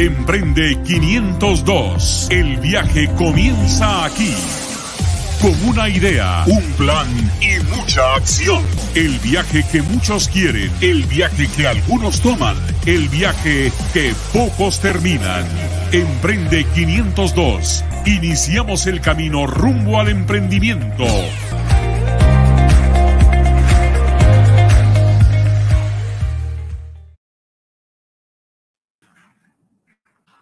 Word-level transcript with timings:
Emprende 0.00 0.78
502. 0.82 2.28
El 2.30 2.56
viaje 2.56 3.06
comienza 3.18 4.06
aquí. 4.06 4.34
Con 5.42 5.52
una 5.68 5.90
idea, 5.90 6.42
un 6.46 6.62
plan 6.78 7.06
y 7.38 7.62
mucha 7.76 8.14
acción. 8.14 8.64
El 8.94 9.18
viaje 9.18 9.62
que 9.70 9.82
muchos 9.82 10.28
quieren, 10.28 10.72
el 10.80 11.04
viaje 11.04 11.48
que 11.54 11.66
algunos 11.66 12.22
toman, 12.22 12.56
el 12.86 13.10
viaje 13.10 13.70
que 13.92 14.14
pocos 14.32 14.80
terminan. 14.80 15.44
Emprende 15.92 16.64
502. 16.74 17.84
Iniciamos 18.06 18.86
el 18.86 19.02
camino 19.02 19.46
rumbo 19.46 20.00
al 20.00 20.08
emprendimiento. 20.08 21.04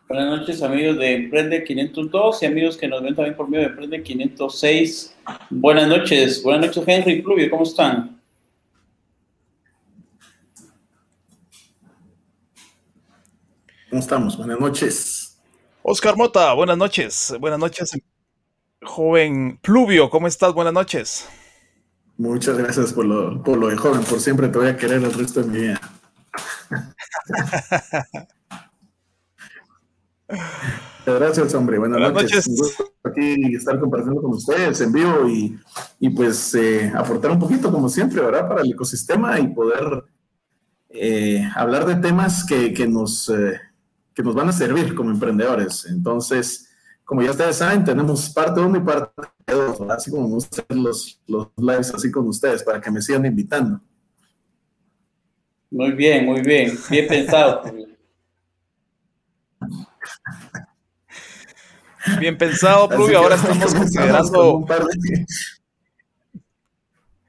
Buenas 0.08 0.38
noches 0.38 0.62
amigos 0.62 0.96
de 0.96 1.16
Emprende 1.16 1.62
502 1.62 2.42
y 2.42 2.46
amigos 2.46 2.78
que 2.78 2.88
nos 2.88 3.02
ven 3.02 3.14
también 3.14 3.36
por 3.36 3.46
medio 3.46 3.66
de 3.66 3.72
Emprende 3.72 4.02
506. 4.02 5.14
Buenas 5.50 5.86
noches, 5.86 6.42
buenas 6.42 6.68
noches 6.68 6.82
Henry 6.86 7.20
Pluvio, 7.20 7.50
¿cómo 7.50 7.64
están? 7.64 8.18
¿Cómo 13.90 14.00
estamos? 14.00 14.34
Buenas 14.38 14.58
noches. 14.58 15.38
Oscar 15.82 16.16
Mota, 16.16 16.54
buenas 16.54 16.78
noches. 16.78 17.34
Buenas 17.38 17.58
noches, 17.58 17.90
joven 18.80 19.58
Pluvio, 19.60 20.08
¿cómo 20.08 20.26
estás? 20.26 20.54
Buenas 20.54 20.72
noches. 20.72 21.28
Muchas 22.16 22.56
gracias 22.56 22.94
por 22.94 23.04
lo, 23.04 23.42
por 23.42 23.58
lo 23.58 23.68
de 23.68 23.76
joven, 23.76 24.02
por 24.04 24.20
siempre 24.20 24.48
te 24.48 24.56
voy 24.56 24.68
a 24.68 24.76
querer 24.78 25.02
el 25.02 25.12
resto 25.12 25.42
de 25.42 25.48
mi 25.48 25.58
vida. 25.58 25.80
Gracias, 31.06 31.54
hombre. 31.54 31.78
Buenas, 31.78 32.12
noches. 32.12 32.48
noches. 32.48 32.76
aquí 33.02 33.54
estar 33.54 33.80
compartiendo 33.80 34.20
con 34.20 34.32
ustedes 34.32 34.80
en 34.80 34.92
vivo 34.92 35.28
y, 35.28 35.58
y 36.00 36.10
pues 36.10 36.54
eh, 36.54 36.92
aportar 36.94 37.30
un 37.30 37.38
poquito, 37.38 37.72
como 37.72 37.88
siempre, 37.88 38.20
¿verdad? 38.20 38.46
Para 38.46 38.60
el 38.60 38.72
ecosistema 38.72 39.40
y 39.40 39.48
poder 39.48 40.04
eh, 40.90 41.48
hablar 41.54 41.86
de 41.86 41.96
temas 41.96 42.44
que, 42.44 42.72
que 42.72 42.86
nos, 42.86 43.28
eh, 43.30 43.58
que 44.14 44.22
nos 44.22 44.34
van 44.34 44.48
a 44.48 44.52
servir 44.52 44.94
como 44.94 45.10
emprendedores. 45.10 45.86
Entonces, 45.86 46.68
como 47.04 47.22
ya 47.22 47.30
ustedes 47.30 47.56
saben, 47.56 47.84
tenemos 47.84 48.28
parte 48.30 48.60
uno 48.60 48.78
y 48.78 48.82
parte 48.82 49.12
dos, 49.46 49.80
así 49.88 50.10
como 50.10 50.24
vamos 50.24 50.44
a 50.44 50.48
hacer 50.48 50.76
los, 50.76 51.20
los 51.26 51.48
lives 51.56 51.94
así 51.94 52.10
con 52.10 52.28
ustedes 52.28 52.62
para 52.62 52.80
que 52.80 52.90
me 52.90 53.00
sigan 53.00 53.24
invitando. 53.24 53.80
Muy 55.70 55.92
bien, 55.92 56.26
muy 56.26 56.40
bien. 56.42 56.78
Bien 56.90 57.06
pensado. 57.08 57.62
Bien 62.18 62.36
pensado, 62.36 62.88
Pluvio. 62.88 63.18
Ahora 63.18 63.34
estamos 63.36 63.74
considerando. 63.74 64.66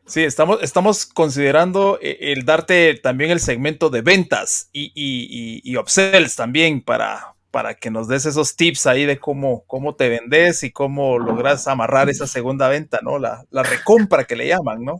Sí, 0.05 0.23
estamos, 0.23 0.59
estamos 0.63 1.05
considerando 1.05 1.99
eh, 2.02 2.17
el 2.19 2.44
darte 2.44 2.95
también 2.95 3.30
el 3.30 3.39
segmento 3.39 3.91
de 3.91 4.02
ventas 4.02 4.69
y, 4.73 4.91
y, 4.95 5.61
y, 5.63 5.77
upsells 5.77 6.36
también 6.36 6.81
para, 6.81 7.36
para 7.52 7.75
que 7.75 7.91
nos 7.91 8.08
des 8.08 8.25
esos 8.25 8.55
tips 8.55 8.88
ahí 8.88 9.05
de 9.05 9.19
cómo, 9.19 9.63
cómo 9.67 9.94
te 9.94 10.09
vendes 10.09 10.63
y 10.63 10.71
cómo 10.71 11.19
logras 11.19 11.67
amarrar 11.67 12.09
esa 12.09 12.25
segunda 12.25 12.67
venta, 12.69 12.99
¿no? 13.03 13.19
La, 13.19 13.45
la 13.52 13.61
recompra 13.61 14.23
que 14.23 14.36
le 14.36 14.47
llaman, 14.47 14.83
¿no? 14.83 14.99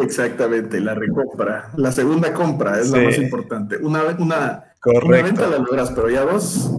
Exactamente, 0.00 0.80
la 0.80 0.94
recompra. 0.94 1.70
La 1.76 1.90
segunda 1.90 2.32
compra 2.32 2.78
es 2.78 2.90
la 2.90 3.00
más 3.00 3.18
importante. 3.18 3.76
Una, 3.78 4.04
una, 4.18 4.64
una 4.84 5.22
venta 5.22 5.48
la 5.48 5.58
logras, 5.58 5.90
pero 5.90 6.08
ya 6.08 6.24
vos 6.24 6.70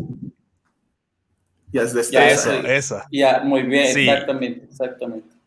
ya 1.72 1.81
es 1.81 1.94
de 1.94 2.03
ya 2.03 2.28
esa. 2.29 3.07
Ya, 3.11 3.41
muy 3.44 3.63
bien, 3.63 3.97
exactamente, 3.97 4.66
exactamente. 4.66 5.38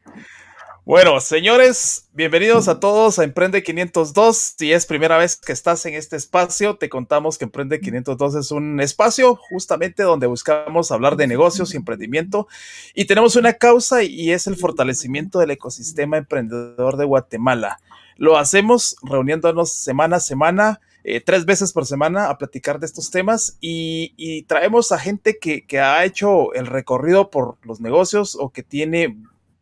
Bueno, 0.84 1.20
señores, 1.20 2.08
bienvenidos 2.14 2.66
a 2.66 2.80
todos 2.80 3.18
a 3.18 3.24
Emprende 3.24 3.62
502. 3.62 4.54
Si 4.58 4.72
es 4.72 4.86
primera 4.86 5.18
vez 5.18 5.36
que 5.36 5.52
estás 5.52 5.84
en 5.86 5.94
este 5.94 6.16
espacio, 6.16 6.76
te 6.76 6.88
contamos 6.88 7.38
que 7.38 7.44
Emprende 7.44 7.80
502 7.80 8.34
es 8.34 8.50
un 8.50 8.80
espacio 8.80 9.36
justamente 9.36 10.02
donde 10.02 10.26
buscamos 10.26 10.90
hablar 10.90 11.16
de 11.16 11.26
negocios 11.26 11.74
y 11.74 11.76
emprendimiento 11.76 12.48
y 12.94 13.04
tenemos 13.04 13.36
una 13.36 13.52
causa 13.52 14.02
y 14.02 14.32
es 14.32 14.46
el 14.46 14.56
fortalecimiento 14.56 15.38
del 15.38 15.52
ecosistema 15.52 16.16
emprendedor 16.16 16.96
de 16.96 17.04
Guatemala. 17.04 17.78
Lo 18.16 18.36
hacemos 18.36 18.96
reuniéndonos 19.02 19.72
semana 19.72 20.16
a 20.16 20.20
semana 20.20 20.80
eh, 21.04 21.20
tres 21.20 21.44
veces 21.44 21.72
por 21.72 21.86
semana 21.86 22.28
a 22.28 22.38
platicar 22.38 22.78
de 22.78 22.86
estos 22.86 23.10
temas 23.10 23.56
y, 23.60 24.42
traemos 24.44 24.92
a 24.92 24.98
gente 24.98 25.38
que, 25.38 25.80
ha 25.80 26.04
hecho 26.04 26.52
el 26.54 26.66
recorrido 26.66 27.30
por 27.30 27.56
los 27.62 27.80
negocios 27.80 28.36
o 28.38 28.50
que 28.50 28.62
tiene 28.62 29.16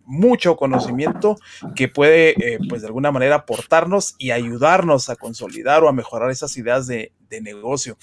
mucho 0.04 0.56
conocimiento 0.56 1.36
que 1.76 1.88
puede, 1.88 2.30
eh, 2.30 2.58
pues 2.68 2.80
de 2.80 2.88
alguna 2.88 3.12
manera, 3.12 3.36
aportarnos 3.36 4.14
y 4.18 4.30
ayudarnos 4.30 5.10
a 5.10 5.16
consolidar 5.16 5.84
o 5.84 5.88
a 5.88 5.92
mejorar 5.92 6.30
esas 6.30 6.56
ideas 6.56 6.86
de, 6.86 7.12
negocio. 7.42 7.98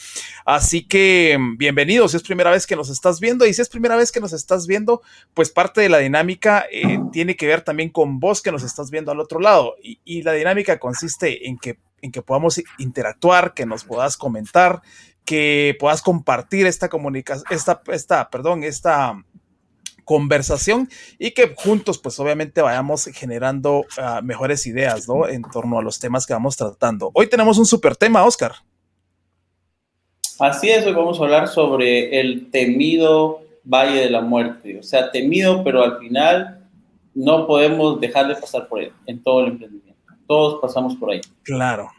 Así 0.45 0.87
que 0.87 1.35
bienvenidos, 1.57 2.11
si 2.11 2.17
es 2.17 2.21
primera 2.21 2.51
vez 2.51 2.67
que 2.67 2.75
nos 2.75 2.91
estás 2.91 3.19
viendo 3.19 3.47
y 3.47 3.55
si 3.55 3.61
es 3.63 3.69
primera 3.69 3.95
vez 3.95 4.11
que 4.11 4.19
nos 4.19 4.33
estás 4.33 4.67
viendo, 4.67 5.01
pues 5.33 5.49
parte 5.49 5.81
de 5.81 5.89
la 5.89 5.97
dinámica 5.97 6.67
eh, 6.71 6.99
tiene 7.11 7.35
que 7.35 7.47
ver 7.47 7.63
también 7.63 7.89
con 7.89 8.19
vos 8.19 8.43
que 8.43 8.51
nos 8.51 8.61
estás 8.61 8.91
viendo 8.91 9.11
al 9.11 9.19
otro 9.19 9.39
lado 9.39 9.77
y 9.81 10.21
la 10.21 10.33
dinámica 10.33 10.77
consiste 10.77 11.47
en 11.47 11.57
que 11.57 11.79
en 12.05 12.11
que 12.11 12.21
podamos 12.21 12.61
interactuar, 12.77 13.53
que 13.53 13.65
nos 13.65 13.83
puedas 13.83 14.15
comentar, 14.15 14.81
que 15.25 15.75
puedas 15.79 16.01
compartir 16.01 16.67
esta 16.67 16.87
comunicación, 16.87 17.45
esta, 17.49 17.81
esta, 17.87 18.29
perdón, 18.29 18.63
esta 18.63 19.23
conversación 20.05 20.87
y 21.17 21.31
que 21.31 21.53
juntos 21.55 21.97
pues 21.97 22.19
obviamente 22.19 22.61
vayamos 22.61 23.05
generando 23.05 23.85
ah, 23.97 24.21
mejores 24.23 24.65
ideas, 24.67 25.07
¿no? 25.07 25.27
En 25.27 25.41
torno 25.41 25.79
a 25.79 25.81
los 25.81 25.99
temas 25.99 26.25
que 26.25 26.33
vamos 26.33 26.55
tratando. 26.55 27.11
Hoy 27.13 27.27
tenemos 27.27 27.57
un 27.57 27.65
super 27.65 27.95
tema, 27.95 28.23
Oscar. 28.23 28.53
Así 30.39 30.69
es, 30.69 30.85
hoy 30.85 30.93
vamos 30.93 31.19
a 31.19 31.23
hablar 31.23 31.47
sobre 31.47 32.19
el 32.19 32.51
temido 32.51 33.41
Valle 33.63 34.01
de 34.01 34.09
la 34.09 34.21
Muerte. 34.21 34.77
O 34.79 34.83
sea, 34.83 35.11
temido, 35.11 35.63
pero 35.63 35.83
al 35.83 35.97
final 35.97 36.67
no 37.15 37.47
podemos 37.47 37.99
dejar 37.99 38.27
de 38.27 38.35
pasar 38.35 38.67
por 38.67 38.81
él 38.81 38.91
en 39.07 39.23
todo 39.23 39.41
el 39.41 39.53
emprendimiento. 39.53 39.94
Todos 40.27 40.59
pasamos 40.61 40.95
por 40.95 41.11
ahí. 41.11 41.21
Claro. 41.43 41.91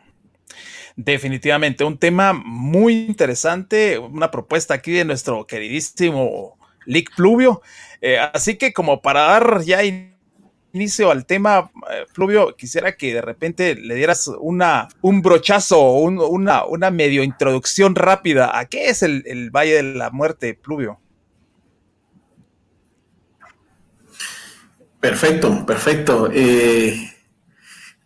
Definitivamente, 0.97 1.85
un 1.85 1.99
tema 1.99 2.33
muy 2.33 2.95
interesante, 2.95 3.99
una 3.99 4.31
propuesta 4.31 4.75
aquí 4.75 4.93
de 4.93 5.05
nuestro 5.05 5.47
queridísimo 5.47 6.57
Lick 6.87 7.15
Pluvio. 7.15 7.61
Eh, 8.01 8.19
así 8.19 8.57
que 8.57 8.73
como 8.73 9.03
para 9.03 9.23
dar 9.23 9.63
ya 9.63 9.83
inicio 10.73 11.11
al 11.11 11.27
tema, 11.27 11.71
eh, 11.91 12.07
Pluvio, 12.15 12.57
quisiera 12.57 12.97
que 12.97 13.13
de 13.13 13.21
repente 13.21 13.75
le 13.75 13.95
dieras 13.95 14.29
una, 14.41 14.89
un 15.03 15.23
brochazo, 15.23 15.81
una, 15.93 16.65
una 16.65 16.91
medio 16.91 17.23
introducción 17.23 17.95
rápida 17.95 18.59
a 18.59 18.67
qué 18.67 18.89
es 18.89 19.03
el, 19.03 19.23
el 19.27 19.51
Valle 19.51 19.75
de 19.75 19.83
la 19.83 20.11
Muerte, 20.11 20.55
Pluvio. 20.55 20.99
Perfecto, 25.01 25.65
perfecto. 25.67 26.31
Eh, 26.33 27.16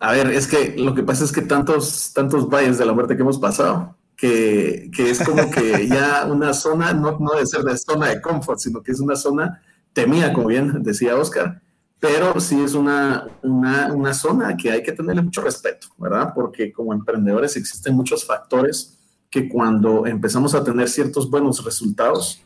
a 0.00 0.12
ver, 0.12 0.28
es 0.28 0.47
que 0.47 0.75
lo 0.78 0.94
que 0.94 1.03
pasa 1.03 1.25
es 1.25 1.31
que 1.31 1.43
tantos, 1.43 2.12
tantos 2.15 2.49
valles 2.49 2.78
de 2.78 2.87
la 2.87 2.94
muerte 2.94 3.15
que 3.16 3.22
hemos 3.22 3.38
pasado, 3.38 3.97
que, 4.16 4.91
que 4.94 5.11
es 5.11 5.22
como 5.22 5.50
que 5.50 5.87
ya 5.87 6.27
una 6.27 6.55
zona, 6.55 6.94
no, 6.94 7.19
no 7.19 7.33
debe 7.33 7.47
ser 7.47 7.62
de 7.62 7.77
zona 7.77 8.09
de 8.09 8.21
confort, 8.21 8.59
sino 8.59 8.83
que 8.83 8.93
es 8.93 9.00
una 9.00 9.15
zona 9.15 9.61
temida, 9.93 10.33
como 10.33 10.49
bien 10.49 10.83
decía 10.83 11.16
Oscar, 11.16 11.61
pero 11.99 12.41
sí 12.41 12.58
es 12.62 12.73
una, 12.73 13.29
una, 13.43 13.93
una 13.93 14.14
zona 14.14 14.56
que 14.56 14.70
hay 14.70 14.82
que 14.82 14.93
tenerle 14.93 15.20
mucho 15.20 15.43
respeto, 15.43 15.88
¿verdad? 15.99 16.32
Porque 16.35 16.73
como 16.73 16.94
emprendedores 16.94 17.56
existen 17.56 17.94
muchos 17.94 18.25
factores 18.25 18.99
que 19.29 19.50
cuando 19.50 20.06
empezamos 20.06 20.55
a 20.55 20.64
tener 20.64 20.88
ciertos 20.88 21.29
buenos 21.29 21.62
resultados, 21.62 22.43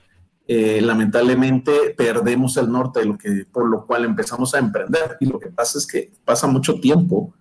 eh, 0.48 0.80
lamentablemente 0.82 1.94
perdemos 1.96 2.56
el 2.56 2.70
norte 2.70 3.00
de 3.00 3.06
lo 3.06 3.16
que, 3.16 3.46
por 3.50 3.68
lo 3.70 3.86
cual 3.86 4.04
empezamos 4.04 4.54
a 4.54 4.58
emprender. 4.58 5.16
Y 5.20 5.26
lo 5.26 5.38
que 5.38 5.50
pasa 5.50 5.78
es 5.78 5.86
que 5.86 6.12
pasa 6.24 6.48
mucho 6.48 6.80
tiempo 6.80 7.32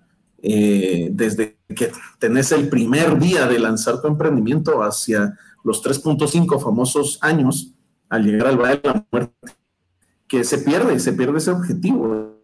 eh, 0.46 1.08
desde 1.14 1.58
que 1.74 1.90
tenés 2.20 2.52
el 2.52 2.68
primer 2.68 3.18
día 3.18 3.48
de 3.48 3.60
lanzar 3.60 4.02
tu 4.02 4.08
emprendimiento 4.08 4.84
hacia 4.84 5.38
los 5.64 5.82
3.5 5.82 6.62
famosos 6.62 7.18
años 7.22 7.74
al 8.10 8.26
llegar 8.26 8.48
al 8.48 8.58
Valle 8.58 8.82
de 8.84 8.90
la 8.90 9.06
Muerte, 9.10 9.34
que 10.28 10.44
se 10.44 10.58
pierde, 10.58 11.00
se 11.00 11.14
pierde 11.14 11.38
ese 11.38 11.52
objetivo. 11.52 12.38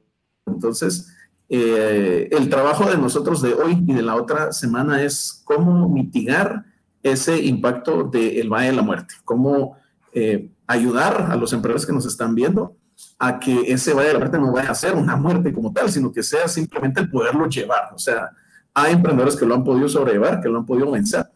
Entonces, 0.48 1.14
eh, 1.50 2.30
el 2.32 2.50
trabajo 2.50 2.90
de 2.90 2.98
nosotros 2.98 3.42
de 3.42 3.54
hoy 3.54 3.84
y 3.86 3.94
de 3.94 4.02
la 4.02 4.16
otra 4.16 4.54
semana 4.54 5.04
es 5.04 5.42
cómo 5.44 5.90
mitigar 5.90 6.64
ese 7.04 7.44
impacto 7.44 8.06
del 8.06 8.50
Valle 8.50 8.70
de 8.70 8.76
la 8.78 8.82
Muerte, 8.82 9.16
cómo 9.26 9.76
eh, 10.14 10.50
ayudar 10.68 11.28
a 11.30 11.36
los 11.36 11.52
emprendedores 11.52 11.86
que 11.86 11.94
nos 11.94 12.06
están 12.06 12.34
viendo 12.34 12.78
a 13.18 13.40
que 13.40 13.72
ese 13.72 13.94
vaya 13.94 14.08
de 14.08 14.14
la 14.14 14.20
muerte 14.20 14.40
no 14.40 14.52
vaya 14.52 14.72
a 14.72 14.76
ser 14.76 14.96
una 14.96 15.16
muerte 15.16 15.54
como 15.54 15.74
tal, 15.74 15.92
sino 15.92 16.12
que 16.12 16.24
sea 16.24 16.48
simplemente 16.48 17.02
el 17.02 17.10
poderlo 17.10 17.48
llevar. 17.48 17.94
O 17.94 18.00
sea, 18.00 18.30
hay 18.74 18.94
emprendedores 18.94 19.36
que 19.36 19.46
lo 19.46 19.56
han 19.56 19.64
podido 19.64 19.90
sobrellevar, 19.90 20.42
que 20.42 20.50
lo 20.50 20.60
han 20.60 20.66
podido 20.66 20.92
vencer. 20.92 21.30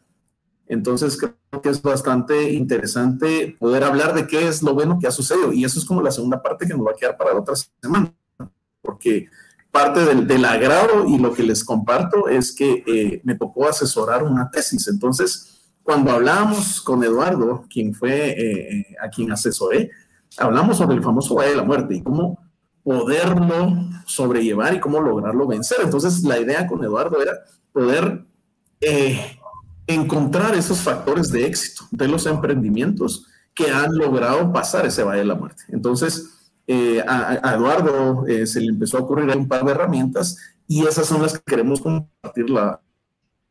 Entonces 0.67 1.17
creo 1.17 1.61
que 1.61 1.69
es 1.69 1.81
bastante 1.81 2.51
interesante 2.53 3.55
poder 3.59 3.83
hablar 3.83 4.13
de 4.13 4.25
qué 4.27 4.47
es 4.47 4.63
lo 4.63 4.73
bueno 4.73 4.97
que 4.99 5.07
ha 5.07 5.11
sucedido. 5.11 5.51
Y 5.51 5.65
eso 5.65 5.77
es 5.77 5.85
como 5.85 6.01
la 6.01 6.11
segunda 6.11 6.41
parte 6.41 6.65
que 6.65 6.73
nos 6.73 6.85
va 6.85 6.91
a 6.91 6.95
quedar 6.95 7.17
para 7.17 7.33
la 7.33 7.39
otra 7.41 7.53
porque 8.81 9.29
parte 9.71 10.05
del, 10.05 10.45
agrado 10.45 11.07
y 11.07 11.17
lo 11.17 11.33
que 11.33 11.41
les 11.41 11.63
comparto 11.63 12.27
es 12.27 12.53
que 12.53 12.83
eh, 12.85 13.21
me 13.23 13.35
tocó 13.35 13.67
asesorar 13.67 14.23
una 14.23 14.51
tesis. 14.51 14.87
Entonces, 14.87 15.71
cuando 15.81 16.11
hablamos 16.11 16.81
con 16.81 17.03
Eduardo, 17.03 17.65
eh, 17.75 18.05
eh, 18.05 18.95
a 19.01 19.09
quien 19.09 19.31
asesoré, 19.31 19.89
hablamos 20.37 20.77
sobre 20.77 20.95
el 20.95 21.03
famoso 21.03 21.35
Valle 21.35 21.51
de 21.51 21.57
la 21.57 21.63
Muerte 21.63 21.95
y 21.95 22.03
cómo 22.03 22.39
poderlo 22.83 23.73
sobrellevar 24.05 24.73
y 24.73 24.79
cómo 24.79 24.99
lograrlo 24.99 25.47
vencer. 25.47 25.77
Entonces, 25.83 26.23
la 26.23 26.39
idea 26.39 26.67
con 26.67 26.83
Eduardo 26.83 27.21
era 27.21 27.33
poder 27.71 28.25
encontrar 29.87 30.55
esos 30.55 30.79
factores 30.79 31.31
de 31.31 31.45
éxito 31.45 31.85
de 31.91 32.07
los 32.07 32.25
emprendimientos 32.25 33.27
que 33.53 33.69
han 33.71 33.95
logrado 33.95 34.51
pasar 34.51 34.85
ese 34.85 35.03
Valle 35.03 35.19
de 35.19 35.25
la 35.25 35.35
Muerte. 35.35 35.63
Entonces, 35.69 36.51
eh, 36.67 37.03
a, 37.05 37.53
Eduardo 37.55 38.25
eh, 38.27 38.45
se 38.45 38.61
le 38.61 38.67
empezó 38.67 38.97
a 38.97 39.01
ocurrir 39.01 39.35
un 39.35 39.47
par 39.47 39.63
de 39.65 39.71
herramientas 39.71 40.37
y 40.67 40.85
esas 40.85 41.07
son 41.07 41.21
las 41.21 41.33
que 41.33 41.43
queremos 41.45 41.81
compartir 41.81 42.49
la, 42.49 42.81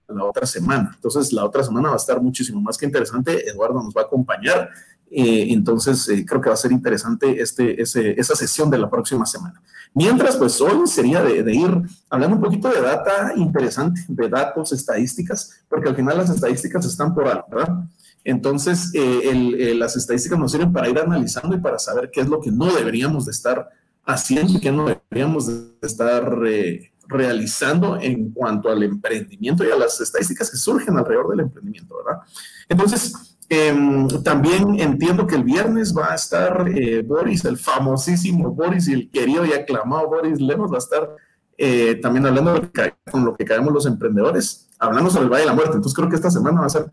la 0.08 0.24
otra 0.24 0.46
semana. 0.46 0.92
Entonces, 0.94 1.32
la 1.32 1.44
otra 1.44 1.62
semana 1.62 1.88
va 1.88 1.94
a 1.94 1.98
estar 1.98 2.20
muchísimo 2.20 2.60
más 2.60 2.76
que 2.76 2.86
interesante. 2.86 3.48
Eduardo 3.48 3.82
nos 3.82 3.94
va 3.94 4.02
a 4.02 4.04
acompañar. 4.04 4.70
Eh, 5.14 5.48
entonces, 5.50 6.08
creo 6.26 6.40
que 6.40 6.48
va 6.48 6.54
a 6.54 6.56
ser 6.56 6.72
interesante 6.72 7.40
este, 7.40 7.80
esa 7.82 8.34
sesión 8.34 8.70
de 8.70 8.78
la 8.78 8.88
próxima 8.88 9.26
semana. 9.26 9.60
Mientras, 9.94 10.36
pues 10.36 10.58
hoy 10.60 10.86
sería 10.86 11.22
de, 11.22 11.54
ir 11.54 11.82
hablando 12.08 12.36
un 12.36 12.42
poquito 12.42 12.68
de 12.70 12.80
data 12.80 13.32
interesante, 13.36 14.00
de 14.08 14.28
datos, 14.28 14.72
estadísticas, 14.72 15.62
porque 15.68 15.90
al 15.90 15.96
final 15.96 16.16
las 16.16 16.30
estadísticas 16.30 16.86
están 16.86 17.14
por 17.14 17.28
algo, 17.28 17.44
¿verdad? 17.50 17.84
Entonces, 18.24 18.90
eh, 18.94 19.74
las 19.76 19.96
estadísticas 19.96 20.38
nos 20.38 20.52
sirven 20.52 20.72
para 20.72 20.88
ir 20.88 20.98
analizando 20.98 21.54
y 21.54 21.60
para 21.60 21.78
saber 21.78 22.10
qué 22.10 22.22
es 22.22 22.28
lo 22.28 22.40
que 22.40 22.50
no 22.50 22.72
deberíamos 22.72 23.26
de 23.26 23.32
estar 23.32 23.68
haciendo 24.06 24.54
y 24.54 24.60
qué 24.60 24.72
no 24.72 24.86
deberíamos 24.86 25.46
de 25.46 25.86
estar 25.86 26.38
eh, 26.46 26.90
realizando 27.06 28.00
en 28.00 28.30
cuanto 28.30 28.70
al 28.70 28.82
emprendimiento 28.82 29.62
y 29.64 29.70
a 29.70 29.76
las 29.76 30.00
estadísticas 30.00 30.50
que 30.50 30.56
surgen 30.56 30.96
alrededor 30.96 31.28
del 31.30 31.40
emprendimiento, 31.40 31.96
¿verdad? 31.96 32.22
Entonces, 32.68 33.31
Em, 33.54 34.08
también 34.22 34.80
entiendo 34.80 35.26
que 35.26 35.34
el 35.34 35.44
viernes 35.44 35.94
va 35.94 36.12
a 36.12 36.14
estar 36.14 36.66
eh, 36.74 37.02
Boris, 37.02 37.44
el 37.44 37.58
famosísimo 37.58 38.50
Boris 38.50 38.88
y 38.88 38.94
el 38.94 39.10
querido 39.10 39.44
y 39.44 39.52
aclamado 39.52 40.08
Boris 40.08 40.40
Lemos 40.40 40.72
va 40.72 40.76
a 40.76 40.78
estar 40.78 41.16
eh, 41.58 41.96
también 41.96 42.24
hablando 42.24 42.54
de 42.54 42.94
con 43.10 43.26
lo 43.26 43.36
que 43.36 43.44
caemos 43.44 43.74
los 43.74 43.84
emprendedores, 43.84 44.70
hablando 44.78 45.10
sobre 45.10 45.24
el 45.24 45.30
Valle 45.30 45.42
de 45.42 45.48
la 45.48 45.54
Muerte. 45.54 45.74
Entonces 45.74 45.94
creo 45.94 46.08
que 46.08 46.16
esta 46.16 46.30
semana 46.30 46.60
va 46.60 46.66
a 46.66 46.70
ser 46.70 46.90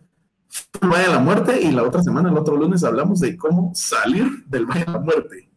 el 0.82 0.90
Valle 0.90 1.04
de 1.04 1.14
la 1.14 1.20
Muerte 1.20 1.62
y 1.62 1.72
la 1.72 1.84
otra 1.84 2.04
semana, 2.04 2.30
el 2.30 2.38
otro 2.38 2.58
lunes, 2.58 2.84
hablamos 2.84 3.22
de 3.22 3.38
cómo 3.38 3.72
salir 3.74 4.44
del 4.48 4.66
Valle 4.66 4.84
de 4.84 4.92
la 4.92 5.00
Muerte. 5.00 5.50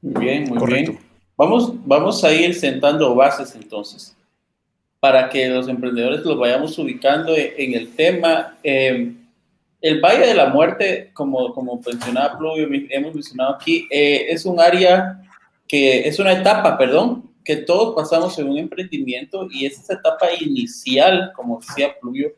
Muy 0.00 0.24
bien, 0.24 0.48
muy 0.48 0.66
bien. 0.66 0.98
Vamos, 1.36 1.74
vamos 1.84 2.24
a 2.24 2.32
ir 2.32 2.54
sentando 2.54 3.14
bases 3.14 3.54
entonces 3.54 4.11
para 5.02 5.28
que 5.28 5.48
los 5.48 5.66
emprendedores 5.66 6.20
los 6.24 6.38
vayamos 6.38 6.78
ubicando 6.78 7.34
en 7.36 7.74
el 7.74 7.92
tema. 7.96 8.56
Em, 8.62 9.16
el 9.80 10.00
Valle 10.00 10.28
de 10.28 10.34
la 10.34 10.46
Muerte, 10.46 11.10
como, 11.12 11.52
como 11.52 11.80
mencionaba 11.84 12.38
Pluvio, 12.38 12.68
hemos 12.88 13.12
mencionado 13.12 13.56
aquí, 13.56 13.88
eh, 13.90 14.26
es 14.28 14.46
un 14.46 14.60
área 14.60 15.20
que 15.66 16.06
es 16.06 16.20
una 16.20 16.34
etapa, 16.34 16.78
perdón, 16.78 17.28
que 17.44 17.56
todos 17.56 17.96
pasamos 17.96 18.38
en 18.38 18.48
un 18.48 18.58
emprendimiento 18.58 19.48
y 19.50 19.66
es 19.66 19.76
esa 19.80 19.94
etapa 19.94 20.26
inicial, 20.40 21.32
como 21.34 21.58
decía 21.58 21.98
Pluvio, 22.00 22.34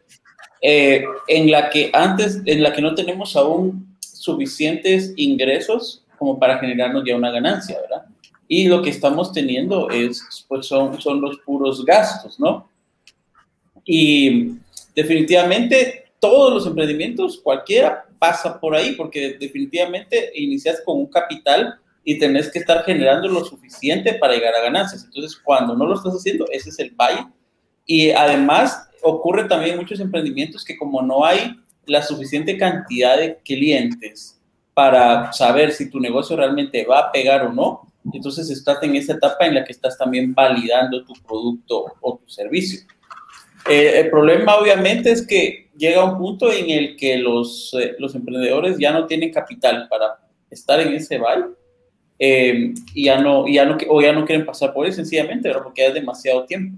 eh, 0.62 1.05
en 1.28 1.50
la 1.50 1.69
que 1.69 1.90
antes, 1.93 2.40
en 2.46 2.62
la 2.62 2.72
que 2.72 2.81
no 2.81 2.94
tenemos 2.94 3.37
aún 3.37 3.94
suficientes 4.00 5.12
ingresos 5.16 6.02
como 6.19 6.38
para 6.38 6.58
generarnos 6.61 7.05
ya 7.05 7.14
una 7.14 7.31
ganancia, 7.31 7.76
¿verdad? 7.82 8.06
Y 8.49 8.69
lo 8.69 8.82
que 8.82 8.91
estamos 8.91 9.32
teniendo 9.32 9.91
es, 9.91 10.44
pues 10.49 10.67
son, 10.67 11.00
son 11.00 11.20
los 11.20 11.38
puros 11.38 11.85
gastos, 11.85 12.38
¿no? 12.38 12.69
Y 13.85 14.52
definitivamente 14.94 16.12
todos 16.20 16.52
los 16.52 16.67
emprendimientos, 16.67 17.41
cualquiera 17.43 18.06
pasa 18.19 18.58
por 18.58 18.75
ahí, 18.75 18.93
porque 18.93 19.37
definitivamente 19.38 20.31
inicias 20.35 20.82
con 20.85 20.99
un 20.99 21.06
capital 21.06 21.79
y 22.02 22.19
tenés 22.19 22.50
que 22.50 22.58
estar 22.58 22.85
generando 22.85 23.29
lo 23.29 23.44
suficiente 23.44 24.14
para 24.14 24.35
llegar 24.35 24.55
a 24.55 24.62
ganancias. 24.62 25.05
Entonces, 25.05 25.37
cuando 25.43 25.75
no 25.75 25.87
lo 25.87 25.94
estás 25.94 26.14
haciendo, 26.14 26.47
ese 26.50 26.70
es 26.70 26.79
el 26.79 26.90
valle. 26.90 27.26
Y 27.87 28.11
además, 28.11 28.88
ocurre 29.02 29.44
también 29.44 29.76
muchos 29.76 30.00
emprendimientos 30.00 30.64
que 30.64 30.76
como 30.76 31.02
no 31.02 31.25
hay 31.25 31.58
la 31.87 32.02
suficiente 32.02 32.56
cantidad 32.56 33.19
de 33.19 33.38
clientes 33.44 34.40
para 34.73 35.32
saber 35.32 35.73
si 35.73 35.90
tu 35.90 36.00
negocio 36.00 36.37
realmente 36.37 36.85
va 36.85 37.00
a 37.00 37.12
pegar 37.12 37.47
o 37.47 37.52
no, 37.52 37.93
entonces 38.12 38.50
estás 38.50 38.82
en 38.82 38.96
esa 38.96 39.14
etapa 39.14 39.46
en 39.46 39.54
la 39.54 39.64
que 39.64 39.72
estás 39.72 39.96
también 39.96 40.34
validando 40.34 41.04
tu 41.04 41.14
producto 41.26 41.86
o 42.00 42.18
tu 42.18 42.30
servicio. 42.30 42.80
Eh, 43.68 44.00
el 44.00 44.10
problema 44.10 44.56
obviamente 44.56 45.10
es 45.10 45.26
que 45.26 45.70
llega 45.76 46.04
un 46.04 46.18
punto 46.18 46.52
en 46.52 46.68
el 46.68 46.96
que 46.96 47.16
los, 47.16 47.74
eh, 47.80 47.96
los 47.98 48.14
emprendedores 48.14 48.76
ya 48.78 48.92
no 48.92 49.06
tienen 49.06 49.32
capital 49.32 49.88
para 49.88 50.18
estar 50.50 50.80
en 50.80 50.92
ese 50.92 51.16
valle 51.18 51.46
eh, 52.18 52.74
y 52.92 53.04
ya 53.06 53.20
no, 53.20 53.48
ya 53.48 53.64
no, 53.64 53.78
o 53.88 54.02
ya 54.02 54.12
no 54.12 54.26
quieren 54.26 54.44
pasar 54.44 54.74
por 54.74 54.86
él 54.86 54.92
sencillamente, 54.92 55.52
porque 55.54 55.82
ya 55.82 55.88
es 55.88 55.94
demasiado 55.94 56.44
tiempo. 56.44 56.76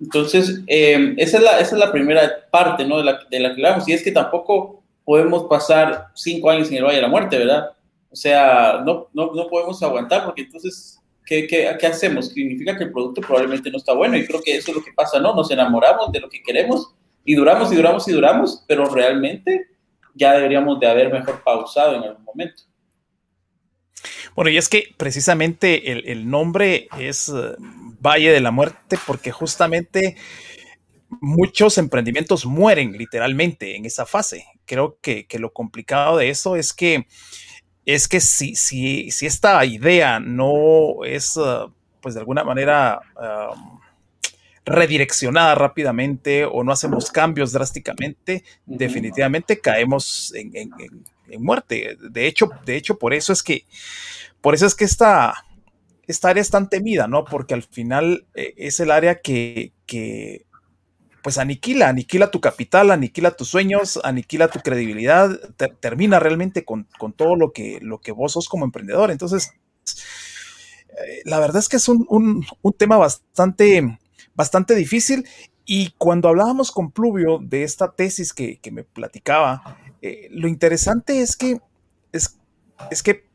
Entonces, 0.00 0.60
esa, 0.66 1.38
es 1.38 1.42
la, 1.42 1.60
esa 1.60 1.74
es 1.74 1.80
la 1.80 1.92
primera 1.92 2.30
parte 2.50 2.84
¿no? 2.84 2.98
de, 2.98 3.04
la, 3.04 3.20
de 3.30 3.40
la 3.40 3.48
que 3.54 3.54
hablamos. 3.54 3.88
Y 3.88 3.92
es 3.92 4.02
que 4.02 4.12
tampoco 4.12 4.82
podemos 5.04 5.44
pasar 5.44 6.08
cinco 6.14 6.50
años 6.50 6.68
en 6.68 6.78
el 6.78 6.84
Valle 6.84 6.96
de 6.96 7.02
la 7.02 7.08
Muerte, 7.08 7.38
¿verdad? 7.38 7.70
O 8.10 8.16
sea, 8.16 8.82
no, 8.84 9.08
no, 9.12 9.32
no 9.32 9.48
podemos 9.48 9.82
aguantar 9.82 10.24
porque 10.24 10.42
entonces, 10.42 11.00
¿qué, 11.24 11.46
qué, 11.46 11.76
qué 11.78 11.86
hacemos? 11.86 12.28
Significa 12.28 12.76
que 12.76 12.84
el 12.84 12.92
producto 12.92 13.20
probablemente 13.20 13.70
no 13.70 13.78
está 13.78 13.92
bueno 13.92 14.16
y 14.16 14.26
creo 14.26 14.40
que 14.42 14.56
eso 14.56 14.70
es 14.70 14.76
lo 14.76 14.84
que 14.84 14.92
pasa, 14.92 15.18
¿no? 15.20 15.34
Nos 15.34 15.50
enamoramos 15.50 16.12
de 16.12 16.20
lo 16.20 16.28
que 16.28 16.42
queremos 16.42 16.94
y 17.24 17.34
duramos 17.34 17.72
y 17.72 17.76
duramos 17.76 18.08
y 18.08 18.12
duramos, 18.12 18.64
pero 18.66 18.86
realmente 18.86 19.68
ya 20.14 20.32
deberíamos 20.32 20.80
de 20.80 20.86
haber 20.86 21.12
mejor 21.12 21.42
pausado 21.42 21.96
en 21.96 22.04
algún 22.04 22.24
momento. 22.24 22.62
Bueno, 24.34 24.50
y 24.50 24.56
es 24.58 24.68
que 24.68 24.94
precisamente 24.96 25.92
el, 25.92 26.06
el, 26.06 26.28
nombre 26.28 26.88
es 26.98 27.28
eh, 27.28 27.54
Valle 27.58 28.30
de 28.30 28.40
la 28.40 28.50
Muerte 28.50 28.98
porque 29.06 29.32
justamente 29.32 30.16
muchos 31.08 31.78
emprendimientos 31.78 32.46
mueren 32.46 32.92
literalmente 32.92 33.76
en 33.76 33.86
esa 33.86 34.06
fase. 34.06 34.44
Creo 34.64 34.98
que, 35.00 35.26
que 35.26 35.38
lo 35.38 35.52
complicado 35.52 36.18
de 36.18 36.30
eso 36.30 36.56
es 36.56 36.72
que 36.72 37.06
es 37.86 38.08
que 38.08 38.20
si, 38.20 38.54
si, 38.54 39.10
si 39.10 39.26
esta 39.26 39.64
idea 39.64 40.20
no 40.20 41.04
es, 41.04 41.36
uh, 41.36 41.72
pues 42.02 42.14
de 42.14 42.20
alguna 42.20 42.44
manera, 42.44 43.00
um, 43.16 43.78
redireccionada 44.66 45.54
rápidamente 45.54 46.44
o 46.44 46.64
no 46.64 46.72
hacemos 46.72 47.10
cambios 47.12 47.52
drásticamente, 47.52 48.42
definitivamente 48.66 49.60
caemos 49.60 50.34
en, 50.34 50.70
muerte. 51.38 51.96
De 52.10 52.26
hecho, 52.26 52.50
de 52.64 52.76
hecho, 52.76 52.98
por 52.98 53.14
eso 53.14 53.32
es 53.32 53.42
que, 53.42 53.64
por 54.40 54.54
eso 54.54 54.66
es 54.66 54.74
que 54.74 54.84
esta, 54.84 55.34
esta 56.06 56.30
área 56.30 56.40
es 56.40 56.50
tan 56.50 56.68
temida, 56.68 57.06
¿no? 57.06 57.24
Porque 57.24 57.54
al 57.54 57.62
final 57.62 58.26
eh, 58.34 58.54
es 58.56 58.80
el 58.80 58.90
área 58.90 59.20
que, 59.20 59.72
que 59.86 60.45
pues 61.26 61.38
aniquila, 61.38 61.88
aniquila 61.88 62.30
tu 62.30 62.40
capital, 62.40 62.92
aniquila 62.92 63.32
tus 63.32 63.48
sueños, 63.48 63.98
aniquila 64.04 64.46
tu 64.46 64.60
credibilidad, 64.60 65.28
termina 65.80 66.20
realmente 66.20 66.64
con, 66.64 66.86
todo 67.16 67.34
lo 67.34 67.52
que, 67.52 67.80
lo 67.82 67.98
que 67.98 68.12
vos 68.12 68.34
sos 68.34 68.48
como 68.48 68.64
emprendedor. 68.64 69.10
Entonces, 69.10 69.52
eh, 70.88 71.22
la 71.24 71.40
verdad 71.40 71.56
es 71.56 71.68
que 71.68 71.78
es 71.78 71.88
un, 71.88 72.46
tema 72.78 72.96
bastante, 72.96 73.98
bastante 74.36 74.76
difícil. 74.76 75.26
Y 75.64 75.94
cuando 75.98 76.28
hablábamos 76.28 76.70
con 76.70 76.92
Pluvio 76.92 77.40
de 77.42 77.64
esta 77.64 77.90
tesis 77.90 78.32
que, 78.32 78.60
me 78.70 78.84
platicaba, 78.84 79.80
eh, 80.02 80.28
lo 80.30 80.46
interesante 80.46 81.22
es 81.22 81.36
que, 81.36 81.60
es, 82.12 82.38
es 82.92 83.02
que 83.02 83.25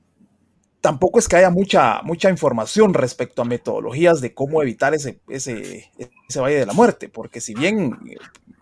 tampoco 0.82 1.20
es 1.20 1.28
que 1.28 1.38
haya 1.38 1.52
mucha, 1.52 2.02
mucha 2.02 2.30
información 2.30 2.94
respecto 2.94 3.42
a 3.42 3.46
metodologías 3.46 4.20
de 4.20 4.34
cómo 4.34 4.62
evitar 4.62 4.94
ese, 4.94 5.20
ese, 5.30 5.92
ese 6.28 6.40
valle 6.40 6.58
de 6.58 6.66
la 6.66 6.74
muerte, 6.74 7.08
porque 7.08 7.40
si 7.40 7.54
bien 7.54 7.98
eh, 8.10 8.16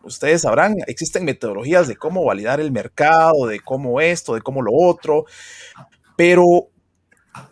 ustedes 0.03 0.41
sabrán, 0.41 0.75
existen 0.87 1.23
metodologías 1.25 1.87
de 1.87 1.95
cómo 1.95 2.23
validar 2.25 2.59
el 2.59 2.71
mercado, 2.71 3.47
de 3.47 3.61
cómo 3.61 4.01
esto, 4.01 4.35
de 4.35 4.41
cómo 4.41 4.61
lo 4.61 4.71
otro, 4.73 5.25
pero 6.17 6.67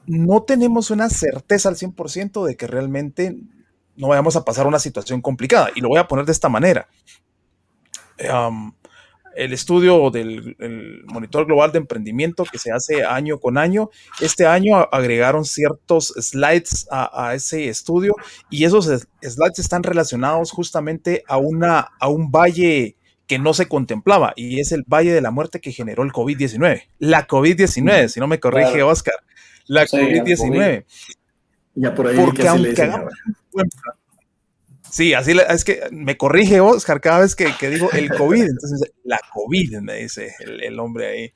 no 0.06 0.44
tenemos 0.44 0.92
una 0.92 1.10
certeza 1.10 1.70
al 1.70 1.76
100% 1.76 2.46
de 2.46 2.58
que 2.58 2.68
realmente 2.68 3.38
no 3.96 4.10
vayamos 4.10 4.36
a 4.36 4.44
pasar 4.44 4.68
una 4.68 4.80
situación 4.80 5.22
complicada. 5.22 5.70
Y 5.76 5.82
lo 5.82 5.90
voy 5.90 6.00
a 6.00 6.08
poner 6.08 6.26
de 6.26 6.32
esta 6.32 6.50
manera. 6.50 6.88
El 9.38 9.54
estudio 9.54 10.10
del 10.10 10.56
monitor 11.06 11.46
global 11.46 11.72
de 11.72 11.78
emprendimiento 11.78 12.44
que 12.44 12.58
se 12.58 12.72
hace 12.72 13.06
año 13.06 13.40
con 13.40 13.58
año. 13.58 13.92
Este 14.20 14.48
año 14.48 14.78
agregaron 14.92 15.46
ciertos 15.46 16.08
slides 16.20 16.88
a, 16.92 17.34
ese 17.36 17.70
estudio 17.70 18.16
y 18.50 18.66
esos 18.66 18.86
slides 19.22 19.60
están 19.60 19.84
relacionados 19.84 20.52
justamente 20.52 21.24
a, 21.28 21.38
una, 21.38 21.90
a 22.00 22.10
un 22.10 22.32
valle 22.32 22.98
que 23.28 23.38
no 23.38 23.54
se 23.54 23.68
contemplaba 23.68 24.34
y 24.36 24.60
es 24.60 24.72
el 24.72 24.84
valle 24.92 25.14
de 25.14 25.22
la 25.22 25.30
muerte 25.30 25.62
que 25.62 25.72
generó 25.72 26.04
el 26.04 26.12
COVID-19. 26.12 26.84
La 26.98 27.28
COVID-19, 27.28 28.08
si 28.08 28.20
no 28.20 28.28
me 28.28 28.40
corrige 28.40 28.82
Oscar, 28.82 29.16
la 29.68 29.86
COVID-19. 29.86 30.86
Ya 31.76 31.94
por 31.94 32.08
ahí 32.08 32.16
Porque 32.16 32.48
aunque 32.48 32.74
Sí, 34.90 35.14
así 35.14 35.34
es 35.50 35.64
que 35.64 35.82
me 35.92 36.18
corrige 36.18 36.60
Oscar 36.62 37.02
cada 37.02 37.20
vez 37.20 37.36
que, 37.36 37.48
digo 37.70 37.92
el 37.92 38.10
COVID. 38.10 38.44
Entonces, 38.44 38.92
la 39.04 39.20
COVID, 39.34 39.80
me 39.80 39.96
dice 39.96 40.34
el, 40.40 40.80
hombre 40.80 41.08
ahí. 41.08 41.34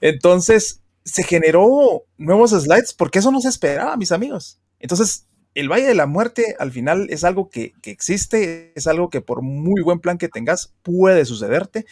Entonces, 0.00 0.82
se 1.04 1.22
generó 1.22 2.04
nuevos 2.16 2.50
slides 2.50 2.92
porque 2.92 3.18
eso 3.18 3.30
no 3.30 3.40
se 3.40 3.48
esperaba, 3.48 3.96
mis 3.96 4.12
amigos. 4.12 4.60
Entonces, 4.80 5.26
el 5.54 5.68
Valle 5.68 5.86
de 5.86 5.94
la 5.94 6.06
Muerte 6.06 6.56
al 6.58 6.72
final 6.72 7.06
es 7.10 7.24
algo 7.24 7.48
que, 7.48 7.74
existe, 7.84 8.72
es 8.74 8.86
algo 8.86 9.08
que 9.08 9.20
por 9.20 9.42
muy 9.42 9.82
buen 9.82 10.00
plan 10.00 10.18
que 10.18 10.28
tengas 10.28 10.74
puede 10.82 11.24
sucederte. 11.24 11.86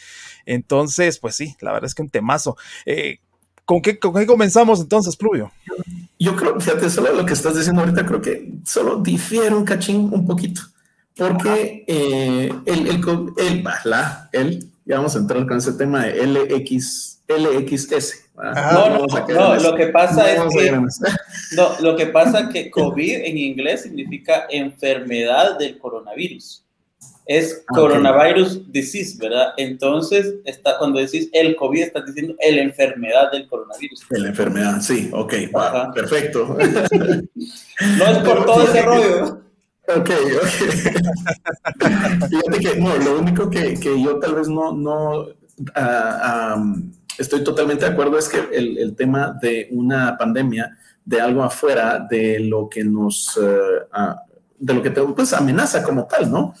Entonces, 0.45 1.17
pues 1.19 1.35
sí, 1.35 1.55
la 1.61 1.71
verdad 1.71 1.87
es 1.87 1.95
que 1.95 2.01
un 2.01 2.09
temazo. 2.09 2.57
Eh, 2.85 3.19
¿con, 3.65 3.81
qué, 3.81 3.97
¿Con 3.99 4.13
qué 4.13 4.25
comenzamos 4.25 4.81
entonces, 4.81 5.15
Pluvio? 5.15 5.51
Yo 6.19 6.35
creo, 6.35 6.59
fíjate, 6.59 6.89
solo 6.89 7.13
lo 7.13 7.25
que 7.25 7.33
estás 7.33 7.55
diciendo 7.55 7.81
ahorita, 7.81 8.05
creo 8.05 8.21
que 8.21 8.51
solo 8.65 8.97
difiere 8.97 9.55
un 9.55 9.65
cachín 9.65 10.09
un 10.13 10.25
poquito 10.25 10.61
porque 11.15 11.83
eh, 11.87 12.51
el, 12.65 12.87
el, 12.87 13.01
el, 13.37 13.63
la, 13.85 14.29
el, 14.31 14.67
ya 14.85 14.97
vamos 14.97 15.15
a 15.15 15.19
entrar 15.19 15.45
con 15.47 15.57
ese 15.57 15.73
tema 15.73 16.05
de 16.05 16.25
LX, 16.25 17.19
LXS. 17.27 18.29
no, 18.35 18.89
no, 18.89 19.05
no, 19.29 19.55
lo 19.55 19.75
que 19.75 19.87
pasa 19.87 20.31
es 20.33 20.41
que, 20.55 20.71
no, 20.71 21.79
lo 21.81 21.95
que 21.95 22.07
pasa 22.07 22.49
que 22.49 22.71
COVID 22.71 23.25
en 23.25 23.37
inglés 23.37 23.83
significa 23.83 24.45
enfermedad 24.49 25.57
del 25.57 25.77
coronavirus. 25.77 26.61
Es 27.25 27.63
ah, 27.69 27.73
coronavirus 27.73 28.69
disease, 28.69 29.17
¿verdad? 29.17 29.53
Entonces, 29.55 30.33
está, 30.43 30.77
cuando 30.77 30.99
decís 30.99 31.29
el 31.31 31.55
COVID, 31.55 31.83
estás 31.83 32.05
diciendo 32.07 32.35
la 32.37 32.61
enfermedad 32.61 33.31
del 33.31 33.47
coronavirus. 33.47 34.01
La 34.09 34.27
enfermedad, 34.27 34.81
sí, 34.81 35.09
ok, 35.13 35.33
perfecto. 35.93 36.57
no 36.57 38.05
es 38.07 38.17
por 38.17 38.45
todo 38.45 38.63
ese 38.63 38.81
rollo. 38.81 39.42
Ok, 39.87 40.09
ok. 40.09 40.47
Fíjate 42.29 42.59
que 42.59 42.75
no, 42.79 42.95
lo 42.97 43.19
único 43.19 43.49
que, 43.49 43.73
que 43.73 44.01
yo 44.01 44.17
tal 44.19 44.35
vez 44.35 44.47
no, 44.47 44.71
no 44.71 45.19
uh, 45.23 46.91
estoy 47.17 47.43
totalmente 47.43 47.85
de 47.85 47.91
acuerdo 47.91 48.17
es 48.17 48.29
que 48.29 48.39
el, 48.53 48.77
el, 48.77 48.95
tema 48.95 49.37
de 49.41 49.67
una 49.71 50.17
pandemia, 50.17 50.77
de 51.03 51.19
algo 51.19 51.43
afuera 51.43 51.99
de 52.09 52.39
lo 52.39 52.69
que 52.69 52.85
nos, 52.85 53.35
uh, 53.35 54.15
de 54.57 54.73
lo 54.73 54.81
que 54.81 54.89
te 54.89 55.01
pues, 55.01 55.33
amenaza 55.33 55.83
como 55.83 56.05
tal, 56.05 56.31
¿no? 56.31 56.53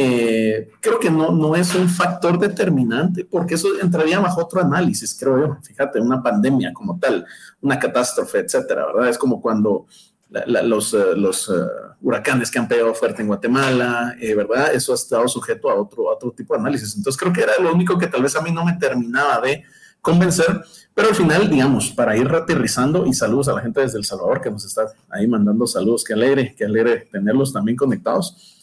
Eh, 0.00 0.70
creo 0.80 1.00
que 1.00 1.10
no, 1.10 1.32
no 1.32 1.56
es 1.56 1.74
un 1.74 1.88
factor 1.88 2.38
determinante, 2.38 3.24
porque 3.24 3.54
eso 3.54 3.68
entraría 3.82 4.20
bajo 4.20 4.42
otro 4.42 4.60
análisis, 4.60 5.16
creo 5.18 5.40
yo. 5.40 5.58
Fíjate, 5.60 6.00
una 6.00 6.22
pandemia 6.22 6.72
como 6.72 7.00
tal, 7.00 7.26
una 7.60 7.80
catástrofe, 7.80 8.38
etcétera, 8.38 8.86
¿verdad? 8.86 9.08
Es 9.08 9.18
como 9.18 9.40
cuando 9.40 9.86
los, 10.30 10.94
eh, 10.94 11.16
los 11.16 11.48
eh, 11.48 11.52
huracanes 12.00 12.50
que 12.50 12.58
han 12.58 12.68
pegado 12.68 12.94
fuerte 12.94 13.22
en 13.22 13.28
Guatemala, 13.28 14.14
eh, 14.20 14.34
¿verdad? 14.34 14.74
Eso 14.74 14.92
ha 14.92 14.94
estado 14.94 15.26
sujeto 15.28 15.70
a 15.70 15.74
otro, 15.74 16.04
otro 16.04 16.30
tipo 16.32 16.54
de 16.54 16.60
análisis. 16.60 16.94
Entonces 16.96 17.18
creo 17.18 17.32
que 17.32 17.42
era 17.42 17.52
lo 17.60 17.72
único 17.72 17.98
que 17.98 18.06
tal 18.06 18.22
vez 18.22 18.36
a 18.36 18.42
mí 18.42 18.50
no 18.50 18.64
me 18.64 18.74
terminaba 18.74 19.40
de 19.40 19.64
convencer, 20.00 20.62
pero 20.94 21.08
al 21.08 21.14
final, 21.14 21.48
digamos, 21.48 21.90
para 21.90 22.16
ir 22.16 22.28
aterrizando 22.28 23.06
y 23.06 23.12
saludos 23.12 23.48
a 23.48 23.54
la 23.54 23.62
gente 23.62 23.80
desde 23.80 23.98
El 23.98 24.04
Salvador 24.04 24.40
que 24.40 24.50
nos 24.50 24.64
está 24.64 24.86
ahí 25.10 25.26
mandando 25.26 25.66
saludos, 25.66 26.04
qué 26.04 26.12
alegre, 26.12 26.54
qué 26.56 26.64
alegre 26.64 27.08
tenerlos 27.10 27.52
también 27.52 27.76
conectados. 27.76 28.60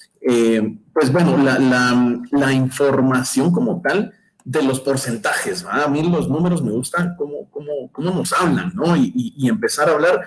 pues 0.93 1.11
bueno, 1.11 1.37
la, 1.37 1.59
la, 1.59 2.19
la, 2.31 2.51
información 2.51 3.51
como 3.51 3.81
tal 3.81 4.13
de 4.43 4.61
los 4.63 4.79
porcentajes, 4.79 5.65
a 5.69 5.87
mí 5.87 6.03
los 6.09 6.29
números 6.29 6.63
me 6.63 6.71
gustan 6.71 7.15
cómo, 7.17 7.49
cómo, 7.51 7.91
cómo 7.91 8.11
nos 8.11 8.33
hablan, 8.33 8.71
¿no? 8.75 8.95
Y 8.95 9.47
empezar 9.47 9.89
a 9.89 9.93
hablar 9.93 10.21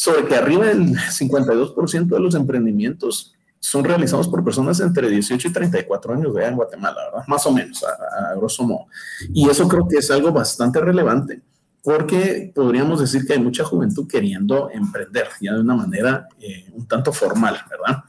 sobre 0.00 0.26
que 0.26 0.34
arriba 0.34 0.64
del 0.64 0.96
52% 0.96 2.06
de 2.06 2.20
los 2.20 2.34
emprendimientos 2.34 3.34
son 3.58 3.84
realizados 3.84 4.28
por 4.28 4.42
personas 4.42 4.80
entre 4.80 5.10
18 5.10 5.48
y 5.48 5.52
34 5.52 6.14
años 6.14 6.32
de 6.32 6.40
edad 6.40 6.48
en 6.48 6.56
Guatemala, 6.56 7.04
¿verdad? 7.04 7.26
Más 7.28 7.44
o 7.44 7.52
menos, 7.52 7.84
a, 7.84 8.34
grosso 8.34 8.62
modo. 8.62 8.86
Y 9.34 9.46
eso 9.50 9.68
creo 9.68 9.86
que 9.86 9.98
es 9.98 10.10
algo 10.10 10.32
bastante 10.32 10.80
relevante 10.80 11.42
porque 11.82 12.50
podríamos 12.54 13.00
decir 13.00 13.26
que 13.26 13.34
hay 13.34 13.40
mucha 13.40 13.62
juventud 13.62 14.08
queriendo 14.08 14.70
emprender 14.72 15.28
ya 15.38 15.52
de 15.52 15.60
una 15.60 15.74
manera 15.74 16.26
eh, 16.40 16.70
un 16.72 16.88
tanto 16.88 17.12
formal, 17.12 17.58
¿verdad? 17.68 18.02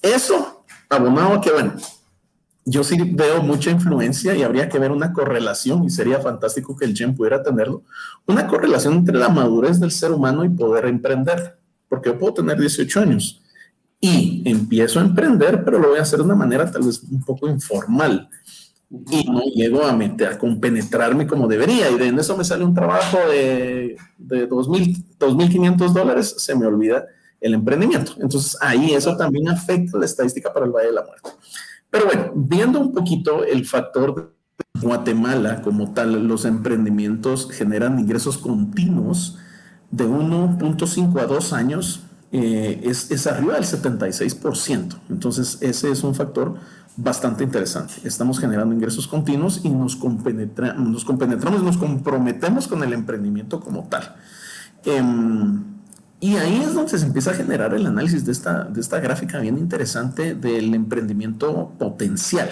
Eso, 0.00 0.64
abonado 0.88 1.32
a 1.32 1.40
que, 1.40 1.50
bueno, 1.50 1.74
yo 2.64 2.82
sí 2.82 2.96
veo 3.12 3.42
mucha 3.42 3.70
influencia 3.70 4.34
y 4.34 4.42
habría 4.42 4.68
que 4.68 4.78
ver 4.78 4.90
una 4.90 5.12
correlación, 5.12 5.84
y 5.84 5.90
sería 5.90 6.20
fantástico 6.20 6.76
que 6.76 6.86
el 6.86 6.96
GEM 6.96 7.14
pudiera 7.14 7.42
tenerlo, 7.42 7.82
una 8.26 8.46
correlación 8.46 8.94
entre 8.94 9.18
la 9.18 9.28
madurez 9.28 9.80
del 9.80 9.90
ser 9.90 10.12
humano 10.12 10.44
y 10.44 10.48
poder 10.48 10.86
emprender. 10.86 11.58
Porque 11.88 12.10
yo 12.10 12.18
puedo 12.18 12.34
tener 12.34 12.58
18 12.58 13.00
años 13.00 13.42
y 14.00 14.42
empiezo 14.46 14.98
a 14.98 15.02
emprender, 15.02 15.64
pero 15.64 15.78
lo 15.78 15.88
voy 15.88 15.98
a 15.98 16.02
hacer 16.02 16.18
de 16.18 16.24
una 16.24 16.34
manera 16.34 16.70
tal 16.70 16.82
vez 16.82 17.02
un 17.02 17.22
poco 17.22 17.48
informal. 17.48 18.28
Y 19.10 19.24
no 19.24 19.42
llego 19.42 19.84
a 19.84 19.92
meter, 19.92 20.28
a 20.28 20.38
compenetrarme 20.38 21.26
como 21.26 21.46
debería. 21.48 21.90
Y 21.90 21.98
de 21.98 22.06
en 22.08 22.18
eso 22.18 22.36
me 22.36 22.44
sale 22.44 22.64
un 22.64 22.74
trabajo 22.74 23.18
de, 23.30 23.96
de 24.18 24.48
2.500 24.48 25.92
dólares, 25.92 26.34
se 26.38 26.54
me 26.54 26.66
olvida 26.66 27.06
el 27.40 27.54
emprendimiento. 27.54 28.12
Entonces 28.20 28.56
ahí 28.60 28.94
eso 28.94 29.16
también 29.16 29.48
afecta 29.48 29.98
la 29.98 30.06
estadística 30.06 30.52
para 30.52 30.66
el 30.66 30.72
Valle 30.72 30.88
de 30.88 30.94
la 30.94 31.04
Muerte. 31.04 31.30
Pero 31.94 32.06
bueno, 32.06 32.32
viendo 32.34 32.80
un 32.80 32.92
poquito 32.92 33.44
el 33.44 33.64
factor 33.64 34.34
de 34.72 34.80
Guatemala 34.80 35.62
como 35.62 35.92
tal, 35.92 36.26
los 36.26 36.44
emprendimientos 36.44 37.48
generan 37.52 38.00
ingresos 38.00 38.36
continuos 38.36 39.38
de 39.92 40.04
1.5 40.04 41.20
a 41.20 41.26
2 41.26 41.52
años, 41.52 42.00
eh, 42.32 42.80
es, 42.82 43.12
es, 43.12 43.28
arriba 43.28 43.54
del 43.54 43.62
76%. 43.62 44.96
Entonces, 45.08 45.58
ese 45.60 45.92
es 45.92 46.02
un 46.02 46.16
factor 46.16 46.56
bastante 46.96 47.44
interesante. 47.44 47.94
Estamos 48.02 48.40
generando 48.40 48.74
ingresos 48.74 49.06
continuos 49.06 49.60
y 49.62 49.68
nos, 49.68 49.96
nos 50.02 51.04
compenetramos, 51.04 51.62
nos 51.62 51.76
comprometemos 51.76 52.66
con 52.66 52.82
el 52.82 52.92
emprendimiento 52.92 53.60
como 53.60 53.84
tal. 53.84 54.16
Eh, 54.84 55.00
y 56.24 56.38
ahí 56.38 56.62
es 56.62 56.72
donde 56.72 56.98
se 56.98 57.04
empieza 57.04 57.32
a 57.32 57.34
generar 57.34 57.74
el 57.74 57.84
análisis 57.84 58.24
de 58.24 58.32
esta, 58.32 58.64
de 58.64 58.80
esta 58.80 58.98
gráfica 58.98 59.40
bien 59.40 59.58
interesante 59.58 60.34
del 60.34 60.72
emprendimiento 60.72 61.72
potencial. 61.78 62.48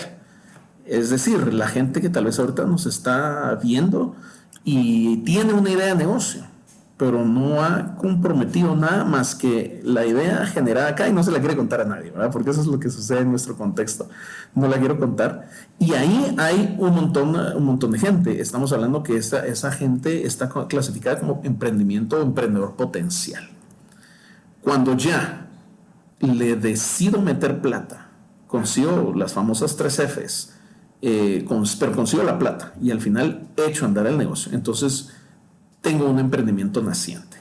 Es 0.84 1.08
decir, 1.08 1.54
la 1.54 1.66
gente 1.68 2.02
que 2.02 2.10
tal 2.10 2.26
vez 2.26 2.38
ahorita 2.38 2.66
nos 2.66 2.84
está 2.84 3.58
viendo 3.62 4.14
y 4.62 5.22
tiene 5.24 5.54
una 5.54 5.70
idea 5.70 5.86
de 5.86 5.94
negocio, 5.94 6.42
pero 6.98 7.24
no 7.24 7.64
ha 7.64 7.96
comprometido 7.96 8.76
nada 8.76 9.06
más 9.06 9.34
que 9.34 9.80
la 9.84 10.04
idea 10.04 10.44
generada 10.44 10.88
acá 10.88 11.08
y 11.08 11.14
no 11.14 11.22
se 11.22 11.30
la 11.30 11.38
quiere 11.38 11.56
contar 11.56 11.80
a 11.80 11.86
nadie, 11.86 12.10
¿verdad? 12.10 12.30
Porque 12.30 12.50
eso 12.50 12.60
es 12.60 12.66
lo 12.66 12.78
que 12.78 12.90
sucede 12.90 13.20
en 13.20 13.30
nuestro 13.30 13.56
contexto. 13.56 14.06
No 14.54 14.68
la 14.68 14.76
quiero 14.76 14.98
contar. 14.98 15.48
Y 15.78 15.94
ahí 15.94 16.34
hay 16.36 16.76
un 16.78 16.94
montón, 16.94 17.34
un 17.34 17.64
montón 17.64 17.92
de 17.92 17.98
gente. 17.98 18.38
Estamos 18.38 18.70
hablando 18.74 19.02
que 19.02 19.16
esa, 19.16 19.46
esa 19.46 19.72
gente 19.72 20.26
está 20.26 20.50
clasificada 20.68 21.20
como 21.20 21.40
emprendimiento 21.42 22.18
o 22.18 22.22
emprendedor 22.22 22.76
potencial. 22.76 23.48
Cuando 24.62 24.96
ya 24.96 25.48
le 26.20 26.56
decido 26.56 27.20
meter 27.20 27.60
plata, 27.60 28.08
consigo 28.46 29.12
las 29.16 29.32
famosas 29.32 29.76
tres 29.76 29.98
Fs, 29.98 30.52
eh, 31.00 31.44
pero 31.80 31.92
consigo 31.92 32.22
la 32.22 32.38
plata 32.38 32.74
y 32.80 32.92
al 32.92 33.00
final 33.00 33.48
echo 33.56 33.84
andar 33.84 34.06
el 34.06 34.16
negocio. 34.16 34.52
Entonces 34.52 35.10
tengo 35.80 36.08
un 36.08 36.20
emprendimiento 36.20 36.80
naciente 36.80 37.38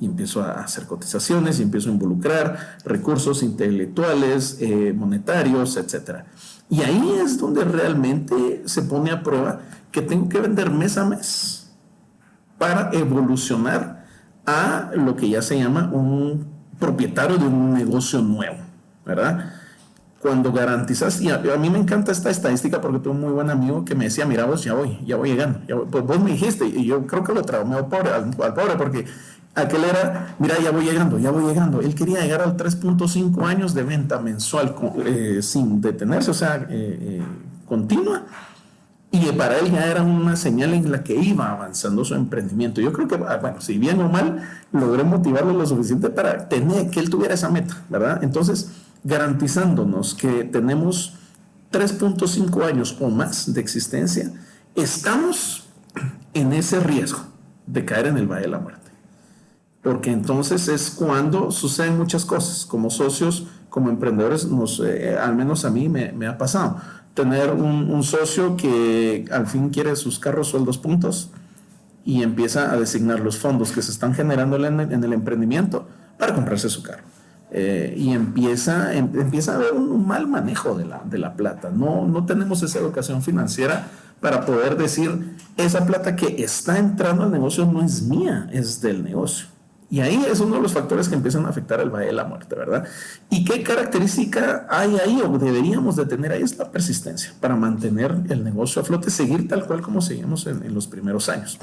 y 0.00 0.06
empiezo 0.06 0.42
a 0.42 0.62
hacer 0.62 0.86
cotizaciones 0.86 1.60
y 1.60 1.62
empiezo 1.62 1.90
a 1.90 1.92
involucrar 1.92 2.78
recursos 2.84 3.42
intelectuales, 3.42 4.56
eh, 4.60 4.94
monetarios, 4.96 5.76
etc. 5.76 6.24
Y 6.70 6.80
ahí 6.80 7.18
es 7.22 7.38
donde 7.38 7.64
realmente 7.64 8.62
se 8.64 8.82
pone 8.82 9.10
a 9.10 9.22
prueba 9.22 9.60
que 9.92 10.00
tengo 10.00 10.28
que 10.28 10.40
vender 10.40 10.70
mes 10.70 10.96
a 10.96 11.04
mes 11.04 11.70
para 12.56 12.90
evolucionar 12.92 14.06
a 14.46 14.90
lo 14.94 15.14
que 15.16 15.28
ya 15.28 15.42
se 15.42 15.58
llama 15.58 15.90
un 15.92 16.51
propietario 16.82 17.38
de 17.38 17.46
un 17.46 17.72
negocio 17.74 18.20
nuevo, 18.20 18.56
¿verdad? 19.06 19.52
Cuando 20.20 20.52
garantizas, 20.52 21.20
y 21.20 21.30
a, 21.30 21.38
mí 21.38 21.70
me 21.70 21.78
encanta 21.78 22.10
esta 22.10 22.28
estadística 22.28 22.80
porque 22.80 22.98
tengo 22.98 23.14
un 23.14 23.20
muy 23.20 23.32
buen 23.32 23.50
amigo 23.50 23.84
que 23.84 23.94
me 23.94 24.06
decía, 24.06 24.26
mira 24.26 24.46
vos, 24.46 24.64
ya 24.64 24.74
voy, 24.74 24.98
ya 25.06 25.14
voy 25.14 25.30
llegando. 25.30 25.60
pues 25.88 26.04
vos 26.04 26.20
me 26.20 26.32
dijiste, 26.32 26.66
y 26.66 26.84
yo 26.84 27.06
creo 27.06 27.22
que 27.22 27.32
lo 27.32 27.42
traumé 27.42 27.76
al 27.76 27.86
pobre, 27.86 28.10
al, 28.10 28.32
pobre, 28.32 28.74
porque 28.76 29.04
aquel 29.54 29.84
era, 29.84 30.34
mira, 30.40 30.56
ya 30.60 30.72
voy 30.72 30.84
llegando, 30.84 31.20
ya 31.20 31.30
voy 31.30 31.44
llegando. 31.44 31.80
Él 31.80 31.94
quería 31.94 32.20
llegar 32.22 32.42
al 32.42 32.56
3.5 32.56 33.46
años 33.46 33.74
de 33.74 33.84
venta 33.84 34.18
mensual 34.18 34.74
eh, 35.06 35.38
sin 35.40 35.80
detenerse, 35.80 36.32
o 36.32 36.34
sea, 36.34 36.56
eh, 36.56 36.66
eh, 36.68 37.22
continua. 37.64 38.24
Y 39.14 39.30
para 39.32 39.58
él 39.58 39.70
ya 39.70 39.86
era 39.90 40.02
una 40.02 40.36
señal 40.36 40.72
en 40.72 40.90
la 40.90 41.04
que 41.04 41.14
iba 41.14 41.52
avanzando 41.52 42.02
su 42.02 42.14
emprendimiento. 42.14 42.80
Yo 42.80 42.94
creo 42.94 43.06
que, 43.06 43.16
ah, 43.16 43.36
bueno, 43.42 43.60
si 43.60 43.76
bien 43.76 44.00
o 44.00 44.08
mal, 44.08 44.42
logré 44.72 45.04
motivarlo 45.04 45.52
lo 45.52 45.66
suficiente 45.66 46.08
para 46.08 46.48
tener, 46.48 46.88
que 46.88 46.98
él 46.98 47.10
tuviera 47.10 47.34
esa 47.34 47.50
meta, 47.50 47.76
¿verdad? 47.90 48.24
Entonces, 48.24 48.70
garantizándonos 49.04 50.14
que 50.14 50.44
tenemos 50.44 51.18
3.5 51.72 52.64
años 52.64 52.96
o 53.00 53.10
más 53.10 53.52
de 53.52 53.60
existencia, 53.60 54.32
estamos 54.74 55.64
en 56.32 56.54
ese 56.54 56.80
riesgo 56.80 57.20
de 57.66 57.84
caer 57.84 58.06
en 58.06 58.16
el 58.16 58.26
Valle 58.26 58.44
de 58.44 58.48
la 58.48 58.60
Muerte. 58.60 58.90
Porque 59.82 60.10
entonces 60.10 60.68
es 60.68 60.90
cuando 60.90 61.50
suceden 61.50 61.98
muchas 61.98 62.24
cosas. 62.24 62.64
Como 62.64 62.88
socios, 62.88 63.46
como 63.68 63.90
emprendedores, 63.90 64.46
nos, 64.46 64.80
eh, 64.80 65.18
al 65.18 65.36
menos 65.36 65.66
a 65.66 65.70
mí 65.70 65.90
me, 65.90 66.12
me 66.12 66.26
ha 66.26 66.38
pasado 66.38 66.80
tener 67.14 67.50
un, 67.50 68.02
socio 68.02 68.56
que 68.56 69.26
al 69.30 69.46
fin 69.46 69.70
quiere 69.70 69.96
sus 69.96 70.18
carros 70.18 70.48
sueldos 70.48 70.78
puntos 70.78 71.30
y 72.04 72.22
empieza 72.22 72.72
a 72.72 72.76
designar 72.76 73.20
los 73.20 73.38
fondos 73.38 73.72
que 73.72 73.82
se 73.82 73.90
están 73.90 74.14
generando 74.14 74.56
en, 74.64 74.80
el 75.04 75.12
emprendimiento 75.12 75.86
para 76.18 76.34
comprarse 76.34 76.68
su 76.68 76.82
carro. 76.82 77.02
Eh, 77.54 77.94
y 77.98 78.12
empieza, 78.12 78.94
em, 78.94 79.10
empieza 79.20 79.52
a 79.52 79.56
haber 79.56 79.74
un 79.74 80.06
mal 80.06 80.26
manejo 80.26 80.74
de 80.74 80.86
la, 80.86 81.02
de 81.04 81.18
la 81.18 81.34
plata. 81.34 81.70
No, 81.70 82.08
no 82.08 82.24
tenemos 82.24 82.62
esa 82.62 82.78
educación 82.78 83.22
financiera 83.22 83.88
para 84.20 84.46
poder 84.46 84.78
decir, 84.78 85.36
esa 85.58 85.84
plata 85.84 86.16
que 86.16 86.42
está 86.42 86.78
entrando 86.78 87.24
al 87.24 87.32
negocio 87.32 87.66
no 87.66 87.82
es 87.82 88.02
mía, 88.02 88.48
es 88.52 88.80
del 88.80 89.04
negocio. 89.04 89.51
Y 89.92 90.00
ahí 90.00 90.24
es 90.26 90.40
uno 90.40 90.56
de 90.56 90.62
los 90.62 90.72
factores 90.72 91.06
que 91.06 91.16
empiezan 91.16 91.44
a 91.44 91.50
afectar 91.50 91.78
al 91.78 91.90
Valle 91.90 92.06
de 92.06 92.12
la 92.14 92.24
Muerte, 92.24 92.54
¿verdad? 92.54 92.88
¿Y 93.28 93.44
qué 93.44 93.62
característica 93.62 94.66
hay 94.70 94.96
ahí 94.96 95.20
o 95.20 95.36
deberíamos 95.36 95.96
de 95.96 96.06
tener 96.06 96.32
ahí? 96.32 96.40
Es 96.40 96.56
la 96.56 96.72
persistencia 96.72 97.34
para 97.40 97.56
mantener 97.56 98.16
el 98.30 98.42
negocio 98.42 98.80
a 98.80 98.86
flote, 98.86 99.10
seguir 99.10 99.46
tal 99.48 99.66
cual 99.66 99.82
como 99.82 100.00
seguimos 100.00 100.46
en, 100.46 100.72
los 100.72 100.86
primeros 100.86 101.28
años. 101.28 101.58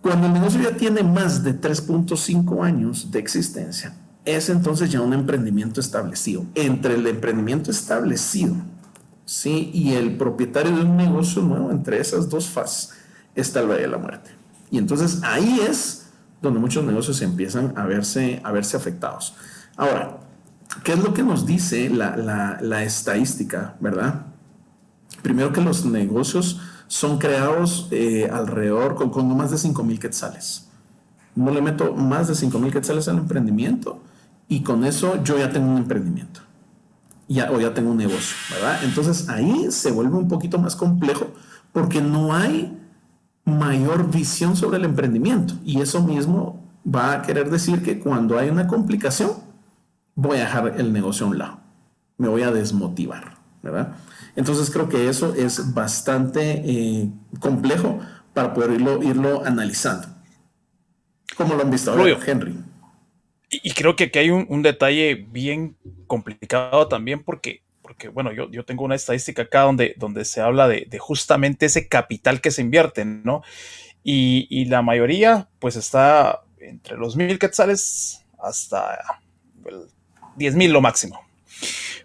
Cuando 0.00 0.28
el 0.28 0.32
negocio 0.32 0.62
ya 0.62 0.74
tiene 0.74 1.02
más 1.02 1.44
de 1.44 1.60
3.5 1.60 2.64
años 2.64 3.10
de 3.10 3.18
existencia, 3.18 3.94
es 4.24 4.48
entonces 4.48 4.90
ya 4.90 5.02
un 5.02 5.12
emprendimiento 5.12 5.78
establecido. 5.78 6.46
Entre 6.54 6.94
el 6.94 7.06
emprendimiento 7.06 7.70
establecido 7.70 8.56
¿sí? 9.26 9.70
y 9.74 9.92
el 9.92 10.16
propietario 10.16 10.74
de 10.74 10.84
un 10.84 10.96
negocio 10.96 11.42
nuevo, 11.42 11.70
entre 11.70 12.00
esas 12.00 12.30
dos 12.30 12.48
fases, 12.48 12.94
está 13.34 13.60
el 13.60 13.68
Valle 13.68 13.82
de 13.82 13.88
la 13.88 13.98
Muerte. 13.98 14.30
Y 14.70 14.78
entonces 14.78 15.20
ahí 15.22 15.60
es 15.68 15.99
donde 16.42 16.60
muchos 16.60 16.84
negocios 16.84 17.20
empiezan 17.22 17.72
a 17.76 17.84
verse, 17.84 18.40
a 18.44 18.52
verse 18.52 18.76
afectados. 18.76 19.34
Ahora, 19.76 20.18
¿qué 20.84 20.92
es 20.92 20.98
lo 20.98 21.14
que 21.14 21.22
nos 21.22 21.46
dice 21.46 21.90
la, 21.90 22.82
estadística, 22.82 23.76
verdad? 23.80 24.26
Primero 25.22 25.52
que 25.52 25.60
los 25.60 25.84
negocios 25.84 26.60
son 26.86 27.18
creados 27.18 27.88
eh, 27.90 28.28
alrededor 28.32 28.94
con, 28.94 29.10
con, 29.10 29.36
más 29.36 29.50
de 29.50 29.58
5 29.58 29.82
mil 29.84 29.98
quetzales. 29.98 30.68
No 31.34 31.50
le 31.52 31.62
meto 31.62 31.94
más 31.94 32.28
de 32.28 32.34
5 32.34 32.58
mil 32.58 32.72
quetzales 32.72 33.08
al 33.08 33.18
emprendimiento 33.18 34.00
y 34.48 34.62
con 34.62 34.84
eso 34.84 35.22
yo 35.22 35.38
ya 35.38 35.50
tengo 35.50 35.70
un 35.70 35.78
emprendimiento 35.78 36.40
ya, 37.30 37.50
o 37.52 37.60
ya 37.60 37.72
tengo 37.72 37.92
un 37.92 37.96
negocio, 37.96 38.36
¿verdad? 38.50 38.82
Entonces 38.82 39.28
ahí 39.28 39.70
se 39.70 39.92
vuelve 39.92 40.16
un 40.16 40.26
poquito 40.26 40.58
más 40.58 40.74
complejo 40.74 41.28
porque 41.72 42.00
no 42.00 42.34
hay 42.34 42.76
mayor 43.44 44.10
visión 44.10 44.56
sobre 44.56 44.78
el 44.78 44.84
emprendimiento. 44.84 45.54
Y 45.64 45.80
eso 45.80 46.02
mismo 46.02 46.62
va 46.86 47.12
a 47.12 47.22
querer 47.22 47.50
decir 47.50 47.82
que 47.82 47.98
cuando 47.98 48.38
hay 48.38 48.48
una 48.48 48.66
complicación, 48.66 49.32
voy 50.14 50.38
a 50.38 50.40
dejar 50.40 50.74
el 50.78 50.92
negocio 50.92 51.26
a 51.26 51.28
un 51.30 51.38
lado. 51.38 51.60
Me 52.16 52.28
voy 52.28 52.42
a 52.42 52.50
desmotivar, 52.50 53.36
¿verdad? 53.62 53.96
Entonces 54.36 54.70
creo 54.70 54.88
que 54.88 55.08
eso 55.08 55.34
es 55.34 55.74
bastante 55.74 56.62
eh, 56.64 57.10
complejo 57.40 57.98
para 58.34 58.54
poder 58.54 58.72
irlo, 58.72 59.02
irlo 59.02 59.44
analizando. 59.44 60.08
¿Cómo 61.36 61.54
lo 61.54 61.62
han 61.62 61.70
visto 61.70 61.90
ahora, 61.90 62.18
Henry? 62.24 62.56
Y, 63.50 63.72
creo 63.72 63.96
que 63.96 64.04
aquí 64.04 64.18
hay 64.20 64.30
un, 64.30 64.62
detalle 64.62 65.26
bien 65.28 65.76
complicado 66.06 66.86
también 66.86 67.24
porque 67.24 67.62
porque 68.00 68.08
bueno, 68.08 68.32
yo, 68.32 68.50
yo 68.50 68.64
tengo 68.64 68.84
una 68.84 68.94
estadística 68.94 69.42
acá 69.42 69.60
donde, 69.60 69.94
donde 69.98 70.24
se 70.24 70.40
habla 70.40 70.68
de, 70.68 70.88
justamente 70.98 71.66
ese 71.66 71.86
capital 71.86 72.40
que 72.40 72.50
se 72.50 72.62
invierte, 72.62 73.04
¿no? 73.04 73.42
Y, 74.02 74.64
la 74.66 74.80
mayoría, 74.80 75.50
pues 75.58 75.76
está 75.76 76.40
entre 76.60 76.96
los 76.96 77.14
mil 77.14 77.38
quetzales 77.38 78.24
hasta 78.38 79.20
el 79.66 79.82
diez 80.36 80.54
mil 80.54 80.72
lo 80.72 80.80
máximo. 80.80 81.20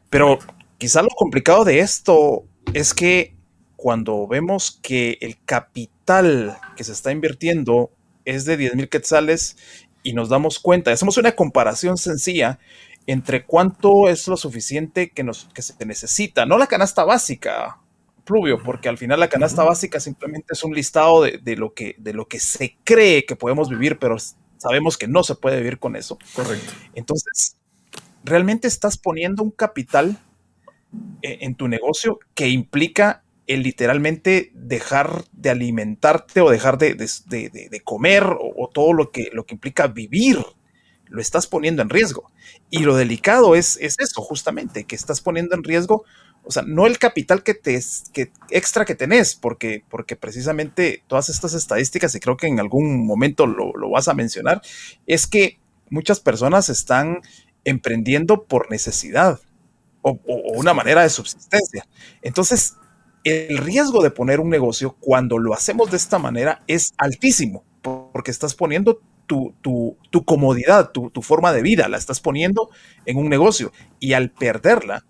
Pero 0.10 0.40
quizá 0.78 1.02
lo 1.02 1.08
complicado 1.08 1.64
de 1.64 1.80
esto 1.80 2.44
es 2.74 2.94
que 2.94 3.34
cuando 3.78 4.28
vemos 4.28 4.78
que 4.82 5.18
el 5.22 5.42
capital 5.46 6.58
que 6.76 6.84
se 6.84 6.92
está 6.92 7.14
invirtiendo 7.14 7.90
es 8.26 8.44
de 8.44 8.58
10 8.58 8.76
mil 8.76 8.90
quetzales 8.90 9.56
y 10.04 10.12
nos 10.12 10.28
damos 10.28 10.60
cuenta, 10.60 10.92
hacemos 10.92 11.18
una 11.18 11.34
comparación 11.34 11.98
sencilla 11.98 12.60
entre 13.08 13.46
cuánto 13.46 14.10
es 14.10 14.28
lo 14.28 14.38
suficiente 14.38 15.12
que, 15.12 15.24
nos, 15.24 15.50
que 15.54 15.62
se 15.62 15.74
necesita, 15.86 16.46
no 16.46 16.58
la 16.58 16.68
canasta 16.68 17.04
básica, 17.04 17.80
Pluvio, 18.26 18.62
porque 18.64 18.90
al 18.90 18.98
final 18.98 19.20
la 19.20 19.30
canasta 19.30 19.64
básica 19.64 20.00
simplemente 20.00 20.48
es 20.54 20.64
un 20.64 20.74
listado 20.74 21.22
de, 21.22 21.56
lo 21.56 21.74
que, 21.74 21.96
de 22.00 22.12
lo 22.12 22.28
que 22.28 22.40
se 22.40 22.76
cree 22.84 23.24
que 23.24 23.36
podemos 23.36 23.70
vivir, 23.70 24.00
pero 24.00 24.18
sabemos 24.58 24.98
que 24.98 25.08
no 25.08 25.24
se 25.24 25.36
puede 25.36 25.58
vivir 25.58 25.78
con 25.78 25.96
eso. 25.96 26.18
Correcto. 26.34 26.74
Entonces, 26.96 27.58
realmente 28.24 28.68
estás 28.68 28.98
poniendo 28.98 29.44
un 29.44 29.52
capital 29.52 30.18
eh, 31.22 31.38
en 31.42 31.54
tu 31.54 31.68
negocio 31.68 32.20
que 32.34 32.50
implica 32.50 33.24
el 33.46 33.62
literalmente 33.62 34.52
dejar 34.56 35.24
de 35.32 35.52
alimentarte 35.52 36.42
o 36.42 36.50
dejar 36.50 36.80
de, 36.80 36.98
comer 37.84 38.24
o, 38.24 38.70
todo 38.74 38.94
lo 38.94 39.12
que, 39.12 39.30
lo 39.34 39.46
que 39.46 39.54
implica 39.54 39.86
vivir 39.86 40.40
lo 41.08 41.22
estás 41.22 41.48
poniendo 41.48 41.82
en 41.82 41.90
riesgo. 41.90 42.32
Y 42.70 42.80
lo 42.80 42.96
delicado 42.96 43.56
es, 43.56 43.78
es 43.82 43.96
eso, 44.00 44.22
justamente, 44.22 44.86
que 44.86 44.96
estás 44.96 45.22
poniendo 45.22 45.56
en 45.56 45.64
riesgo, 45.64 46.04
o 46.44 46.52
sea, 46.52 46.64
no 46.66 46.86
el 46.86 47.00
capital 47.00 47.44
que 47.44 47.56
te 47.56 47.80
que 48.14 48.32
extra 48.50 48.86
que 48.86 48.96
tenés, 48.96 49.36
porque, 49.36 49.84
porque 49.90 50.16
precisamente 50.16 51.04
todas 51.08 51.30
estas 51.30 51.54
estadísticas, 51.54 52.14
y 52.16 52.20
creo 52.20 52.38
que 52.38 52.48
en 52.48 52.60
algún 52.60 53.06
momento 53.06 53.48
lo, 53.48 53.90
vas 53.90 54.08
a 54.08 54.14
mencionar, 54.14 54.62
es 55.08 55.26
que 55.26 55.60
muchas 55.90 56.20
personas 56.20 56.70
están 56.70 57.22
emprendiendo 57.64 58.44
por 58.44 58.70
necesidad 58.70 59.40
o, 60.02 60.20
una 60.56 60.74
manera 60.74 61.02
de 61.02 61.10
subsistencia. 61.10 61.88
Entonces, 62.22 62.76
el 63.24 63.58
riesgo 63.58 64.04
de 64.04 64.12
poner 64.12 64.40
un 64.40 64.50
negocio 64.50 64.96
cuando 65.00 65.40
lo 65.40 65.56
hacemos 65.56 65.90
de 65.90 65.98
esta 65.98 66.20
manera 66.20 66.64
es 66.68 66.94
altísimo, 66.98 67.64
porque 67.82 68.30
estás 68.30 68.54
poniendo 68.54 69.02
tu, 69.26 69.56
comodidad, 70.26 70.92
tu, 70.92 71.22
forma 71.22 71.54
de 71.54 71.62
vida, 71.62 71.88
la 71.88 71.98
estás 71.98 72.20
poniendo 72.20 72.70
en 73.06 73.18
un 73.18 73.30
negocio. 73.30 73.72
Y 74.00 74.14
al 74.14 74.32
perderla, 74.32 75.06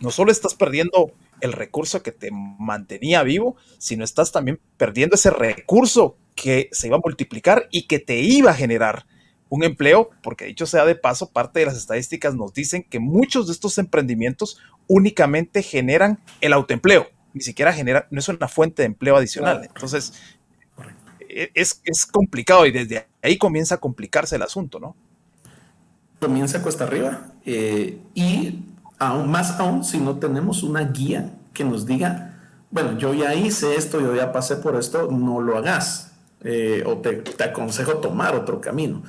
no 0.00 0.10
solo 0.10 0.32
estás 0.32 0.54
perdiendo 0.54 1.12
el 1.40 1.52
recurso 1.52 2.02
que 2.02 2.12
te 2.12 2.30
mantenía 2.30 3.22
vivo, 3.22 3.56
sino 3.78 4.04
estás 4.04 4.32
también 4.32 4.60
perdiendo 4.76 5.16
ese 5.16 5.30
recurso 5.30 6.16
que 6.34 6.68
se 6.72 6.88
iba 6.88 6.96
a 6.96 7.00
multiplicar 7.04 7.68
y 7.70 7.82
que 7.82 7.98
te 7.98 8.20
iba 8.20 8.50
a 8.50 8.54
generar 8.54 9.06
un 9.48 9.62
empleo, 9.62 10.10
porque 10.22 10.46
dicho 10.46 10.66
sea 10.66 10.84
de 10.84 10.96
paso, 10.96 11.30
parte 11.30 11.60
de 11.60 11.66
las 11.66 11.76
estadísticas 11.76 12.34
nos 12.34 12.52
dicen 12.54 12.82
que 12.82 12.98
muchos 12.98 13.46
de 13.46 13.52
estos 13.52 13.78
emprendimientos 13.78 14.58
únicamente 14.88 15.62
generan 15.62 16.18
el 16.40 16.52
autoempleo, 16.52 17.08
ni 17.34 17.42
siquiera 17.42 17.72
genera, 17.72 18.08
no 18.10 18.18
es 18.20 18.28
una 18.28 18.48
fuente 18.48 18.82
de 18.82 18.86
empleo 18.86 19.16
adicional. 19.16 19.62
Entonces, 19.64 20.14
es, 21.54 21.80
es, 21.84 22.06
complicado 22.06 22.66
y 22.66 22.70
desde 22.70 23.06
ahí 23.22 23.36
comienza 23.36 23.76
a 23.76 23.78
complicarse 23.78 24.36
el 24.36 24.42
asunto, 24.42 24.78
¿no? 24.78 24.94
Comienza 26.20 26.62
cuesta 26.62 26.84
arriba 26.84 27.32
eh, 27.44 27.98
y 28.14 28.64
aún 28.98 29.30
más 29.30 29.58
aún 29.58 29.84
si 29.84 29.98
no 29.98 30.18
tenemos 30.18 30.62
una 30.62 30.82
guía 30.84 31.34
que 31.52 31.64
nos 31.64 31.86
diga, 31.86 32.34
bueno, 32.70 32.98
yo 32.98 33.14
ya 33.14 33.34
hice 33.34 33.76
esto, 33.76 34.00
yo 34.00 34.14
ya 34.14 34.32
pasé 34.32 34.56
por 34.56 34.76
esto, 34.76 35.10
no 35.10 35.40
lo 35.40 35.58
hagas 35.58 36.12
eh, 36.42 36.82
o 36.86 36.98
te, 36.98 37.14
te, 37.16 37.44
aconsejo 37.44 37.98
tomar 37.98 38.34
otro 38.34 38.60
camino. 38.60 39.02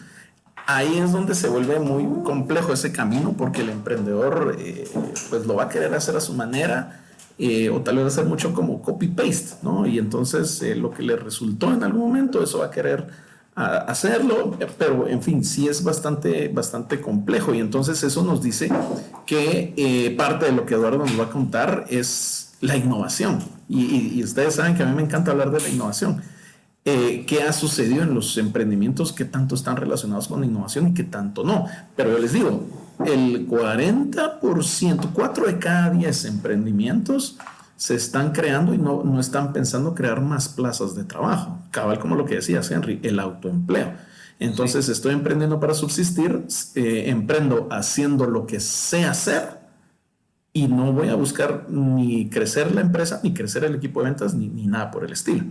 Ahí 0.67 0.97
es 0.97 1.11
donde 1.11 1.35
se 1.35 1.47
vuelve 1.47 1.79
muy 1.79 2.23
complejo 2.23 2.73
ese 2.73 2.91
camino 2.91 3.35
porque 3.37 3.61
el 3.61 3.69
emprendedor 3.69 4.55
eh, 4.59 4.87
pues 5.29 5.45
lo 5.45 5.55
va 5.55 5.63
a 5.63 5.69
querer 5.69 5.93
hacer 5.93 6.15
a 6.15 6.21
su 6.21 6.33
manera 6.33 7.04
eh, 7.37 7.69
o 7.69 7.81
tal 7.81 7.97
vez 7.97 8.05
hacer 8.05 8.25
mucho 8.25 8.53
como 8.53 8.81
copy-paste, 8.81 9.57
¿no? 9.61 9.85
Y 9.85 9.99
entonces 9.99 10.61
eh, 10.61 10.73
lo 10.73 10.91
que 10.91 11.03
le 11.03 11.17
resultó 11.17 11.73
en 11.73 11.83
algún 11.83 12.01
momento, 12.01 12.41
eso 12.41 12.59
va 12.59 12.67
a 12.67 12.71
querer 12.71 13.25
hacerlo, 13.57 14.57
pero 14.77 15.07
en 15.07 15.21
fin, 15.21 15.45
sí 15.45 15.69
es 15.69 15.81
bastante, 15.81 16.49
bastante 16.49 16.99
complejo 16.99 17.53
y 17.53 17.61
entonces 17.61 18.03
eso 18.03 18.21
nos 18.21 18.41
dice 18.41 18.69
que 19.25 19.73
eh, 19.77 20.13
parte 20.17 20.47
de 20.47 20.51
lo 20.51 20.65
que 20.65 20.73
Eduardo 20.73 20.97
nos 20.97 21.17
va 21.17 21.25
a 21.25 21.29
contar 21.29 21.85
es 21.89 22.55
la 22.59 22.75
innovación. 22.75 23.39
Y, 23.69 24.21
ustedes 24.21 24.55
saben 24.55 24.75
que 24.75 24.83
a 24.83 24.85
mí 24.85 24.93
me 24.93 25.03
encanta 25.03 25.31
hablar 25.31 25.51
de 25.51 25.61
la 25.61 25.69
innovación. 25.69 26.21
qué 26.83 27.45
ha 27.47 27.53
sucedido 27.53 28.03
en 28.03 28.13
los 28.13 28.37
emprendimientos 28.37 29.13
que 29.13 29.23
tanto 29.23 29.55
están 29.55 29.77
relacionados 29.77 30.27
con 30.27 30.41
la 30.41 30.47
innovación 30.47 30.89
y 30.89 30.93
qué 30.93 31.03
tanto 31.03 31.45
no. 31.45 31.65
Pero 31.95 32.11
yo 32.11 32.19
les 32.19 32.33
digo, 32.33 32.67
el 33.05 33.47
40%, 33.47 35.09
4 35.13 35.47
de 35.47 35.59
cada 35.59 35.89
10 35.89 36.25
emprendimientos 36.25 37.37
se 37.75 37.95
están 37.95 38.31
creando 38.31 38.73
y 38.73 38.77
no, 38.77 39.03
no 39.03 39.19
están 39.19 39.51
pensando 39.51 39.93
crear 39.93 40.21
más 40.21 40.49
plazas 40.49 40.95
de 40.95 41.03
trabajo. 41.03 41.59
Cabal, 41.71 41.99
como 41.99 42.15
lo 42.15 42.25
que 42.25 42.35
decías, 42.35 42.71
Henry, 42.71 42.99
el 43.03 43.19
autoempleo. 43.19 43.93
Entonces 44.39 44.89
estoy 44.89 45.13
emprendiendo 45.13 45.59
para 45.59 45.73
subsistir, 45.73 46.45
eh, 46.75 47.05
emprendo 47.07 47.67
haciendo 47.71 48.25
lo 48.27 48.45
que 48.45 48.59
sé 48.59 49.05
hacer 49.05 49.59
y 50.51 50.67
no 50.67 50.93
voy 50.93 51.09
a 51.09 51.15
buscar 51.15 51.65
ni 51.69 52.29
crecer 52.29 52.73
la 52.73 52.81
empresa, 52.81 53.19
ni 53.23 53.33
crecer 53.33 53.63
el 53.65 53.75
equipo 53.75 54.01
de 54.01 54.05
ventas, 54.05 54.33
ni, 54.33 54.47
ni 54.47 54.67
nada 54.67 54.91
por 54.91 55.03
el 55.03 55.11
estilo. 55.11 55.43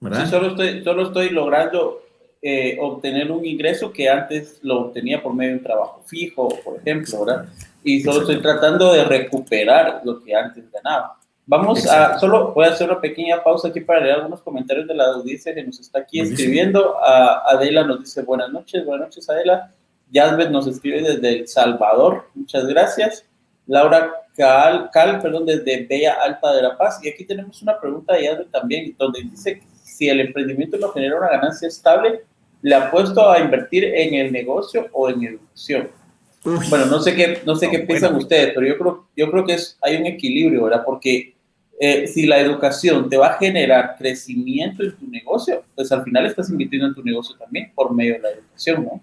¿verdad? 0.00 0.28
solo 0.28 0.48
estoy, 0.48 0.84
solo 0.84 1.06
estoy 1.06 1.30
logrando 1.30 2.02
eh, 2.42 2.78
obtener 2.80 3.32
un 3.32 3.44
ingreso 3.44 3.92
que 3.92 4.08
antes 4.08 4.58
lo 4.62 4.82
obtenía 4.82 5.22
por 5.22 5.34
medio 5.34 5.52
de 5.52 5.58
un 5.58 5.64
trabajo 5.64 6.02
fijo, 6.06 6.48
por 6.64 6.78
ejemplo, 6.78 7.24
¿verdad? 7.24 7.46
Y 7.82 8.02
solo 8.02 8.20
estoy 8.20 8.40
tratando 8.40 8.92
de 8.92 9.04
recuperar 9.04 10.02
lo 10.04 10.22
que 10.22 10.34
antes 10.34 10.70
ganaba. 10.70 11.18
Vamos 11.48 11.86
a, 11.86 12.18
solo 12.18 12.52
voy 12.52 12.64
a 12.64 12.70
hacer 12.70 12.90
una 12.90 13.00
pequeña 13.00 13.42
pausa 13.42 13.68
aquí 13.68 13.80
para 13.80 14.00
leer 14.00 14.16
algunos 14.16 14.42
comentarios 14.42 14.88
de 14.88 14.94
la 14.94 15.04
audiencia 15.04 15.54
que 15.54 15.62
nos 15.62 15.78
está 15.78 16.00
aquí 16.00 16.20
escribiendo. 16.20 16.98
A 16.98 17.50
Adela 17.50 17.84
nos 17.84 18.00
dice 18.00 18.22
buenas 18.22 18.50
noches, 18.50 18.84
buenas 18.84 19.08
noches 19.08 19.30
Adela. 19.30 19.72
Yasbet 20.10 20.50
nos 20.50 20.66
escribe 20.66 21.02
desde 21.02 21.40
El 21.40 21.48
Salvador, 21.48 22.28
muchas 22.34 22.66
gracias. 22.66 23.24
Laura 23.66 24.12
Cal, 24.36 24.90
Cal, 24.92 25.20
perdón, 25.20 25.46
desde 25.46 25.86
Bella 25.86 26.18
Alta 26.22 26.52
de 26.52 26.62
La 26.62 26.76
Paz. 26.76 27.00
Y 27.02 27.08
aquí 27.08 27.24
tenemos 27.24 27.62
una 27.62 27.80
pregunta 27.80 28.14
de 28.14 28.24
Yasbet 28.24 28.50
también, 28.50 28.94
donde 28.98 29.22
dice 29.22 29.62
si 29.96 30.08
el 30.08 30.20
emprendimiento 30.20 30.76
no 30.76 30.90
genera 30.90 31.16
una 31.16 31.28
ganancia 31.28 31.68
estable, 31.68 32.22
¿le 32.60 32.74
apuesto 32.74 33.30
a 33.30 33.40
invertir 33.40 33.84
en 33.84 34.14
el 34.14 34.32
negocio 34.32 34.88
o 34.92 35.08
en 35.08 35.24
educación? 35.24 35.88
Bueno, 36.44 36.86
no 36.86 37.00
sé 37.00 37.14
qué, 37.14 37.40
no 37.44 37.56
sé 37.56 37.70
qué 37.70 37.80
piensan 37.80 38.14
ustedes, 38.14 38.52
pero 38.54 38.66
yo 38.66 38.78
creo, 38.78 39.08
yo 39.16 39.30
creo 39.30 39.44
que 39.44 39.54
es, 39.54 39.76
hay 39.82 39.96
un 39.96 40.06
equilibrio, 40.06 40.64
¿verdad? 40.64 40.82
Porque 40.84 41.34
eh, 41.80 42.06
si 42.06 42.26
la 42.26 42.38
educación 42.38 43.08
te 43.08 43.16
va 43.16 43.28
a 43.28 43.38
generar 43.38 43.96
crecimiento 43.98 44.84
en 44.84 44.96
tu 44.96 45.06
negocio, 45.08 45.64
pues 45.74 45.90
al 45.90 46.04
final 46.04 46.26
estás 46.26 46.50
invirtiendo 46.50 46.88
en 46.88 46.94
tu 46.94 47.02
negocio 47.02 47.34
también 47.36 47.72
por 47.74 47.92
medio 47.92 48.14
de 48.14 48.20
la 48.20 48.28
educación, 48.30 48.84
¿no? 48.84 49.02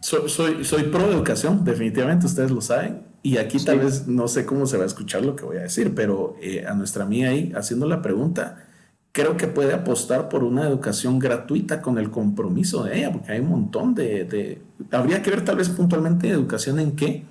Soy, 0.00 0.28
soy, 0.28 0.64
soy 0.64 0.84
pro 0.84 1.10
educación, 1.10 1.64
definitivamente, 1.64 2.26
ustedes 2.26 2.50
lo 2.50 2.60
saben. 2.60 3.02
Y 3.22 3.36
aquí 3.36 3.64
tal 3.64 3.78
vez 3.78 4.08
no 4.08 4.26
sé 4.26 4.44
cómo 4.44 4.66
se 4.66 4.76
va 4.76 4.82
a 4.84 4.86
escuchar 4.86 5.24
lo 5.24 5.36
que 5.36 5.44
voy 5.44 5.58
a 5.58 5.62
decir, 5.62 5.94
pero 5.94 6.36
eh, 6.40 6.64
a 6.66 6.74
nuestra 6.74 7.04
amiga 7.04 7.30
ahí 7.30 7.52
haciendo 7.54 7.86
la 7.86 8.02
pregunta, 8.02 8.66
creo 9.12 9.36
que 9.36 9.46
puede 9.46 9.74
apostar 9.74 10.28
por 10.28 10.42
una 10.42 10.66
educación 10.66 11.18
gratuita 11.18 11.82
con 11.82 11.98
el 11.98 12.10
compromiso 12.10 12.84
de 12.84 12.98
ella, 12.98 13.12
porque 13.12 13.32
hay 13.32 13.40
un 13.40 13.50
montón 13.50 13.94
de, 13.94 14.24
de 14.24 14.62
habría 14.90 15.22
que 15.22 15.30
ver 15.30 15.44
tal 15.44 15.56
vez 15.56 15.68
puntualmente 15.68 16.28
educación 16.28 16.80
en 16.80 16.96
qué, 16.96 17.24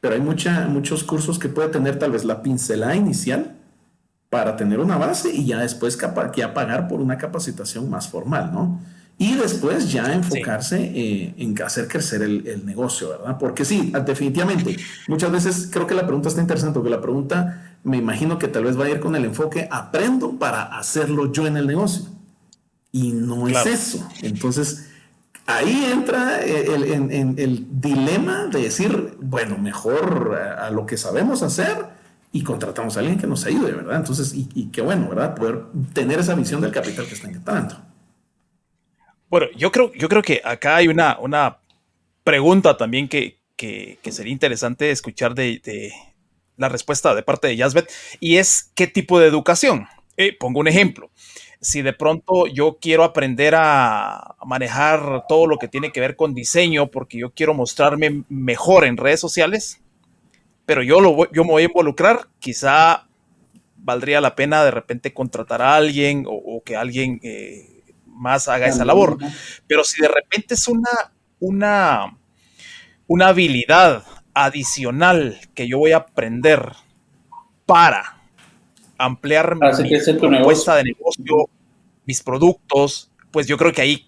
pero 0.00 0.14
hay 0.14 0.20
mucha, 0.20 0.66
muchos 0.68 1.02
cursos 1.02 1.38
que 1.38 1.48
puede 1.48 1.68
tener 1.68 1.98
tal 1.98 2.12
vez 2.12 2.24
la 2.24 2.42
pincelada 2.42 2.94
inicial 2.94 3.56
para 4.30 4.56
tener 4.56 4.78
una 4.78 4.98
base 4.98 5.34
y 5.34 5.46
ya 5.46 5.58
después 5.58 5.98
ya 6.36 6.54
pagar 6.54 6.88
por 6.88 7.00
una 7.00 7.18
capacitación 7.18 7.90
más 7.90 8.08
formal, 8.08 8.52
¿no? 8.52 8.80
Y 9.18 9.34
después 9.34 9.90
ya 9.90 10.12
enfocarse 10.12 10.78
eh, 10.78 11.34
en 11.38 11.60
hacer 11.62 11.88
crecer 11.88 12.20
el, 12.20 12.66
negocio, 12.66 13.08
¿verdad? 13.08 13.38
Porque 13.38 13.64
sí, 13.64 13.90
definitivamente, 14.04 14.76
muchas 15.08 15.32
veces 15.32 15.70
creo 15.72 15.86
que 15.86 15.94
la 15.94 16.02
pregunta 16.02 16.28
está 16.28 16.42
interesante, 16.42 16.74
porque 16.74 16.90
la 16.90 17.00
pregunta 17.00 17.65
me 17.86 17.98
imagino 17.98 18.36
que 18.36 18.48
tal 18.48 18.64
vez 18.64 18.78
va 18.78 18.86
a 18.86 18.90
ir 18.90 18.98
con 18.98 19.14
el 19.14 19.24
enfoque, 19.24 19.68
aprendo 19.70 20.38
para 20.38 20.76
hacerlo 20.76 21.30
yo 21.32 21.46
en 21.46 21.56
el 21.56 21.68
negocio. 21.68 22.06
Y 22.90 23.12
no 23.12 23.46
es 23.46 23.64
eso. 23.64 24.08
Entonces, 24.22 24.90
ahí 25.46 25.88
entra 25.92 26.42
el, 26.42 26.82
el, 27.38 27.80
dilema 27.80 28.46
de 28.46 28.62
decir, 28.62 29.16
bueno, 29.20 29.56
mejor 29.56 30.34
a 30.36 30.68
lo 30.70 30.84
que 30.84 30.96
sabemos 30.96 31.44
hacer 31.44 31.86
y 32.32 32.42
contratamos 32.42 32.96
a 32.96 33.00
alguien 33.00 33.18
que 33.18 33.28
nos 33.28 33.46
ayude, 33.46 33.70
¿verdad? 33.70 33.98
Entonces, 33.98 34.34
y, 34.34 34.68
qué 34.72 34.82
bueno, 34.82 35.08
¿verdad? 35.08 35.36
Poder 35.36 35.62
tener 35.92 36.18
esa 36.18 36.34
visión 36.34 36.60
del 36.60 36.72
capital 36.72 37.06
que 37.06 37.14
está 37.14 37.28
entrando. 37.28 37.76
Bueno, 39.30 39.46
yo 39.56 39.70
creo, 39.70 39.92
yo 39.94 40.08
creo 40.08 40.22
que 40.22 40.40
acá 40.44 40.74
hay 40.74 40.88
una, 40.88 41.18
una 41.20 41.58
pregunta 42.24 42.76
también 42.76 43.08
que, 43.08 43.38
que, 43.56 43.98
sería 44.10 44.32
interesante 44.32 44.90
escuchar 44.90 45.36
de, 45.36 45.92
la 46.56 46.68
respuesta 46.68 47.14
de 47.14 47.22
parte 47.22 47.48
de 47.48 47.56
Yazbet, 47.56 47.90
y 48.20 48.36
es 48.36 48.70
qué 48.74 48.86
tipo 48.86 49.20
de 49.20 49.26
educación. 49.26 49.86
Eh, 50.16 50.36
pongo 50.38 50.60
un 50.60 50.68
ejemplo. 50.68 51.10
Si 51.60 51.82
de 51.82 51.92
pronto 51.92 52.46
yo 52.46 52.78
quiero 52.80 53.04
aprender 53.04 53.54
a 53.56 54.36
manejar 54.44 55.24
todo 55.28 55.46
lo 55.46 55.58
que 55.58 55.68
tiene 55.68 55.92
que 55.92 56.00
ver 56.00 56.16
con 56.16 56.34
diseño 56.34 56.88
porque 56.90 57.18
yo 57.18 57.30
quiero 57.30 57.54
mostrarme 57.54 58.22
mejor 58.28 58.84
en 58.84 58.96
redes 58.96 59.20
sociales, 59.20 59.80
pero 60.64 60.82
yo, 60.82 61.00
lo 61.00 61.30
yo 61.32 61.44
me 61.44 61.50
voy 61.50 61.62
a 61.62 61.66
involucrar, 61.66 62.28
quizá 62.38 63.06
valdría 63.76 64.20
la 64.20 64.34
pena 64.34 64.64
de 64.64 64.72
repente 64.72 65.14
contratar 65.14 65.62
a 65.62 65.76
alguien 65.76 66.24
o, 66.26 66.62
que 66.64 66.76
alguien 66.76 67.20
eh, 67.22 67.84
más 68.04 68.48
haga 68.48 68.66
esa 68.66 68.84
labor. 68.84 69.16
Pero 69.66 69.84
si 69.84 70.02
de 70.02 70.08
repente 70.08 70.54
es 70.54 70.66
una, 70.66 70.90
una, 71.38 72.18
una 73.06 73.28
habilidad 73.28 74.04
adicional 74.36 75.40
que 75.54 75.66
yo 75.66 75.78
voy 75.78 75.92
a 75.92 75.96
aprender 75.96 76.72
para 77.64 78.20
ampliar 78.98 79.56
mi 79.56 80.18
propuesta 80.18 80.76
de 80.76 80.84
negocio, 80.84 81.48
mis 82.04 82.22
productos, 82.22 83.10
pues 83.30 83.46
yo 83.46 83.56
creo 83.56 83.72
que 83.72 83.80
ahí 83.80 84.06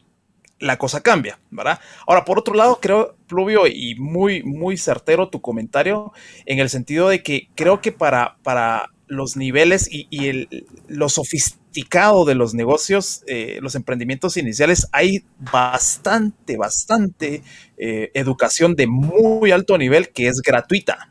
la 0.58 0.76
cosa 0.76 1.02
cambia, 1.02 1.38
¿verdad? 1.50 1.80
Ahora, 2.06 2.26
por 2.26 2.38
otro 2.38 2.52
lado, 2.52 2.78
creo, 2.78 3.16
Pluvio, 3.26 3.66
y 3.66 3.94
muy, 3.94 4.42
muy 4.42 4.76
certero 4.76 5.30
tu 5.30 5.40
comentario, 5.40 6.12
en 6.44 6.58
el 6.58 6.68
sentido 6.68 7.08
de 7.08 7.22
que 7.22 7.48
creo 7.54 7.80
que 7.80 7.90
para, 7.90 8.36
para 8.42 8.90
los 9.08 9.36
niveles 9.36 9.88
y, 9.90 10.06
el, 10.28 10.66
lo 10.86 11.08
sofisticado 11.08 12.24
de 12.24 12.34
los 12.34 12.54
negocios, 12.54 13.22
eh, 13.26 13.58
los 13.60 13.74
emprendimientos 13.74 14.36
iniciales, 14.36 14.88
hay 14.92 15.24
bastante, 15.38 16.56
bastante 16.56 17.42
eh, 17.76 18.10
educación 18.14 18.74
de 18.76 18.86
muy 18.86 19.50
alto 19.50 19.76
nivel 19.76 20.10
que 20.10 20.28
es 20.28 20.40
gratuita 20.40 21.10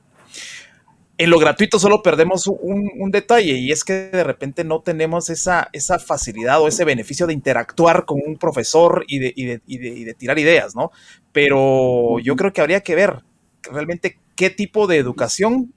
en 1.18 1.30
lo 1.30 1.40
gratuito 1.40 1.80
solo 1.80 2.04
perdemos 2.04 2.48
un, 2.48 3.12
detalle 3.12 3.54
y 3.54 3.72
es 3.72 3.84
que 3.84 4.10
de 4.10 4.24
repente 4.24 4.64
no 4.64 4.82
tenemos 4.82 5.30
esa, 5.30 5.70
esa 5.74 5.98
facilidad 5.98 6.62
o 6.62 6.68
ese 6.68 6.86
beneficio 6.86 7.26
de 7.26 7.34
interactuar 7.34 8.06
con 8.06 8.20
un 8.26 8.38
profesor 8.38 9.04
y 9.08 9.20
de, 9.20 10.14
tirar 10.18 10.38
ideas, 10.38 10.76
¿no? 10.76 10.92
Pero 11.32 12.20
yo 12.20 12.36
creo 12.36 12.54
que 12.54 12.62
habría 12.62 12.82
que 12.82 12.96
ver 12.96 13.24
realmente 13.64 14.20
qué 14.36 14.50
tipo 14.50 14.86
de 14.86 14.98
educación 14.98 15.74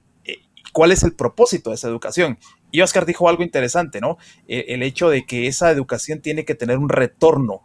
cuál 0.71 0.91
es 0.91 1.03
el 1.03 1.13
propósito 1.13 1.69
de 1.69 1.75
esa 1.75 1.87
educación. 1.87 2.37
Y 2.71 2.81
Oscar 2.81 3.05
dijo 3.05 3.29
algo 3.29 3.43
interesante, 3.43 4.01
¿no? 4.01 4.17
E, 4.47 4.65
el 4.69 4.83
hecho 4.83 5.09
de 5.09 5.25
que 5.25 5.47
esa 5.47 5.71
educación 5.71 6.21
tiene 6.21 6.45
que 6.45 6.55
tener 6.55 6.77
un 6.77 6.89
retorno 6.89 7.63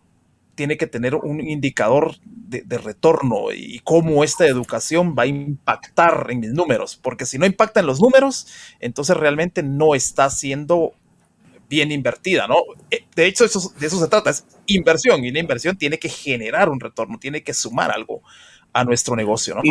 tiene 0.57 0.77
que 0.77 0.88
tener 0.88 1.14
un 1.14 1.40
indicador 1.40 2.16
de, 2.25 2.79
retorno 2.79 3.53
y 3.53 3.81
cómo 3.81 4.25
esta 4.25 4.47
educación 4.47 5.14
va 5.16 5.25
a 5.25 5.27
impactar 5.27 6.27
en 6.31 6.40
mis 6.40 6.53
números, 6.53 6.99
porque 7.01 7.27
si 7.27 7.38
no 7.38 7.47
impacta 7.47 7.81
en 7.81 7.87
los 7.87 8.01
números, 8.01 8.47
entonces 8.81 9.16
realmente 9.16 9.62
no 9.62 9.95
está 9.95 10.31
siendo 10.31 10.95
bien 11.69 11.92
invertida, 11.92 12.47
¿no? 12.47 12.57
Eh, 12.90 13.05
de 13.14 13.27
hecho, 13.27 13.45
eso, 13.45 13.73
de 13.79 13.87
eso 13.87 14.01
se 14.01 14.09
trata, 14.09 14.31
es 14.31 14.47
inversión, 14.66 15.25
y 15.25 15.31
la 15.31 15.40
inversión 15.40 15.77
tiene 15.77 15.99
que 15.99 16.09
generar 16.09 16.69
un 16.69 16.81
retorno, 16.81 17.19
tiene 17.19 17.42
que 17.42 17.53
sumar 17.53 17.90
algo 17.90 18.23
a 18.73 18.85
nuestro 18.85 19.14
negocio, 19.14 19.57
¿no? 19.57 19.62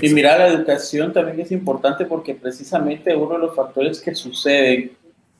Y 0.00 0.08
mira, 0.12 0.38
la 0.38 0.48
educación 0.48 1.12
también 1.12 1.40
es 1.40 1.52
importante 1.52 2.04
porque 2.04 2.34
precisamente 2.34 3.14
uno 3.14 3.34
de 3.34 3.40
los 3.40 3.54
factores 3.54 4.00
que 4.00 4.14
suceden 4.14 4.92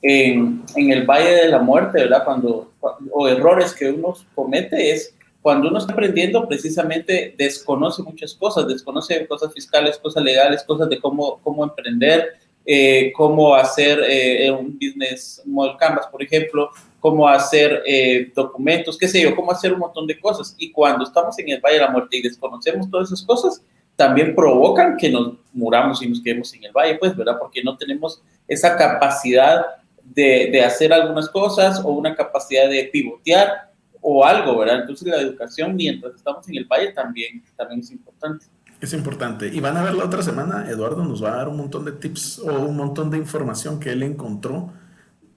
en, 0.02 0.62
en, 0.76 0.92
el 0.92 1.04
Valle 1.04 1.30
de 1.30 1.48
la 1.48 1.58
Muerte, 1.58 2.00
¿verdad? 2.00 2.24
Cuando, 2.24 2.72
o 3.10 3.28
errores 3.28 3.72
que 3.72 3.90
uno 3.90 4.14
comete 4.34 4.90
es 4.92 5.14
cuando 5.44 5.68
uno 5.68 5.78
está 5.78 5.92
aprendiendo, 5.92 6.48
precisamente 6.48 7.34
desconoce 7.36 8.02
muchas 8.02 8.32
cosas, 8.32 8.66
desconoce 8.66 9.26
cosas 9.26 9.52
fiscales, 9.52 9.98
cosas 9.98 10.24
legales, 10.24 10.62
cosas 10.62 10.88
de 10.88 10.98
cómo, 10.98 11.38
cómo 11.42 11.64
emprender, 11.64 12.38
eh, 12.64 13.12
cómo 13.14 13.54
hacer 13.54 14.00
eh, 14.08 14.50
un 14.50 14.72
business 14.72 15.42
model 15.44 15.76
canvas, 15.76 16.06
por 16.06 16.22
ejemplo, 16.22 16.70
cómo 16.98 17.28
hacer 17.28 17.82
eh, 17.84 18.32
documentos, 18.34 18.96
qué 18.96 19.06
sé 19.06 19.20
yo, 19.20 19.36
cómo 19.36 19.52
hacer 19.52 19.74
un 19.74 19.80
montón 19.80 20.06
de 20.06 20.18
cosas. 20.18 20.54
Y 20.56 20.72
cuando 20.72 21.04
estamos 21.04 21.38
en 21.38 21.50
el 21.50 21.60
Valle 21.60 21.74
de 21.74 21.82
la 21.82 21.90
Muerte 21.90 22.16
y 22.16 22.22
desconocemos 22.22 22.88
todas 22.90 23.08
esas 23.08 23.22
cosas, 23.26 23.62
también 23.96 24.34
provocan 24.34 24.96
que 24.96 25.10
nos 25.10 25.34
muramos 25.52 26.02
y 26.02 26.08
nos 26.08 26.22
quedemos 26.22 26.52
en 26.54 26.64
el 26.64 26.72
valle, 26.72 26.96
pues, 26.96 27.16
¿verdad? 27.16 27.36
Porque 27.38 27.62
no 27.62 27.76
tenemos 27.76 28.22
esa 28.48 28.76
capacidad 28.76 29.64
de, 30.04 30.62
hacer 30.64 30.92
algunas 30.92 31.28
cosas 31.28 31.80
o 31.84 31.90
una 31.90 32.14
capacidad 32.14 32.68
de 32.68 32.90
pivotear 32.92 33.70
o 34.00 34.24
algo, 34.24 34.58
¿verdad? 34.58 34.80
Entonces 34.80 35.08
la 35.08 35.20
educación 35.20 35.76
mientras 35.76 36.14
estamos 36.14 36.46
en 36.48 36.56
el 36.56 36.64
valle 36.66 36.92
también, 36.92 37.42
también 37.56 37.80
es 37.80 37.90
importante. 37.90 38.46
Es 38.80 38.92
importante. 38.92 39.48
Y 39.48 39.60
van 39.60 39.76
a 39.76 39.82
ver 39.82 39.94
la 39.94 40.04
otra 40.04 40.22
semana, 40.22 40.68
Eduardo 40.68 41.04
nos 41.04 41.24
va 41.24 41.32
a 41.32 41.36
dar 41.36 41.48
un 41.48 41.56
montón 41.56 41.84
de 41.84 41.92
tips 41.92 42.40
o 42.40 42.52
un 42.52 42.76
montón 42.76 43.10
de 43.10 43.16
información 43.16 43.80
que 43.80 43.90
él 43.90 44.02
encontró 44.02 44.72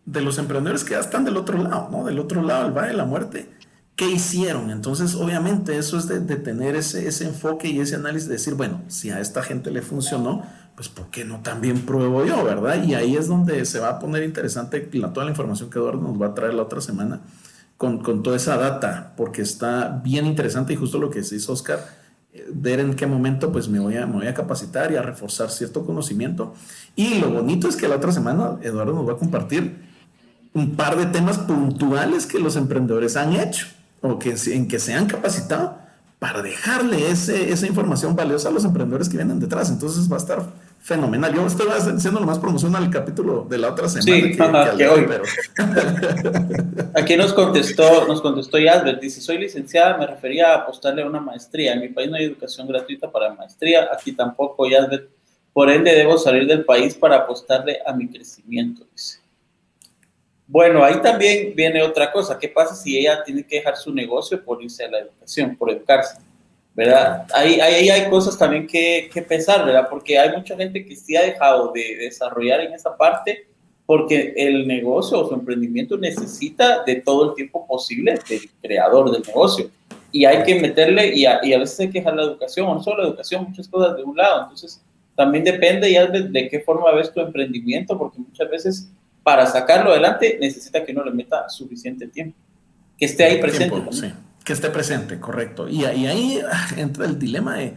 de 0.05 0.21
los 0.21 0.37
emprendedores 0.37 0.83
que 0.83 0.91
ya 0.91 0.99
están 0.99 1.23
del 1.23 1.37
otro 1.37 1.57
lado, 1.57 1.89
¿no? 1.91 2.05
Del 2.05 2.19
otro 2.19 2.41
lado 2.41 2.63
del 2.63 2.71
Valle 2.71 2.89
de 2.89 2.97
la 2.97 3.05
Muerte. 3.05 3.49
¿Qué 3.97 4.09
hicieron? 4.09 4.69
Entonces, 4.69 5.15
obviamente, 5.15 5.77
eso 5.77 5.97
es 5.97 6.07
de, 6.07 6.19
tener 6.37 6.75
ese, 6.75 7.07
ese, 7.07 7.25
enfoque 7.25 7.67
y 7.67 7.79
ese 7.79 7.95
análisis, 7.95 8.29
de 8.29 8.35
decir, 8.35 8.53
bueno, 8.53 8.81
si 8.87 9.09
a 9.09 9.19
esta 9.19 9.41
gente 9.41 9.71
le 9.71 9.81
funcionó, 9.81 10.43
pues 10.75 10.87
¿por 10.87 11.07
qué 11.07 11.25
no 11.25 11.41
también 11.41 11.81
pruebo 11.81 12.23
yo, 12.23 12.43
verdad? 12.45 12.83
Y 12.83 12.93
ahí 12.93 13.17
es 13.17 13.27
donde 13.27 13.65
se 13.65 13.79
va 13.79 13.89
a 13.89 13.99
poner 13.99 14.23
interesante 14.23 14.87
la, 14.93 15.11
toda 15.11 15.25
la 15.25 15.31
información 15.31 15.71
que 15.71 15.79
Eduardo 15.79 15.99
nos 15.99 16.21
va 16.21 16.27
a 16.27 16.33
traer 16.35 16.53
la 16.53 16.61
otra 16.61 16.79
semana 16.79 17.21
con, 17.75 17.97
con 18.03 18.21
toda 18.21 18.37
esa 18.37 18.55
data, 18.57 19.13
porque 19.17 19.41
está 19.41 19.99
bien 20.03 20.27
interesante 20.27 20.73
y 20.73 20.75
justo 20.75 20.99
lo 20.99 21.09
que 21.09 21.19
hizo 21.19 21.51
Oscar, 21.51 21.83
eh, 22.33 22.45
ver 22.53 22.79
en 22.79 22.93
qué 22.93 23.07
momento 23.07 23.51
pues 23.51 23.67
me 23.67 23.79
voy, 23.79 23.97
a, 23.97 24.05
me 24.05 24.13
voy 24.13 24.27
a 24.27 24.35
capacitar 24.35 24.91
y 24.91 24.95
a 24.95 25.01
reforzar 25.01 25.49
cierto 25.49 25.83
conocimiento. 25.87 26.53
Y 26.95 27.15
lo 27.15 27.31
bonito 27.31 27.67
es 27.67 27.75
que 27.75 27.87
la 27.87 27.95
otra 27.95 28.11
semana 28.11 28.59
Eduardo 28.61 28.93
nos 28.93 29.07
va 29.07 29.13
a 29.13 29.17
compartir 29.17 29.87
un 30.53 30.75
par 30.75 30.97
de 30.97 31.07
temas 31.07 31.39
puntuales 31.39 32.27
que 32.27 32.37
los 32.37 32.55
emprendedores 32.55 33.17
han 33.17 33.33
hecho 33.33 33.67
o 34.01 34.19
que, 34.19 34.35
en 34.47 34.67
que 34.67 34.79
se 34.79 34.93
han 34.93 35.07
capacitado 35.07 35.77
para 36.19 36.41
dejarle 36.41 37.11
ese, 37.11 37.51
esa 37.51 37.67
información 37.67 38.15
valiosa 38.15 38.49
a 38.49 38.51
los 38.51 38.65
emprendedores 38.65 39.07
que 39.07 39.17
vienen 39.17 39.39
detrás. 39.39 39.69
Entonces 39.69 40.11
va 40.11 40.15
a 40.15 40.19
estar 40.19 40.43
fenomenal. 40.81 41.33
Yo 41.33 41.45
estoy 41.45 41.67
haciendo 41.69 42.19
lo 42.19 42.25
más 42.25 42.39
promoción 42.39 42.75
al 42.75 42.89
capítulo 42.89 43.45
de 43.47 43.59
la 43.59 43.69
otra 43.69 43.87
semana. 43.87 44.27
Sí, 44.27 44.35
que, 44.77 44.87
hoy. 44.87 45.05
Pero... 45.07 45.23
Aquí 46.95 47.15
nos 47.15 47.33
contestó, 47.33 48.07
nos 48.07 48.21
contestó 48.21 48.57
Yasbert, 48.57 48.99
dice, 48.99 49.21
soy 49.21 49.37
licenciada, 49.37 49.97
me 49.97 50.07
refería 50.07 50.53
a 50.53 50.55
apostarle 50.59 51.03
a 51.03 51.05
una 51.05 51.19
maestría. 51.19 51.73
En 51.73 51.81
mi 51.81 51.89
país 51.89 52.09
no 52.09 52.15
hay 52.15 52.25
educación 52.25 52.67
gratuita 52.67 53.11
para 53.11 53.33
maestría, 53.33 53.89
aquí 53.93 54.13
tampoco, 54.13 54.67
Yasbert. 54.67 55.09
Por 55.53 55.69
ende, 55.69 55.93
debo 55.93 56.17
salir 56.17 56.47
del 56.47 56.65
país 56.65 56.95
para 56.95 57.17
apostarle 57.17 57.79
a 57.85 57.93
mi 57.93 58.07
crecimiento, 58.07 58.85
dice. 58.91 59.19
Bueno, 60.47 60.83
ahí 60.83 61.01
también 61.01 61.53
viene 61.55 61.83
otra 61.83 62.11
cosa. 62.11 62.39
¿Qué 62.39 62.47
pasa 62.47 62.73
si 62.73 62.97
ella 62.97 63.21
tiene 63.23 63.45
que 63.45 63.57
dejar 63.57 63.75
su 63.75 63.93
negocio 63.93 64.41
por 64.43 64.63
irse 64.63 64.85
a 64.85 64.89
la 64.89 64.99
educación, 64.99 65.55
por 65.57 65.69
educarse? 65.69 66.19
¿Verdad? 66.73 67.25
Ahí, 67.33 67.59
ahí 67.59 67.89
hay 67.89 68.09
cosas 68.09 68.37
también 68.37 68.65
que, 68.65 69.09
que, 69.11 69.21
pensar, 69.21 69.65
¿verdad? 69.65 69.87
Porque 69.89 70.17
hay 70.17 70.31
mucha 70.31 70.55
gente 70.55 70.85
que 70.85 70.95
sí 70.95 71.15
ha 71.15 71.23
dejado 71.23 71.71
de 71.73 71.97
desarrollar 71.97 72.61
en 72.61 72.73
esa 72.73 72.95
parte 72.95 73.47
porque 73.87 74.33
el 74.35 74.67
negocio 74.67 75.19
o 75.19 75.27
su 75.27 75.33
emprendimiento 75.33 75.97
necesita 75.97 76.83
de 76.83 76.97
todo 76.97 77.29
el 77.29 77.35
tiempo 77.35 77.65
posible 77.65 78.19
del 78.29 78.41
creador 78.61 79.11
del 79.11 79.23
negocio. 79.25 79.71
Y 80.11 80.25
hay 80.25 80.43
que 80.43 80.59
meterle, 80.59 81.15
y 81.15 81.25
a, 81.25 81.39
y 81.41 81.53
a 81.53 81.59
veces 81.59 81.79
hay 81.79 81.89
que 81.89 81.99
dejar 81.99 82.15
la 82.15 82.23
educación, 82.23 82.67
o 82.67 82.75
no 82.75 82.83
solo 82.83 83.01
la 83.01 83.09
educación, 83.09 83.45
muchas 83.45 83.67
cosas 83.67 83.95
de 83.95 84.03
un 84.03 84.15
lado. 84.15 84.43
Entonces, 84.43 84.83
también 85.15 85.45
depende 85.45 85.91
ya 85.91 86.05
de, 86.05 86.23
de 86.23 86.49
qué 86.49 86.59
forma 86.59 86.91
ves 86.91 87.13
tu 87.13 87.21
emprendimiento, 87.21 87.97
porque 87.97 88.19
muchas 88.19 88.49
veces 88.49 88.91
para 89.27 89.45
sacarlo 89.45 89.91
adelante 89.91 90.37
necesita 90.39 90.85
que 90.85 90.93
uno 90.93 91.03
le 91.03 91.11
meta 91.11 91.49
suficiente 91.49 92.07
tiempo, 92.07 92.37
que 92.97 93.03
esté 93.03 93.25
ahí 93.25 93.41
presente. 93.41 93.91
sí, 93.91 94.13
que 94.41 94.53
esté 94.53 94.69
presente, 94.69 95.19
correcto. 95.19 95.67
Y, 95.67 95.83
ahí 95.83 96.39
ah, 96.49 96.67
entra 96.77 97.03
el 97.03 97.19
dilema 97.19 97.55
de, 97.55 97.75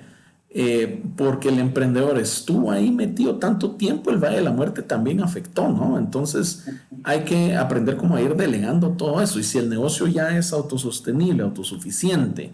eh, 0.51 1.03
porque 1.17 1.49
el 1.49 1.59
emprendedor 1.59 2.21
estuvo 2.21 2.71
ahí 2.71 2.93
metido 2.93 3.41
tanto 3.41 3.73
tiempo, 3.73 4.13
el 4.13 4.19
Valle 4.19 4.37
de 4.37 4.43
la 4.43 4.53
Muerte 4.53 4.83
también 4.83 5.25
afectó, 5.25 5.69
¿no? 5.69 5.99
Entonces 5.99 6.67
hay 7.03 7.23
que 7.25 7.57
aprender 7.57 7.97
cómo 7.97 8.15
a 8.15 8.23
ir 8.23 8.37
delegando 8.37 8.91
todo 8.91 9.21
eso. 9.21 9.41
Y 9.41 9.43
si 9.43 9.59
el 9.59 9.69
negocio 9.69 10.07
ya 10.07 10.39
es 10.39 10.53
autosostenible, 10.53 11.43
autosuficiente, 11.43 12.53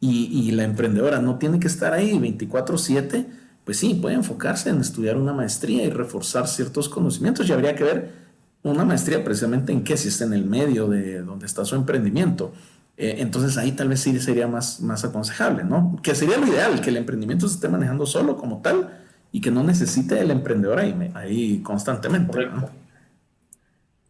y, 0.00 0.48
y 0.48 0.52
la 0.52 0.64
emprendedora 0.64 1.20
no 1.20 1.36
tiene 1.36 1.60
que 1.60 1.66
estar 1.66 1.92
ahí 1.92 2.18
24/7, 2.18 3.26
pues 3.66 3.76
sí, 3.76 3.92
puede 3.92 4.14
enfocarse 4.14 4.70
en 4.70 4.80
estudiar 4.80 5.18
una 5.18 5.34
maestría 5.34 5.84
y 5.84 5.90
reforzar 5.90 6.48
ciertos 6.48 6.88
conocimientos. 6.88 7.46
Y 7.46 7.52
habría 7.52 7.76
que 7.76 7.84
ver 7.84 8.29
una 8.62 8.84
maestría 8.84 9.24
precisamente 9.24 9.72
en 9.72 9.84
qué, 9.84 9.96
si 9.96 10.08
está 10.08 10.24
en 10.24 10.34
el 10.34 10.44
medio 10.44 10.88
de 10.88 11.22
donde 11.22 11.46
está 11.46 11.64
su 11.64 11.74
emprendimiento. 11.76 12.52
Eh, 12.96 13.16
entonces 13.18 13.56
ahí 13.56 13.72
tal 13.72 13.88
vez 13.88 14.00
sí 14.00 14.18
sería 14.20 14.46
más, 14.46 14.80
más 14.80 15.04
aconsejable, 15.04 15.64
¿no? 15.64 15.98
Que 16.02 16.14
sería 16.14 16.36
lo 16.36 16.46
ideal, 16.46 16.80
que 16.80 16.90
el 16.90 16.98
emprendimiento 16.98 17.48
se 17.48 17.54
esté 17.54 17.68
manejando 17.68 18.04
solo 18.04 18.36
como 18.36 18.60
tal 18.60 18.98
y 19.32 19.40
que 19.40 19.50
no 19.50 19.62
necesite 19.62 20.20
el 20.20 20.30
emprendedor 20.30 20.78
ahí, 20.78 21.10
ahí 21.14 21.60
constantemente. 21.62 22.38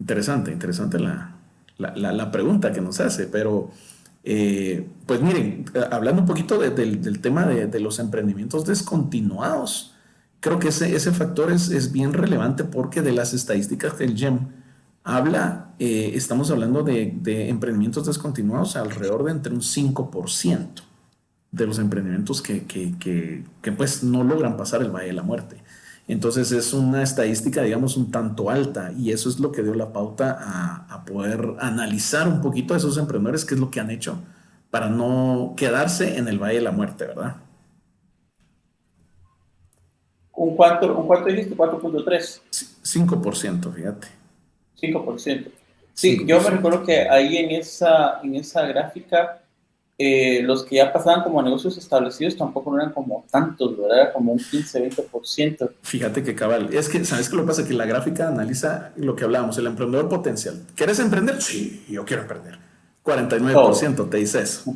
Interesante, 0.00 0.50
interesante 0.50 0.98
la, 0.98 1.36
la, 1.78 2.12
la, 2.12 2.30
pregunta 2.32 2.72
que 2.72 2.80
nos 2.80 2.98
hace, 3.00 3.26
pero 3.26 3.70
eh, 4.24 4.88
pues 5.06 5.22
miren, 5.22 5.66
hablando 5.92 6.22
un 6.22 6.26
poquito 6.26 6.58
del 6.58 7.20
tema 7.20 7.46
de, 7.46 7.66
de 7.66 7.80
los 7.80 7.98
emprendimientos 7.98 8.64
descontinuados, 8.64 9.89
creo 10.40 10.58
que 10.58 10.68
ese, 10.68 10.94
ese 10.94 11.12
factor 11.12 11.52
es, 11.52 11.70
es, 11.70 11.92
bien 11.92 12.12
relevante 12.12 12.64
porque 12.64 13.02
de 13.02 13.12
las 13.12 13.32
estadísticas 13.32 13.98
del 13.98 14.16
GEM 14.16 14.48
habla, 15.04 15.74
eh, 15.78 16.12
estamos 16.14 16.50
hablando 16.50 16.82
de, 16.82 17.48
emprendimientos 17.48 18.06
descontinuados 18.06 18.76
alrededor 18.76 19.24
de 19.24 19.32
entre 19.32 19.54
un 19.54 19.60
5% 19.60 20.82
de 21.52 21.66
los 21.66 21.78
emprendimientos 21.78 22.42
que, 22.42 22.64
que, 22.64 22.94
que, 22.98 23.72
pues 23.72 24.02
no 24.02 24.24
logran 24.24 24.56
pasar 24.56 24.82
el 24.82 24.90
Valle 24.90 25.08
de 25.08 25.12
la 25.14 25.22
Muerte. 25.22 25.62
Entonces 26.06 26.52
es 26.52 26.72
una 26.72 27.02
estadística, 27.02 27.62
digamos, 27.62 27.96
un 27.96 28.10
tanto 28.10 28.50
alta 28.50 28.92
y 28.92 29.12
eso 29.12 29.28
es 29.28 29.38
lo 29.38 29.52
que 29.52 29.62
dio 29.62 29.74
la 29.74 29.92
pauta 29.92 30.86
a 30.88 31.04
poder 31.04 31.54
analizar 31.60 32.26
un 32.28 32.40
poquito 32.40 32.74
a 32.74 32.76
esos 32.78 32.96
emprendedores, 32.98 33.44
qué 33.44 33.54
es 33.54 33.60
lo 33.60 33.70
que 33.70 33.80
han 33.80 33.90
hecho 33.90 34.18
para 34.70 34.88
no 34.88 35.54
quedarse 35.56 36.18
en 36.18 36.28
el 36.28 36.38
Valle 36.38 36.56
de 36.56 36.60
la 36.62 36.72
Muerte, 36.72 37.06
¿verdad? 37.06 37.36
¿Un 40.40 40.56
cuánto, 40.56 40.96
un 40.96 41.06
cuánto 41.06 41.28
dijiste? 41.28 41.54
4.3. 41.54 42.40
5%, 42.82 43.74
fíjate. 43.74 44.08
5%. 44.80 45.50
Sí, 45.92 46.24
yo 46.24 46.40
me 46.40 46.48
recuerdo 46.48 46.82
que 46.82 47.06
ahí 47.10 47.36
en 47.36 47.50
esa, 47.50 48.20
en 48.22 48.36
esa 48.36 48.62
gráfica, 48.62 49.42
eh, 49.98 50.40
los 50.42 50.64
que 50.64 50.76
ya 50.76 50.90
pasaban 50.90 51.24
como 51.24 51.42
negocios 51.42 51.76
establecidos 51.76 52.38
tampoco 52.38 52.74
eran 52.74 52.90
como 52.90 53.26
tantos, 53.30 53.76
¿verdad? 53.76 54.00
Era 54.00 54.12
como 54.14 54.32
un 54.32 54.38
15-20%. 54.38 55.72
Fíjate 55.82 56.22
que 56.22 56.34
cabal. 56.34 56.72
Es 56.72 56.88
que, 56.88 57.04
¿sabes 57.04 57.28
qué 57.28 57.36
lo 57.36 57.44
pasa? 57.44 57.68
Que 57.68 57.74
la 57.74 57.84
gráfica 57.84 58.28
analiza 58.28 58.92
lo 58.96 59.14
que 59.14 59.24
hablábamos, 59.24 59.58
el 59.58 59.66
emprendedor 59.66 60.08
potencial. 60.08 60.62
¿Quieres 60.74 61.00
emprender? 61.00 61.42
Sí, 61.42 61.84
yo 61.86 62.06
quiero 62.06 62.22
emprender. 62.22 62.58
49% 63.04 64.08
te 64.08 64.16
dice 64.16 64.40
eso. 64.40 64.74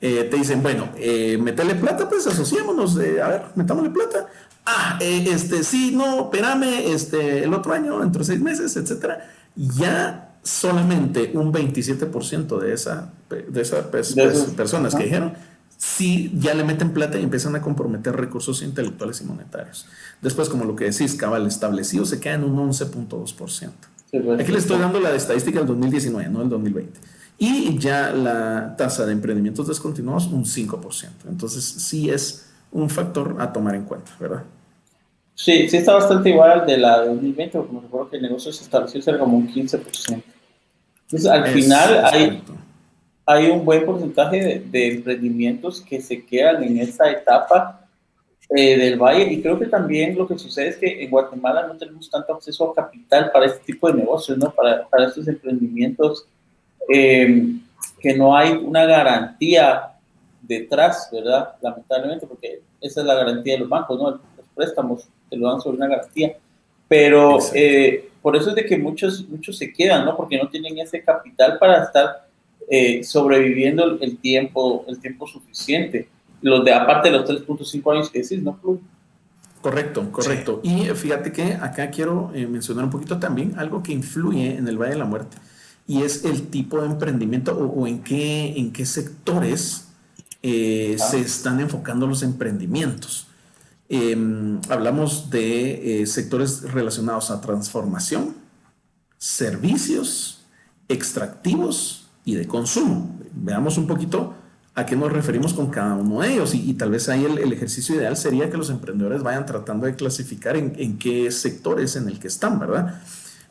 Eh, 0.00 0.28
te 0.30 0.36
dicen, 0.36 0.62
bueno, 0.62 0.90
eh, 0.96 1.36
metele 1.36 1.74
plata, 1.74 2.08
pues 2.08 2.26
asociémonos, 2.28 2.96
a 2.96 3.28
ver, 3.28 3.42
metámosle 3.56 3.90
plata 3.90 4.28
ah, 4.70 4.98
eh, 5.00 5.26
este, 5.30 5.64
sí, 5.64 5.92
no, 5.94 6.24
espérame, 6.24 6.92
este, 6.92 7.44
el 7.44 7.54
otro 7.54 7.72
año, 7.72 8.02
entre 8.02 8.24
seis 8.24 8.40
meses, 8.40 8.76
etcétera, 8.76 9.30
ya 9.56 10.36
solamente 10.42 11.32
un 11.34 11.52
27% 11.52 12.58
de, 12.58 12.72
esa, 12.72 13.12
de 13.28 13.60
esas 13.60 13.84
personas 14.56 14.94
que 14.94 15.04
dijeron, 15.04 15.34
sí, 15.76 16.32
ya 16.38 16.54
le 16.54 16.64
meten 16.64 16.92
plata 16.92 17.18
y 17.18 17.22
empiezan 17.22 17.56
a 17.56 17.62
comprometer 17.62 18.16
recursos 18.16 18.62
intelectuales 18.62 19.20
y 19.20 19.24
monetarios. 19.24 19.86
Después, 20.20 20.48
como 20.48 20.64
lo 20.64 20.76
que 20.76 20.84
decís, 20.84 21.14
cabal 21.14 21.46
establecido, 21.46 22.04
se 22.06 22.20
queda 22.20 22.34
en 22.34 22.44
un 22.44 22.56
11.2%. 22.70 23.70
Pues, 24.10 24.40
Aquí 24.40 24.52
le 24.52 24.58
estoy 24.58 24.78
dando 24.78 25.00
la 25.00 25.14
estadística 25.14 25.58
del 25.58 25.68
2019, 25.68 26.28
no 26.30 26.40
del 26.40 26.48
2020. 26.48 27.00
Y 27.38 27.78
ya 27.78 28.12
la 28.12 28.76
tasa 28.76 29.06
de 29.06 29.12
emprendimientos 29.12 29.68
descontinuados, 29.68 30.26
un 30.26 30.44
5%. 30.44 31.08
Entonces, 31.28 31.64
sí 31.64 32.10
es 32.10 32.46
un 32.72 32.90
factor 32.90 33.36
a 33.38 33.52
tomar 33.52 33.74
en 33.74 33.84
cuenta, 33.84 34.12
¿verdad? 34.20 34.44
Sí, 35.42 35.70
sí 35.70 35.78
está 35.78 35.94
bastante 35.94 36.28
igual 36.28 36.50
al 36.50 36.66
de 36.66 36.76
la 36.76 37.00
de 37.00 37.08
2020, 37.08 37.56
porque 37.56 37.72
me 37.72 37.80
recuerdo 37.80 38.10
que 38.10 38.16
el 38.16 38.22
negocio 38.22 38.52
se 38.52 38.62
estableció 38.62 39.00
ser 39.00 39.18
como 39.18 39.38
un 39.38 39.48
15%. 39.48 40.22
Entonces, 41.04 41.30
al 41.30 41.46
final 41.46 42.04
hay, 42.04 42.42
hay 43.24 43.46
un 43.50 43.64
buen 43.64 43.86
porcentaje 43.86 44.62
de, 44.66 44.88
emprendimientos 44.88 45.80
que 45.80 46.02
se 46.02 46.26
quedan 46.26 46.62
en 46.62 46.76
esa 46.76 47.10
etapa 47.10 47.88
eh, 48.50 48.76
del 48.76 48.98
valle 48.98 49.32
y 49.32 49.40
creo 49.40 49.58
que 49.58 49.64
también 49.64 50.14
lo 50.18 50.28
que 50.28 50.38
sucede 50.38 50.68
es 50.68 50.76
que 50.76 51.02
en 51.02 51.10
Guatemala 51.10 51.66
no 51.66 51.74
tenemos 51.78 52.10
tanto 52.10 52.34
acceso 52.34 52.70
a 52.70 52.74
capital 52.74 53.30
para 53.32 53.46
este 53.46 53.64
tipo 53.64 53.90
de 53.90 53.94
negocios, 53.94 54.36
¿no? 54.36 54.50
Para, 54.50 54.86
para 54.88 55.06
estos 55.06 55.26
emprendimientos 55.26 56.26
eh, 56.92 57.54
que 57.98 58.14
no 58.14 58.36
hay 58.36 58.52
una 58.52 58.84
garantía 58.84 59.92
detrás, 60.42 61.08
¿verdad? 61.10 61.54
Lamentablemente, 61.62 62.26
porque 62.26 62.60
esa 62.78 63.00
es 63.00 63.06
la 63.06 63.14
garantía 63.14 63.54
de 63.54 63.60
los 63.60 63.70
bancos, 63.70 63.98
¿no? 63.98 64.10
Los 64.10 64.46
préstamos 64.54 65.08
te 65.30 65.36
lo 65.36 65.48
dan 65.48 65.60
sobre 65.60 65.76
una 65.76 65.88
garantía. 65.88 66.36
Pero 66.88 67.38
eh, 67.54 68.10
por 68.20 68.36
eso 68.36 68.50
es 68.50 68.56
de 68.56 68.66
que 68.66 68.76
muchos, 68.76 69.28
muchos 69.28 69.56
se 69.56 69.72
quedan, 69.72 70.04
¿no? 70.04 70.16
Porque 70.16 70.36
no 70.36 70.48
tienen 70.48 70.78
ese 70.78 71.02
capital 71.02 71.56
para 71.58 71.84
estar 71.84 72.28
eh, 72.68 73.02
sobreviviendo 73.04 73.98
el 74.00 74.18
tiempo, 74.18 74.84
el 74.88 75.00
tiempo 75.00 75.26
suficiente. 75.26 76.08
Los 76.42 76.64
de 76.64 76.74
aparte 76.74 77.10
de 77.10 77.18
los 77.18 77.28
3.5 77.28 77.94
años 77.94 78.10
que 78.10 78.22
decís, 78.22 78.42
¿no? 78.42 78.58
Correcto, 79.62 80.10
correcto. 80.10 80.60
Y 80.62 80.86
fíjate 80.86 81.32
que 81.32 81.54
acá 81.54 81.90
quiero 81.90 82.32
eh, 82.34 82.46
mencionar 82.46 82.84
un 82.84 82.90
poquito 82.90 83.18
también 83.18 83.54
algo 83.58 83.82
que 83.82 83.92
influye 83.92 84.56
en 84.56 84.66
el 84.66 84.78
Valle 84.78 84.92
de 84.92 84.98
la 84.98 85.04
Muerte 85.04 85.36
y 85.86 86.02
es 86.02 86.24
el 86.24 86.48
tipo 86.48 86.80
de 86.80 86.86
emprendimiento 86.86 87.56
o, 87.56 87.82
o 87.82 87.86
en, 87.86 88.02
qué, 88.02 88.54
en 88.56 88.72
qué 88.72 88.86
sectores 88.86 89.88
eh, 90.42 90.96
se 90.98 91.20
están 91.20 91.60
enfocando 91.60 92.06
los 92.06 92.22
emprendimientos. 92.22 93.26
Em, 93.92 94.60
hablamos 94.68 95.30
de 95.30 96.02
eh, 96.02 96.06
sectores 96.06 96.62
relacionados 96.62 97.32
a 97.32 97.40
transformación, 97.40 98.36
servicios, 99.18 100.42
extractivos 100.88 102.08
y 102.24 102.36
de 102.36 102.46
consumo. 102.46 103.18
Veamos 103.34 103.78
un 103.78 103.88
poquito 103.88 104.32
a 104.76 104.86
qué 104.86 104.94
nos 104.94 105.12
referimos 105.12 105.54
con 105.54 105.70
cada 105.70 105.96
uno 105.96 106.20
de 106.20 106.34
ellos 106.34 106.54
y, 106.54 106.72
tal 106.74 106.92
vez 106.92 107.08
ahí 107.08 107.24
el, 107.24 107.52
ejercicio 107.52 107.96
ideal 107.96 108.16
sería 108.16 108.48
que 108.48 108.56
los 108.56 108.70
emprendedores 108.70 109.24
vayan 109.24 109.44
tratando 109.44 109.86
de 109.86 109.96
clasificar 109.96 110.56
en, 110.56 110.96
qué 110.98 111.32
sectores 111.32 111.96
en 111.96 112.06
el 112.06 112.20
que 112.20 112.28
están, 112.28 112.60
¿verdad? 112.60 113.02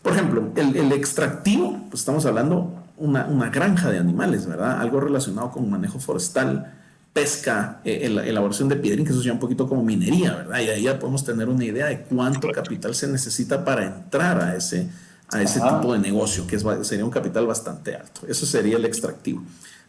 Por 0.02 0.14
ejemplo, 0.14 0.54
el, 0.56 0.94
extractivo, 0.94 1.86
pues 1.90 2.00
estamos 2.00 2.26
hablando 2.26 2.82
una, 2.96 3.26
una, 3.26 3.50
granja 3.50 3.92
de 3.92 4.00
animales, 4.00 4.48
¿verdad? 4.48 4.80
Algo 4.80 5.02
relacionado 5.02 5.52
con 5.52 5.70
manejo 5.70 6.00
forestal, 6.00 6.79
pesca, 7.20 7.82
eh, 7.84 8.06
elaboración 8.06 8.70
de 8.70 8.78
piedrín, 8.78 9.06
que 9.06 9.12
eso 9.12 9.22
ya 9.22 9.34
un 9.34 9.40
poquito 9.40 9.68
como 9.68 9.84
minería, 9.84 10.36
¿verdad? 10.36 10.60
Y 10.60 10.70
ahí 10.70 10.84
ya 10.84 10.98
podemos 10.98 11.26
tener 11.26 11.50
una 11.50 11.66
idea 11.66 11.88
de 11.88 12.02
cuánto 12.04 12.50
capital 12.50 12.96
se 12.96 13.08
necesita 13.08 13.66
para 13.66 13.86
entrar 13.86 14.42
a 14.42 14.56
ese, 14.56 14.90
a 15.30 15.42
ese 15.42 15.60
tipo 15.60 15.92
de 15.94 16.00
negocio, 16.00 16.48
que 16.48 16.58
sería 16.84 17.04
un 17.04 17.12
capital 17.12 17.46
bastante 17.46 17.96
alto. 17.96 18.22
Eso 18.28 18.46
sería 18.46 18.78
el 18.78 18.86
extractivo. 18.86 19.44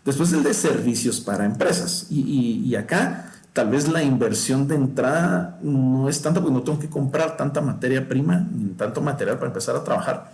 Después 0.04 0.32
el 0.32 0.42
de 0.42 0.54
servicios 0.54 1.20
para 1.20 1.44
empresas. 1.44 2.06
Y, 2.10 2.74
acá 2.74 3.32
tal 3.52 3.70
vez 3.70 3.88
la 3.88 4.02
inversión 4.02 4.66
de 4.66 4.74
entrada 4.76 5.58
no 5.62 6.08
es 6.08 6.22
tanta 6.22 6.40
porque 6.40 6.54
no 6.54 6.62
tengo 6.62 6.78
que 6.78 6.88
comprar 6.88 7.36
tanta 7.36 7.60
materia 7.60 8.08
prima 8.08 8.46
ni 8.52 8.70
tanto 8.70 9.00
material 9.00 9.36
para 9.36 9.48
empezar 9.48 9.76
a 9.76 9.84
trabajar. 9.84 10.32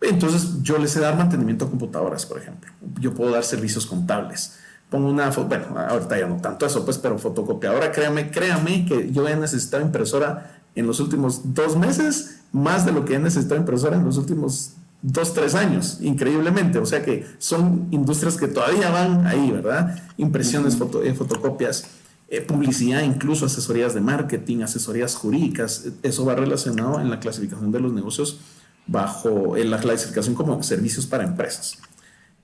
Entonces 0.00 0.62
yo 0.62 0.78
les 0.78 0.90
sé 0.90 1.00
dar 1.00 1.16
mantenimiento 1.16 1.66
a 1.66 1.70
computadoras, 1.70 2.26
por 2.26 2.38
ejemplo. 2.38 2.72
Yo 3.00 3.14
puedo 3.14 3.30
dar 3.30 3.44
servicios 3.44 3.86
contables. 3.86 4.58
Pongo 4.92 5.08
una, 5.08 5.30
bueno, 5.30 5.78
ahorita 5.88 6.18
ya 6.18 6.26
no 6.26 6.36
tanto 6.36 6.66
eso, 6.66 6.84
pues, 6.84 6.98
pero 6.98 7.18
fotocopiadora, 7.18 7.90
créame, 7.90 8.30
créame 8.30 8.84
que 8.84 9.10
yo 9.10 9.26
he 9.26 9.34
necesitado 9.34 9.82
impresora 9.82 10.60
en 10.74 10.86
los 10.86 11.00
últimos 11.00 11.54
dos 11.54 11.76
meses, 11.76 12.42
más 12.52 12.84
de 12.84 12.92
lo 12.92 13.06
que 13.06 13.14
he 13.14 13.18
necesitado 13.18 13.58
impresora 13.58 13.96
en 13.96 14.04
los 14.04 14.18
últimos 14.18 14.74
dos, 15.00 15.32
tres 15.32 15.54
años, 15.54 15.96
increíblemente. 16.02 16.78
O 16.78 16.84
sea 16.84 17.02
que 17.02 17.26
son 17.38 17.88
industrias 17.90 18.36
que 18.36 18.48
todavía 18.48 18.90
van 18.90 19.26
ahí, 19.26 19.50
¿verdad? 19.50 19.98
Impresiones, 20.18 20.76
eh, 21.02 21.14
fotocopias, 21.14 21.86
eh, 22.28 22.42
publicidad, 22.42 23.02
incluso 23.02 23.46
asesorías 23.46 23.94
de 23.94 24.02
marketing, 24.02 24.60
asesorías 24.60 25.14
jurídicas. 25.14 25.86
Eso 26.02 26.26
va 26.26 26.34
relacionado 26.34 27.00
en 27.00 27.08
la 27.08 27.18
clasificación 27.18 27.72
de 27.72 27.80
los 27.80 27.94
negocios 27.94 28.40
bajo 28.86 29.56
en 29.56 29.70
la 29.70 29.78
clasificación 29.78 30.34
como 30.34 30.62
servicios 30.62 31.06
para 31.06 31.24
empresas. 31.24 31.78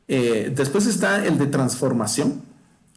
Eh, 0.09 0.51
después 0.55 0.87
está 0.87 1.25
el 1.25 1.39
de 1.39 1.47
transformación, 1.47 2.43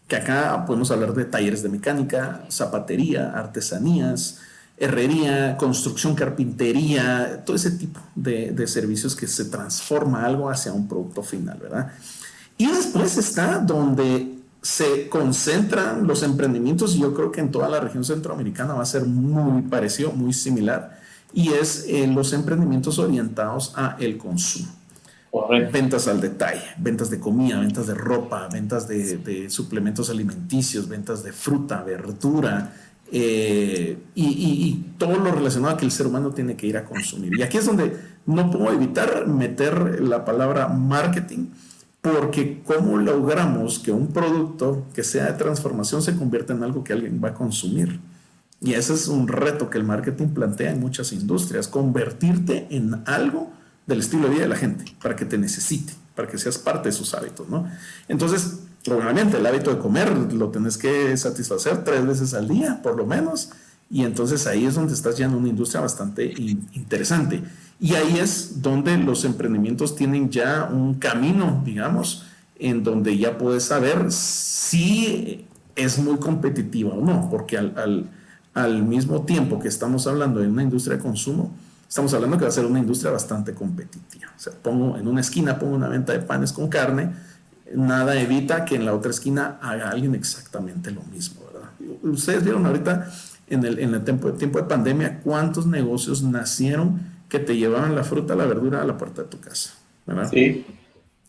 que 0.07 0.15
acá 0.15 0.65
podemos 0.65 0.89
hablar 0.91 1.13
de 1.13 1.25
talleres 1.25 1.61
de 1.61 1.69
mecánica, 1.69 2.45
zapatería, 2.49 3.31
artesanías, 3.31 4.39
herrería, 4.77 5.57
construcción, 5.57 6.15
carpintería, 6.15 7.43
todo 7.45 7.55
ese 7.55 7.71
tipo 7.71 7.99
de, 8.15 8.65
servicios 8.67 9.15
que 9.15 9.27
se 9.27 9.45
transforma 9.45 10.25
algo 10.25 10.49
hacia 10.49 10.73
un 10.73 10.87
producto 10.87 11.21
final, 11.21 11.59
¿verdad? 11.61 11.91
Y 12.57 12.67
después 12.67 13.17
está 13.17 13.59
donde 13.59 14.39
se 14.61 15.07
concentran 15.07 16.07
los 16.07 16.23
emprendimientos, 16.23 16.95
y 16.95 16.99
yo 17.01 17.13
creo 17.13 17.31
que 17.31 17.41
en 17.41 17.51
toda 17.51 17.69
la 17.69 17.79
región 17.79 18.03
centroamericana 18.03 18.73
va 18.73 18.83
a 18.83 18.85
ser 18.85 19.05
muy 19.05 19.63
parecido, 19.63 20.11
muy 20.13 20.33
similar, 20.33 20.99
y 21.33 21.49
es 21.49 21.85
eh, 21.87 22.07
los 22.07 22.33
emprendimientos 22.33 22.97
orientados 22.99 23.73
a 23.75 23.97
el 23.99 24.17
consumo. 24.17 24.80
Ventas 25.71 26.09
al 26.09 26.19
detalle, 26.19 26.61
ventas 26.77 27.09
de 27.09 27.19
comida, 27.19 27.57
ventas 27.57 27.87
de 27.87 27.93
ropa, 27.93 28.49
ventas 28.51 28.85
de, 28.87 29.49
suplementos 29.49 30.09
alimenticios, 30.09 30.89
ventas 30.89 31.23
de 31.23 31.31
fruta, 31.31 31.83
verdura, 31.83 32.73
eh, 33.13 33.97
y, 34.13 34.85
todo 34.97 35.17
lo 35.17 35.31
relacionado 35.31 35.75
a 35.75 35.77
que 35.77 35.85
el 35.85 35.91
ser 35.91 36.07
humano 36.07 36.31
tiene 36.31 36.57
que 36.57 36.67
ir 36.67 36.75
a 36.75 36.83
consumir. 36.83 37.37
Y 37.37 37.43
aquí 37.43 37.57
es 37.57 37.65
donde 37.65 37.97
no 38.25 38.51
puedo 38.51 38.71
evitar 38.73 39.25
meter 39.27 40.01
la 40.01 40.25
palabra 40.25 40.67
marketing, 40.67 41.47
porque 42.01 42.61
¿cómo 42.65 42.97
logramos 42.97 43.79
que 43.79 43.91
un 43.91 44.07
producto 44.07 44.85
que 44.93 45.03
sea 45.03 45.27
de 45.27 45.33
transformación 45.33 46.01
se 46.01 46.15
convierta 46.15 46.53
en 46.53 46.63
algo 46.63 46.83
que 46.83 46.91
alguien 46.91 47.21
va 47.23 47.29
a 47.29 47.33
consumir? 47.33 48.01
Y 48.59 48.73
ese 48.73 48.93
es 48.93 49.07
un 49.07 49.29
reto 49.29 49.69
que 49.69 49.77
el 49.77 49.85
marketing 49.85 50.27
plantea 50.29 50.71
en 50.71 50.81
muchas 50.81 51.13
industrias, 51.13 51.67
convertirte 51.67 52.67
en 52.69 53.01
algo 53.05 53.60
del 53.91 53.99
estilo 53.99 54.23
de 54.23 54.29
vida 54.29 54.41
de 54.43 54.49
la 54.49 54.55
gente, 54.55 54.85
para 55.01 55.15
que 55.15 55.25
te 55.25 55.37
necesite, 55.37 55.93
para 56.15 56.27
que 56.27 56.37
seas 56.37 56.57
parte 56.57 56.89
de 56.89 56.93
sus 56.93 57.13
hábitos, 57.13 57.47
¿no? 57.49 57.69
Entonces, 58.07 58.59
obviamente 58.87 59.37
el 59.37 59.45
hábito 59.45 59.69
de 59.73 59.79
comer 59.79 60.11
lo 60.33 60.49
tenés 60.49 60.77
que 60.77 61.15
satisfacer 61.17 61.83
tres 61.83 62.05
veces 62.05 62.33
al 62.33 62.47
día, 62.47 62.81
por 62.81 62.95
lo 62.95 63.05
menos, 63.05 63.51
y 63.89 64.03
entonces 64.03 64.47
ahí 64.47 64.65
es 64.65 64.75
donde 64.75 64.93
estás 64.93 65.17
ya 65.17 65.25
en 65.25 65.35
una 65.35 65.49
industria 65.49 65.81
bastante 65.81 66.33
interesante. 66.73 67.43
Y 67.79 67.95
ahí 67.95 68.19
es 68.19 68.61
donde 68.61 68.97
los 68.97 69.25
emprendimientos 69.25 69.95
tienen 69.95 70.29
ya 70.29 70.69
un 70.71 70.93
camino, 70.93 71.61
digamos, 71.65 72.25
en 72.57 72.83
donde 72.83 73.17
ya 73.17 73.37
puedes 73.37 73.65
saber 73.65 74.11
si 74.11 75.45
es 75.75 75.99
muy 75.99 76.17
competitiva 76.17 76.93
o 76.93 77.03
no, 77.03 77.29
porque 77.29 77.57
al, 77.57 78.09
al 78.53 78.83
mismo 78.83 79.23
tiempo 79.23 79.59
que 79.59 79.67
estamos 79.67 80.07
hablando 80.07 80.39
de 80.39 80.47
una 80.47 80.63
industria 80.63 80.97
de 80.97 81.03
consumo, 81.03 81.51
estamos 81.91 82.13
hablando 82.13 82.37
que 82.37 82.43
va 82.43 82.47
a 82.47 82.53
ser 82.53 82.65
una 82.65 82.79
industria 82.79 83.11
bastante 83.11 83.53
competitiva. 83.53 84.31
O 84.33 84.39
sea, 84.39 84.53
pongo 84.53 84.97
en 84.97 85.09
una 85.09 85.19
esquina, 85.19 85.59
pongo 85.59 85.75
una 85.75 85.89
venta 85.89 86.13
de 86.13 86.19
panes 86.19 86.53
con 86.53 86.69
carne, 86.69 87.11
nada 87.75 88.17
evita 88.17 88.63
que 88.63 88.75
en 88.75 88.85
la 88.85 88.95
otra 88.95 89.11
esquina 89.11 89.59
haga 89.61 89.89
alguien 89.89 90.15
exactamente 90.15 90.89
lo 90.91 91.03
mismo, 91.03 91.41
¿verdad? 91.51 91.69
Ustedes 92.03 92.45
vieron 92.45 92.65
ahorita 92.65 93.11
en 93.47 93.65
el, 93.65 93.79
en 93.79 93.93
el 93.93 94.05
tiempo, 94.05 94.31
tiempo 94.31 94.59
de 94.59 94.69
pandemia 94.69 95.19
cuántos 95.19 95.65
negocios 95.65 96.23
nacieron 96.23 97.01
que 97.27 97.39
te 97.39 97.57
llevaban 97.57 97.93
la 97.93 98.05
fruta, 98.05 98.35
la 98.35 98.45
verdura 98.45 98.81
a 98.81 98.85
la 98.85 98.97
puerta 98.97 99.23
de 99.23 99.27
tu 99.27 99.41
casa, 99.41 99.71
¿verdad? 100.05 100.29
Sí. 100.29 100.65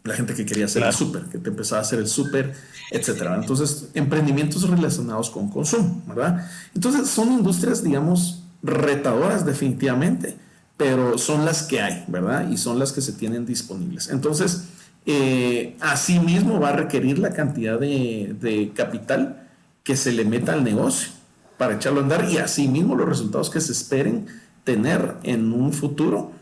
La 0.04 0.14
gente 0.14 0.32
que 0.32 0.46
quería 0.46 0.66
hacer 0.66 0.84
el 0.84 0.92
súper, 0.92 1.24
que 1.24 1.38
te 1.38 1.50
empezaba 1.50 1.80
a 1.80 1.82
hacer 1.82 1.98
el 1.98 2.06
súper, 2.06 2.54
etcétera. 2.92 3.34
Entonces, 3.34 3.88
emprendimientos 3.94 4.68
relacionados 4.70 5.28
con 5.28 5.48
consumo, 5.48 6.04
¿verdad? 6.06 6.48
Entonces, 6.72 7.08
son 7.08 7.32
industrias, 7.32 7.82
digamos, 7.82 8.44
retadoras 8.62 9.44
definitivamente, 9.44 10.36
pero 10.82 11.16
son 11.16 11.44
las 11.44 11.62
que 11.62 11.80
hay, 11.80 12.04
¿verdad? 12.08 12.50
Y 12.50 12.56
son 12.56 12.78
las 12.78 12.90
que 12.90 13.00
se 13.00 13.12
tienen 13.12 13.46
disponibles. 13.46 14.08
Entonces, 14.08 14.64
eh, 15.06 15.76
asimismo 15.80 16.58
va 16.58 16.70
a 16.70 16.72
requerir 16.72 17.20
la 17.20 17.32
cantidad 17.32 17.78
de, 17.78 18.72
capital 18.74 19.48
que 19.84 19.96
se 19.96 20.12
le 20.12 20.24
meta 20.24 20.54
al 20.54 20.64
negocio 20.64 21.12
para 21.56 21.76
echarlo 21.76 22.00
a 22.00 22.02
andar 22.02 22.28
y 22.28 22.38
asimismo 22.38 22.96
los 22.96 23.08
resultados 23.08 23.48
que 23.48 23.60
se 23.60 23.70
esperen 23.70 24.26
tener 24.64 25.14
en 25.22 25.52
un 25.52 25.72
futuro 25.72 26.32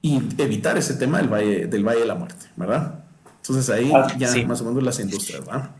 y 0.00 0.22
evitar 0.38 0.78
ese 0.78 0.94
tema 0.94 1.18
del 1.18 1.28
Valle, 1.28 1.66
del 1.66 1.86
valle 1.86 2.00
de 2.00 2.06
la 2.06 2.14
Muerte, 2.14 2.46
¿verdad? 2.56 3.04
Entonces 3.42 3.68
ahí 3.68 3.92
ah, 3.94 4.08
ya 4.18 4.34
más 4.46 4.62
o 4.62 4.64
menos 4.64 4.82
las 4.82 4.98
industrias, 5.00 5.44
¿verdad? 5.44 5.70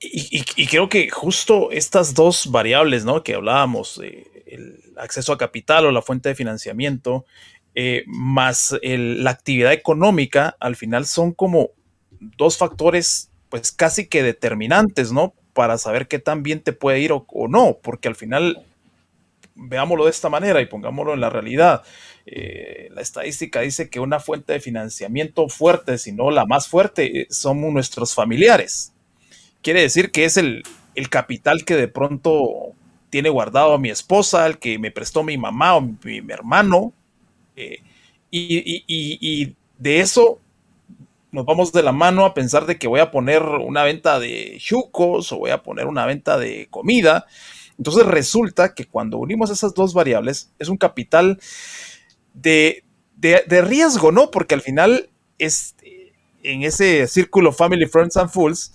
Y, 0.00 0.66
creo 0.66 0.90
que 0.90 1.08
justo 1.08 1.70
estas 1.70 2.12
dos 2.12 2.50
variables, 2.50 3.06
¿no? 3.06 3.22
Que 3.22 3.34
hablábamos, 3.34 3.98
eh, 4.02 4.33
el 4.54 4.80
acceso 4.96 5.32
a 5.32 5.38
capital 5.38 5.86
o 5.86 5.92
la 5.92 6.02
fuente 6.02 6.28
de 6.28 6.34
financiamiento 6.34 7.24
eh, 7.76 8.04
más 8.06 8.76
la 8.82 9.30
actividad 9.30 9.72
económica, 9.72 10.56
al 10.60 10.76
final 10.76 11.06
son 11.06 11.32
como 11.32 11.70
dos 12.36 12.56
factores, 12.56 13.30
pues 13.48 13.72
casi 13.72 14.06
que 14.06 14.22
determinantes, 14.22 15.10
¿no? 15.10 15.34
Para 15.52 15.76
saber 15.76 16.06
qué 16.06 16.20
tan 16.20 16.44
bien 16.44 16.60
te 16.60 16.72
puede 16.72 17.00
ir 17.00 17.10
o, 17.12 17.26
no, 17.48 17.78
porque 17.82 18.06
al 18.06 18.14
final, 18.14 18.64
veámoslo 19.56 20.04
de 20.04 20.10
esta 20.10 20.28
manera 20.28 20.60
y 20.60 20.66
pongámoslo 20.66 21.14
en 21.14 21.20
la 21.20 21.30
realidad. 21.30 21.82
Eh, 22.26 22.88
la 22.92 23.02
estadística 23.02 23.60
dice 23.60 23.90
que 23.90 23.98
una 23.98 24.20
fuente 24.20 24.52
de 24.52 24.60
financiamiento 24.60 25.48
fuerte, 25.48 25.98
si 25.98 26.12
no 26.12 26.30
la 26.30 26.46
más 26.46 26.68
fuerte, 26.68 27.26
son 27.30 27.60
nuestros 27.72 28.14
familiares. 28.14 28.92
Quiere 29.62 29.80
decir 29.80 30.12
que 30.12 30.24
es 30.26 30.36
el, 30.36 30.62
el 30.94 31.08
capital 31.08 31.64
que 31.64 31.74
de 31.74 31.88
pronto 31.88 32.74
tiene 33.14 33.28
guardado 33.28 33.74
a 33.74 33.78
mi 33.78 33.90
esposa, 33.90 34.44
el 34.44 34.58
que 34.58 34.76
me 34.76 34.90
prestó 34.90 35.22
mi 35.22 35.38
mamá 35.38 35.76
o 35.76 35.82
mi 35.82 36.20
hermano, 36.30 36.92
eh, 37.54 37.78
y, 38.28 39.54
de 39.78 40.00
eso 40.00 40.40
nos 41.30 41.46
vamos 41.46 41.70
de 41.70 41.84
la 41.84 41.92
mano 41.92 42.24
a 42.24 42.34
pensar 42.34 42.66
de 42.66 42.76
que 42.76 42.88
voy 42.88 42.98
a 42.98 43.12
poner 43.12 43.40
una 43.40 43.84
venta 43.84 44.18
de 44.18 44.56
chucos 44.58 45.30
o 45.30 45.38
voy 45.38 45.52
a 45.52 45.62
poner 45.62 45.86
una 45.86 46.06
venta 46.06 46.38
de 46.38 46.66
comida. 46.70 47.26
Entonces 47.78 48.04
resulta 48.04 48.74
que 48.74 48.86
cuando 48.86 49.18
unimos 49.18 49.48
esas 49.48 49.74
dos 49.74 49.94
variables 49.94 50.52
es 50.58 50.68
un 50.68 50.76
capital 50.76 51.38
de, 52.32 52.82
riesgo, 53.62 54.10
¿no? 54.10 54.32
Porque 54.32 54.56
al 54.56 54.60
final 54.60 55.08
es 55.38 55.76
en 56.42 56.64
ese 56.64 57.06
círculo 57.06 57.52
Family, 57.52 57.86
Friends 57.86 58.16
and 58.16 58.30
Fools, 58.30 58.72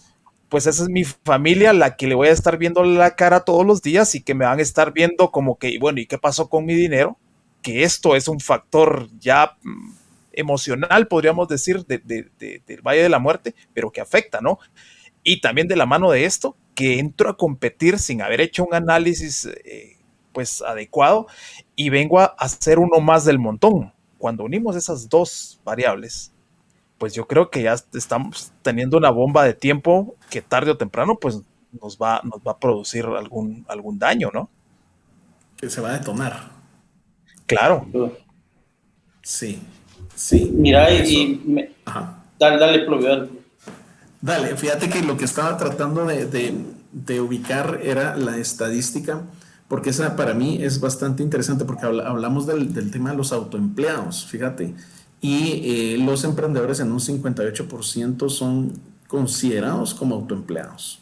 pues 0.50 0.68
esa 0.68 0.84
es 0.84 0.90
mi 0.90 1.04
familia 1.04 1.74
la 1.74 1.96
que 1.96 2.08
le 2.08 2.16
voy 2.16 2.28
a 2.28 2.32
estar 2.32 2.58
viendo 2.58 2.84
la 2.84 3.16
cara 3.16 3.42
todos 3.42 3.66
los 3.66 3.82
días 3.82 4.16
y 4.16 4.22
que 4.22 4.36
me 4.36 4.46
van 4.46 4.60
a 4.60 4.64
estar 4.64 4.94
viendo 4.94 5.32
como 5.32 5.58
que, 5.58 5.78
bueno, 5.80 6.00
¿y 6.00 6.08
qué 6.08 6.18
pasó 6.18 6.50
con 6.50 6.66
mi 6.66 6.74
dinero? 6.74 7.18
que 7.62 7.84
esto 7.84 8.16
es 8.16 8.28
un 8.28 8.40
factor 8.40 9.10
ya 9.20 9.58
mm, 9.64 9.92
emocional, 10.34 11.08
podríamos 11.08 11.48
decir, 11.48 11.86
del 11.86 12.82
Valle 12.82 13.04
de 13.04 13.10
la 13.10 13.20
Muerte, 13.20 13.56
pero 13.74 13.92
que 13.92 14.02
afecta, 14.02 14.40
¿no? 14.42 14.60
Y 15.24 15.42
también 15.42 15.68
de 15.68 15.76
la 15.76 15.86
mano 15.86 16.12
de 16.12 16.26
esto, 16.26 16.56
que 16.76 17.00
entro 17.00 17.30
a 17.30 17.38
competir 17.38 18.00
sin 18.00 18.22
haber 18.22 18.40
hecho 18.40 18.64
un 18.64 18.74
análisis 18.74 19.46
eh, 19.46 19.98
pues 20.32 20.62
adecuado 20.62 21.28
y 21.76 21.90
vengo 21.90 22.20
a 22.20 22.26
hacer 22.38 22.80
uno 22.80 23.00
más 23.02 23.26
del 23.26 23.40
montón. 23.40 23.94
Cuando 24.18 24.44
unimos 24.44 24.76
esas 24.76 25.10
dos 25.10 25.60
variables, 25.66 26.32
pues 27.00 27.14
yo 27.14 27.26
creo 27.26 27.50
que 27.50 27.64
ya 27.64 27.76
estamos 27.94 28.52
teniendo 28.62 28.98
una 28.98 29.10
bomba 29.10 29.44
de 29.46 29.54
tiempo 29.54 30.16
que 30.30 30.42
tarde 30.42 30.72
o 30.72 30.78
temprano 30.78 31.18
pues 31.20 31.42
nos 31.82 31.98
va, 31.98 32.22
nos 32.24 32.40
va 32.46 32.52
a 32.52 32.60
producir 32.60 33.06
algún, 33.06 33.66
algún 33.68 33.98
daño, 33.98 34.30
¿no? 34.34 34.50
Que 35.56 35.70
se 35.70 35.82
va 35.82 35.90
a 35.90 35.94
detonar. 35.94 36.50
Claro. 37.46 37.88
Sí, 39.22 39.62
sí. 40.14 40.52
Mira, 40.54 40.92
y, 40.92 41.66
dale, 42.38 42.60
dale, 42.60 43.30
Dale, 44.22 44.58
fíjate 44.58 44.90
que 44.90 45.02
lo 45.02 45.16
que 45.16 45.26
estaba 45.26 45.56
tratando 45.58 46.06
de, 46.06 46.26
de, 46.92 47.22
ubicar 47.22 47.80
era 47.82 48.18
la 48.18 48.38
estadística, 48.38 49.22
porque 49.70 49.92
esa 49.92 50.18
para 50.18 50.34
mí 50.34 50.62
es 50.62 50.82
bastante 50.82 51.24
interesante, 51.24 51.64
porque 51.64 51.86
hablamos 51.86 52.46
del, 52.46 52.74
del 52.74 52.92
tema 52.92 53.12
de 53.12 53.18
los 53.18 53.32
autoempleados, 53.32 54.26
fíjate 54.26 54.74
y 55.22 55.62
eh, 55.64 55.98
los 55.98 56.24
emprendedores 56.24 56.80
en 56.80 56.92
un 56.92 57.00
58% 57.00 58.30
son 58.30 58.74
considerados 59.08 59.94
como 59.94 60.16
autoempleados. 60.16 61.00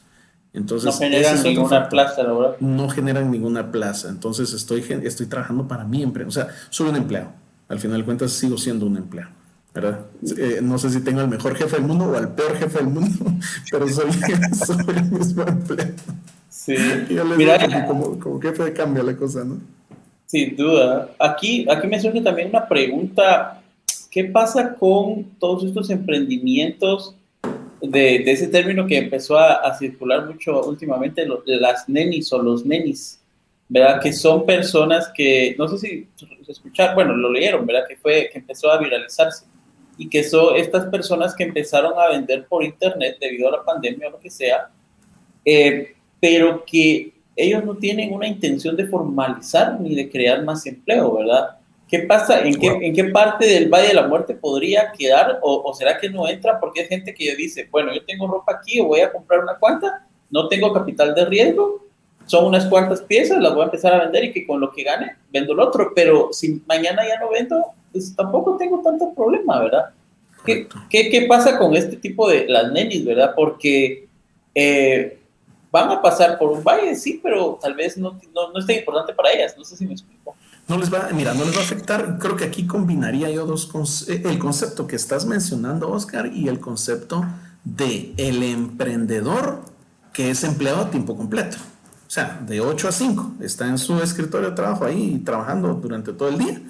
Entonces, 0.54 0.86
no 0.86 1.00
generan 1.00 1.44
ninguna 1.44 1.90
plaza 1.90 2.24
¿verdad? 2.24 2.56
No 2.60 2.90
generan 2.90 3.30
ninguna 3.30 3.72
plaza. 3.72 4.10
Entonces, 4.10 4.54
estoy, 4.54 4.84
estoy 5.04 5.28
trabajando 5.28 5.68
para 5.68 5.84
mi 5.84 6.02
empresa. 6.02 6.28
O 6.28 6.32
sea, 6.32 6.48
soy 6.70 6.90
un 6.90 6.96
empleado. 6.96 7.32
Al 7.68 7.80
final 7.80 8.00
de 8.00 8.06
cuentas, 8.06 8.32
sigo 8.32 8.58
siendo 8.58 8.86
un 8.88 8.98
empleado. 8.98 9.32
¿verdad? 9.74 10.08
Eh, 10.38 10.60
no 10.64 10.80
sé 10.80 10.90
si 10.90 11.02
tengo 11.02 11.20
al 11.20 11.28
mejor 11.28 11.56
jefe 11.56 11.76
del 11.76 11.86
mundo 11.86 12.06
o 12.06 12.18
al 12.18 12.34
peor 12.34 12.58
jefe 12.58 12.80
del 12.80 12.88
mundo, 12.88 13.26
pero 13.72 13.88
soy, 13.88 14.12
soy 14.66 14.96
el 14.96 15.12
mismo 15.12 15.44
empleado. 15.44 15.94
Sí. 16.50 16.76
Mira, 17.38 17.86
como, 17.86 18.18
como 18.18 18.42
jefe 18.42 18.74
cambia 18.74 19.04
la 19.04 19.16
cosa, 19.16 19.44
¿no? 19.44 19.60
Sin 20.26 20.56
duda. 20.56 21.10
Aquí, 21.20 21.68
aquí 21.70 21.88
me 21.88 22.02
surge 22.02 22.22
también 22.22 22.50
una 22.50 22.68
pregunta 22.68 23.62
¿Qué 24.10 24.26
pasa 24.26 24.76
con 24.76 25.26
todos 25.40 25.64
estos 25.66 25.90
emprendimientos 25.90 27.16
de, 27.82 28.18
ese 28.18 28.48
término 28.48 28.88
que 28.88 28.98
empezó 28.98 29.38
a, 29.38 29.74
circular 29.78 30.26
mucho 30.26 30.64
últimamente, 30.64 31.28
las 31.46 31.88
nenis 31.88 32.32
o 32.34 32.42
los 32.42 32.66
nenis? 32.66 33.22
¿Verdad? 33.70 34.02
Que 34.02 34.14
son 34.14 34.46
personas 34.46 35.12
que, 35.14 35.54
no 35.58 35.68
sé 35.68 35.78
si 35.78 36.08
escucharon, 36.48 36.96
bueno, 36.96 37.16
lo 37.16 37.32
leyeron, 37.32 37.66
¿verdad? 37.66 37.86
Que 37.88 37.98
fue, 37.98 38.30
que 38.32 38.40
empezó 38.40 38.72
a 38.72 38.80
viralizarse. 38.80 39.46
Y 39.98 40.08
que 40.08 40.24
son 40.24 40.56
estas 40.56 40.86
personas 40.86 41.36
que 41.36 41.44
empezaron 41.44 41.94
a 42.00 42.10
vender 42.10 42.46
por 42.48 42.64
internet 42.64 43.18
debido 43.20 43.50
a 43.50 43.58
la 43.58 43.64
pandemia 43.64 44.08
o 44.08 44.12
lo 44.12 44.20
que 44.20 44.30
sea, 44.30 44.70
eh, 45.44 45.96
pero 46.20 46.64
que 46.66 47.14
ellos 47.36 47.64
no 47.64 47.76
tienen 47.76 48.14
una 48.14 48.28
intención 48.28 48.76
de 48.76 48.88
formalizar 48.88 49.80
ni 49.80 49.96
de 49.96 50.10
crear 50.10 50.44
más 50.44 50.66
empleo, 50.66 51.16
¿verdad? 51.16 51.58
¿Qué 51.88 52.00
pasa? 52.00 52.42
¿En 52.42 52.60
qué, 52.60 52.68
¿En 52.68 52.94
qué 52.94 53.06
parte 53.06 53.46
del 53.46 53.70
Valle 53.70 53.90
de 53.90 53.94
la 53.94 54.08
Muerte 54.08 54.34
podría 54.34 54.92
quedar? 54.92 55.40
O, 55.42 55.74
será 55.74 55.98
que 55.98 56.10
no 56.10 56.28
entra? 56.28 56.60
Porque 56.60 56.82
hay 56.82 56.88
gente 56.88 57.14
que 57.14 57.36
dice, 57.36 57.68
bueno, 57.72 57.94
yo 57.94 58.04
tengo 58.04 58.28
ropa 58.28 58.56
aquí 58.60 58.82
voy 58.82 59.00
a 59.00 59.12
comprar 59.12 59.40
una 59.40 59.56
cuanta, 59.56 60.06
no 60.30 60.50
tengo 60.50 60.74
capital 60.74 61.16
de 61.16 61.26
riesgo, 61.26 61.86
son 62.26 62.46
unas 62.46 62.66
cuantas 62.66 63.02
piezas, 63.02 63.42
las 63.42 63.54
voy 63.54 63.62
a 63.62 63.66
empezar 63.66 63.94
a 63.94 64.04
vender 64.04 64.26
y 64.26 64.34
que 64.34 64.46
con 64.46 64.60
lo 64.60 64.72
que 64.72 64.84
gane 64.84 65.16
vendo 65.32 65.54
el 65.54 65.62
otro. 65.62 65.94
Pero 65.96 66.30
si 66.34 66.62
mañana 66.68 67.08
ya 67.08 67.20
no 67.20 67.30
vendo, 67.30 67.64
pues 67.94 68.14
tampoco 68.14 68.58
tengo 68.58 68.82
tanto 68.82 69.14
problema, 69.14 69.62
¿verdad? 69.62 69.86
¿Qué, 70.46 70.68
qué, 70.90 71.26
pasa 71.28 71.58
con 71.58 71.76
este 71.76 71.96
tipo 71.96 72.30
de 72.30 72.48
las 72.48 72.72
nenis, 72.72 73.06
verdad? 73.06 73.34
Porque 73.34 74.08
eh, 74.54 75.18
van 75.72 75.90
a 75.90 76.02
pasar 76.02 76.38
por 76.38 76.52
un 76.52 76.64
valle, 76.64 76.96
sí, 76.96 77.20
pero 77.24 77.58
tal 77.62 77.76
vez 77.76 77.98
no, 77.98 78.20
no, 78.34 78.52
no 78.52 78.60
es 78.60 78.66
tan 78.66 78.76
importante 78.76 79.14
para 79.14 79.32
ellas. 79.32 79.56
No 79.58 79.64
sé 79.64 79.78
si 79.78 79.86
me 79.86 79.94
explico. 79.94 80.36
No 80.68 80.78
les 80.78 80.94
va, 80.94 81.10
mira, 81.14 81.34
no 81.34 81.46
les 81.46 81.56
va 81.56 81.62
a 81.62 81.64
afectar. 81.64 82.18
Creo 82.20 82.36
que 82.36 82.44
aquí 82.44 82.68
combinaría 82.68 83.30
yo 83.30 83.46
dos 83.46 83.70
eh, 84.10 84.24
el 84.26 84.38
concepto 84.38 84.86
que 84.86 84.98
estás 84.98 85.26
mencionando, 85.26 85.90
Oscar, 85.90 86.32
y 86.34 86.50
el 86.50 86.60
concepto 86.60 87.26
de 87.64 88.14
el 88.18 88.44
emprendedor 88.44 89.62
que 90.12 90.30
es 90.30 90.44
empleado 90.44 90.82
a 90.82 90.90
tiempo 90.90 91.16
completo. 91.16 91.58
O 92.08 92.10
sea, 92.10 92.42
de 92.46 92.62
8 92.62 92.88
a 92.88 92.92
5, 92.92 93.34
está 93.42 93.68
en 93.68 93.78
su 93.78 94.02
escritorio 94.02 94.50
de 94.50 94.56
trabajo 94.56 94.86
ahí 94.86 95.22
trabajando 95.26 95.74
durante 95.74 96.14
todo 96.14 96.30
el 96.30 96.38
día. 96.38 96.62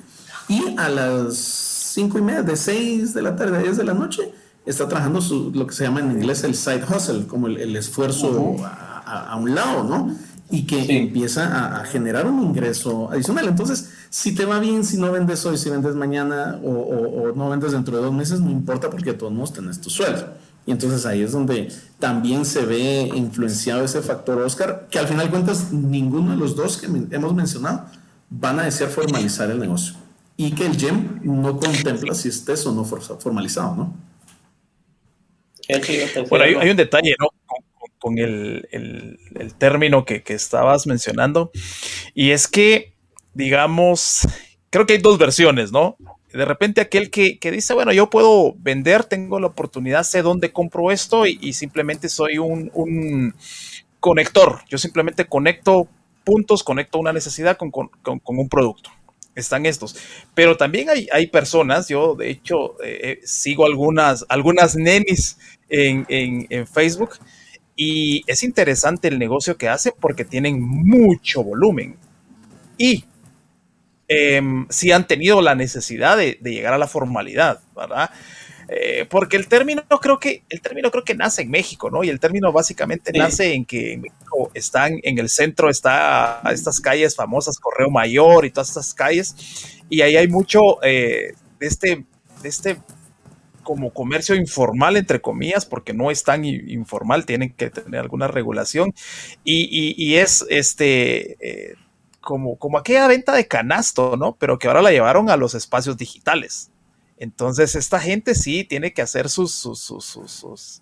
Y 0.48 0.76
a 0.78 0.90
las 0.90 1.36
5 1.36 2.18
y 2.18 2.22
media, 2.22 2.44
de 2.44 2.56
6 2.56 3.14
de 3.14 3.22
la 3.22 3.36
tarde 3.36 3.58
a 3.58 3.62
10 3.62 3.78
de 3.78 3.84
la 3.84 3.94
noche, 3.94 4.32
está 4.66 4.88
trabajando 4.88 5.22
su, 5.22 5.52
lo 5.54 5.66
que 5.66 5.74
se 5.74 5.84
llama 5.84 6.00
en 6.02 6.12
inglés 6.12 6.44
el 6.44 6.56
side 6.56 6.84
hustle, 6.84 7.28
como 7.28 7.48
el, 7.48 7.76
esfuerzo 7.76 8.58
a, 8.66 9.32
a, 9.32 9.36
un 9.38 9.56
lado, 9.56 9.84
¿no? 9.84 10.16
Y 10.50 10.66
que 10.66 10.98
empieza 10.98 11.80
a, 11.80 11.86
generar 11.86 12.26
un 12.26 12.42
ingreso 12.42 13.12
adicional. 13.12 13.48
Entonces, 13.48 13.90
si 14.10 14.34
te 14.34 14.46
va 14.46 14.60
bien, 14.60 14.86
si 14.86 14.98
no 14.98 15.12
vendes 15.12 15.46
hoy, 15.46 15.58
si 15.58 15.70
vendes 15.70 15.96
mañana 15.96 16.60
o, 16.64 17.34
no 17.36 17.50
vendes 17.50 17.74
dentro 17.74 17.98
de 17.98 18.04
dos 18.04 18.14
meses, 18.14 18.40
no 18.40 18.50
importa 18.50 18.90
porque 18.90 19.14
todos 19.14 19.34
modos 19.34 19.54
tenés 19.54 19.82
tu 19.82 19.90
sueldo. 19.90 20.34
Y 20.66 20.72
entonces 20.72 21.06
ahí 21.06 21.22
es 21.22 21.32
donde 21.32 21.72
también 22.00 22.46
se 22.46 22.66
ve 22.66 23.10
influenciado 23.14 23.84
ese 23.84 24.02
factor 24.02 24.42
Oscar, 24.42 24.88
que 24.90 25.00
al 25.00 25.08
final 25.08 25.26
de 25.26 25.32
cuentas 25.32 25.72
ninguno 25.72 26.32
de 26.32 26.38
los 26.38 26.56
dos 26.56 26.78
que 26.78 26.88
hemos 26.88 27.34
mencionado 27.34 27.86
van 28.30 28.60
a 28.60 28.64
desear 28.64 28.90
formalizar 28.90 29.50
el 29.52 29.60
negocio. 29.60 29.96
Y 30.38 30.52
que 30.52 30.66
el 30.66 30.78
GEM 30.78 31.22
no 31.24 31.58
contempla 31.58 32.14
si 32.14 32.30
estés 32.30 32.66
o 32.66 32.72
no 32.72 32.86
formalizado, 32.86 33.76
¿no? 33.76 33.94
Bueno, 36.30 36.46
hay, 36.46 36.54
hay 36.54 36.70
un 36.70 36.78
detalle, 36.78 37.16
¿no? 37.20 37.30
Con 38.08 38.18
el, 38.20 39.18
término 39.58 40.06
que, 40.06 40.24
estabas 40.28 40.88
mencionando. 40.88 41.52
Y 42.14 42.32
es 42.32 42.48
que, 42.48 42.94
digamos, 43.34 44.26
creo 44.70 44.86
que 44.86 44.94
hay 44.94 45.00
dos 45.00 45.18
versiones, 45.18 45.74
¿no? 45.74 45.98
De 46.32 46.46
repente 46.46 46.80
aquel 46.80 47.10
que, 47.10 47.38
dice, 47.52 47.74
bueno, 47.74 47.92
yo 47.92 48.10
puedo 48.10 48.54
vender, 48.60 49.04
tengo 49.04 49.42
la 49.42 49.48
oportunidad, 49.48 50.04
sé 50.04 50.22
dónde 50.22 50.54
compro 50.54 50.90
esto 50.92 51.26
y, 51.26 51.52
simplemente 51.52 52.08
soy 52.08 52.38
un, 52.38 53.34
conector. 54.00 54.62
Yo 54.70 54.78
simplemente 54.78 55.26
conecto 55.26 55.90
puntos, 56.24 56.64
conecto 56.64 57.00
una 57.00 57.12
necesidad 57.12 57.58
con, 57.58 57.72
un 57.74 58.50
producto 58.50 58.90
están 59.36 59.68
estos. 59.68 59.96
Pero 60.34 60.58
también 60.58 60.90
hay, 60.90 61.08
hay 61.12 61.28
personas, 61.28 61.90
yo 61.90 62.16
de 62.16 62.32
hecho 62.32 62.82
eh, 62.84 63.00
eh, 63.04 63.20
sigo 63.24 63.68
algunas, 63.68 64.26
algunas 64.30 64.76
nenis 64.76 65.38
en, 65.70 66.06
en, 66.10 66.68
Facebook 66.68 67.18
y 67.78 68.24
es 68.26 68.44
interesante 68.44 69.08
el 69.08 69.20
negocio 69.20 69.56
que 69.56 69.70
hace 69.70 69.94
porque 69.98 70.26
tienen 70.26 70.60
mucho 70.60 71.44
volumen. 71.44 71.96
Y 72.76 73.06
eh, 74.08 74.42
sí 74.70 74.92
han 74.92 75.08
tenido 75.08 75.42
la 75.42 75.54
necesidad 75.54 76.18
de, 76.18 76.40
llegar 76.42 76.74
a 76.74 76.80
la 76.80 76.88
formalidad, 76.88 77.62
¿verdad? 77.76 78.10
Eh, 78.68 79.06
porque 79.10 79.38
el 79.38 79.48
término 79.48 79.84
creo 80.02 80.20
que 80.20 80.44
el 80.50 80.60
término 80.60 80.92
creo 80.92 81.04
que 81.04 81.16
nace 81.16 81.44
en 81.44 81.52
México, 81.52 81.90
¿no? 81.90 82.04
Y 82.04 82.10
el 82.10 82.20
término 82.20 82.52
básicamente 82.52 83.18
nace 83.18 83.54
en 83.54 83.64
que 83.64 83.94
en 83.94 84.02
México 84.02 84.52
están 84.56 85.00
en 85.04 85.20
el 85.20 85.30
centro 85.30 85.70
está 85.70 86.42
estas 86.52 86.82
calles 86.82 87.16
famosas 87.16 87.60
Correo 87.60 87.90
Mayor 87.90 88.46
y 88.46 88.52
todas 88.52 88.70
estas 88.70 88.94
calles 88.94 89.36
y 89.90 90.02
ahí 90.02 90.18
hay 90.18 90.28
mucho 90.28 90.84
eh, 90.84 91.34
de 91.60 91.68
este 91.68 92.06
de 92.44 92.50
este 92.50 92.78
como 93.68 93.92
comercio 93.92 94.34
informal, 94.34 94.96
entre 94.96 95.20
comillas, 95.20 95.66
porque 95.66 95.94
no 95.94 96.10
es 96.10 96.24
tan 96.24 96.46
informal, 96.46 97.26
tienen 97.26 97.52
que 97.52 97.70
tener 97.70 98.00
alguna 98.00 98.30
regulación. 98.30 98.94
Y, 99.44 100.16
es 100.16 100.46
este 100.50 101.36
eh, 101.42 101.76
como, 102.22 102.58
como 102.58 102.78
aquella 102.78 103.10
venta 103.10 103.36
de 103.36 103.46
canasto, 103.46 104.16
¿no? 104.16 104.38
Pero 104.38 104.58
que 104.58 104.70
ahora 104.70 104.82
la 104.82 104.92
llevaron 104.92 105.30
a 105.30 105.36
los 105.36 105.54
espacios 105.54 105.98
digitales. 105.98 106.72
Entonces, 107.18 107.76
esta 107.76 108.00
gente 108.00 108.36
sí 108.36 108.64
tiene 108.64 108.94
que 108.94 109.02
hacer 109.02 109.28
sus, 109.28 109.54
sus, 109.54 109.82
sus, 109.82 110.06
sus, 110.06 110.82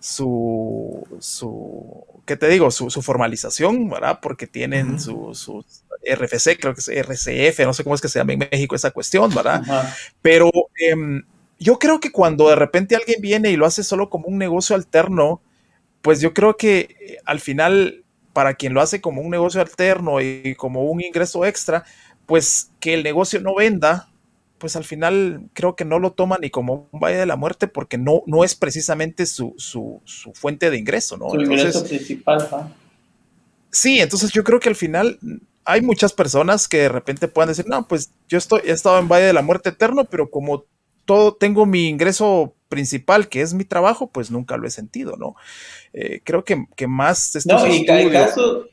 su, 0.00 1.06
su, 1.20 2.04
¿qué 2.26 2.36
te 2.36 2.48
digo? 2.48 2.72
Su, 2.72 2.90
formalización, 3.00 3.88
¿verdad? 3.88 4.18
Porque 4.20 4.48
tienen 4.48 4.98
su, 4.98 5.36
su, 5.36 5.64
RFC, 6.04 6.58
creo 6.58 6.74
que 6.74 6.80
es 6.80 6.88
RCF, 6.88 7.60
no 7.60 7.72
sé 7.72 7.84
cómo 7.84 7.94
es 7.94 8.00
que 8.00 8.08
se 8.08 8.18
llama 8.18 8.32
en 8.32 8.40
México 8.40 8.74
esa 8.74 8.90
cuestión, 8.90 9.32
¿verdad? 9.32 9.62
Pero 10.20 10.50
em, 10.76 11.22
yo 11.62 11.78
creo 11.78 12.00
que 12.00 12.12
cuando 12.12 12.48
de 12.48 12.56
repente 12.56 12.96
alguien 12.96 13.20
viene 13.20 13.50
y 13.50 13.56
lo 13.56 13.66
hace 13.66 13.84
solo 13.84 14.10
como 14.10 14.26
un 14.26 14.38
negocio 14.38 14.74
alterno, 14.74 15.40
pues 16.02 16.20
yo 16.20 16.34
creo 16.34 16.56
que 16.56 16.96
eh, 17.00 17.18
al 17.24 17.40
final, 17.40 18.04
para 18.32 18.54
quien 18.54 18.74
lo 18.74 18.80
hace 18.80 19.00
como 19.00 19.22
un 19.22 19.30
negocio 19.30 19.60
alterno 19.60 20.20
y 20.20 20.54
como 20.56 20.84
un 20.84 21.00
ingreso 21.00 21.44
extra, 21.44 21.84
pues 22.26 22.70
que 22.80 22.94
el 22.94 23.02
negocio 23.02 23.40
no 23.40 23.54
venda, 23.54 24.08
pues 24.58 24.76
al 24.76 24.84
final 24.84 25.48
creo 25.54 25.74
que 25.76 25.84
no 25.84 25.98
lo 25.98 26.12
toma 26.12 26.38
ni 26.40 26.50
como 26.50 26.88
un 26.92 27.00
valle 27.00 27.18
de 27.18 27.26
la 27.26 27.36
muerte 27.36 27.66
porque 27.66 27.98
no, 27.98 28.22
no 28.26 28.44
es 28.44 28.54
precisamente 28.54 29.26
su, 29.26 29.54
fuente 30.34 30.70
de 30.70 30.78
ingreso, 30.78 31.16
¿no? 31.16 31.30
Su 31.30 31.40
ingreso 31.40 31.84
principal, 31.84 32.72
Sí, 33.70 34.00
entonces 34.00 34.30
yo 34.32 34.44
creo 34.44 34.60
que 34.60 34.68
al 34.68 34.76
final 34.76 35.18
hay 35.64 35.80
muchas 35.80 36.12
personas 36.12 36.68
que 36.68 36.78
de 36.78 36.88
repente 36.88 37.26
puedan 37.26 37.48
decir, 37.48 37.66
no, 37.66 37.88
pues 37.88 38.12
yo 38.28 38.36
estoy, 38.38 38.60
he 38.64 38.72
estado 38.72 38.98
en 38.98 39.08
Valle 39.08 39.26
de 39.26 39.32
la 39.32 39.42
Muerte 39.42 39.70
Eterno, 39.70 40.04
pero 40.04 40.30
como 40.30 40.64
todo, 41.04 41.34
tengo 41.34 41.66
mi 41.66 41.88
ingreso 41.88 42.54
principal, 42.68 43.28
que 43.28 43.42
es 43.42 43.54
mi 43.54 43.64
trabajo, 43.64 44.10
pues 44.10 44.30
nunca 44.30 44.56
lo 44.56 44.66
he 44.66 44.70
sentido, 44.70 45.16
¿no? 45.16 45.34
Eh, 45.92 46.20
creo 46.24 46.44
que, 46.44 46.66
que 46.74 46.86
más... 46.86 47.44
No, 47.44 47.66
y 47.66 47.88
hay 47.88 48.10
casos, 48.10 48.66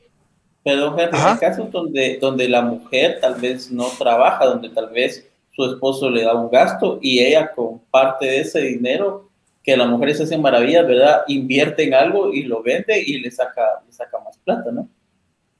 perdón, 0.62 0.98
hay 0.98 1.36
casos 1.38 1.70
donde, 1.70 2.18
donde 2.20 2.48
la 2.48 2.62
mujer 2.62 3.18
tal 3.20 3.34
vez 3.34 3.70
no 3.70 3.86
trabaja, 3.98 4.46
donde 4.46 4.70
tal 4.70 4.88
vez 4.90 5.26
su 5.52 5.64
esposo 5.64 6.08
le 6.08 6.24
da 6.24 6.34
un 6.34 6.50
gasto 6.50 6.98
y 7.02 7.20
ella 7.20 7.52
con 7.52 7.80
parte 7.90 8.26
de 8.26 8.40
ese 8.40 8.60
dinero 8.62 9.28
que 9.62 9.76
las 9.76 9.88
mujeres 9.88 10.20
hacen 10.20 10.40
maravillas, 10.40 10.86
¿verdad? 10.86 11.22
Invierte 11.28 11.84
en 11.84 11.94
algo 11.94 12.32
y 12.32 12.44
lo 12.44 12.62
vende 12.62 13.02
y 13.04 13.18
le 13.18 13.30
saca, 13.30 13.82
le 13.86 13.92
saca 13.92 14.18
más 14.24 14.38
plata, 14.38 14.72
¿no? 14.72 14.88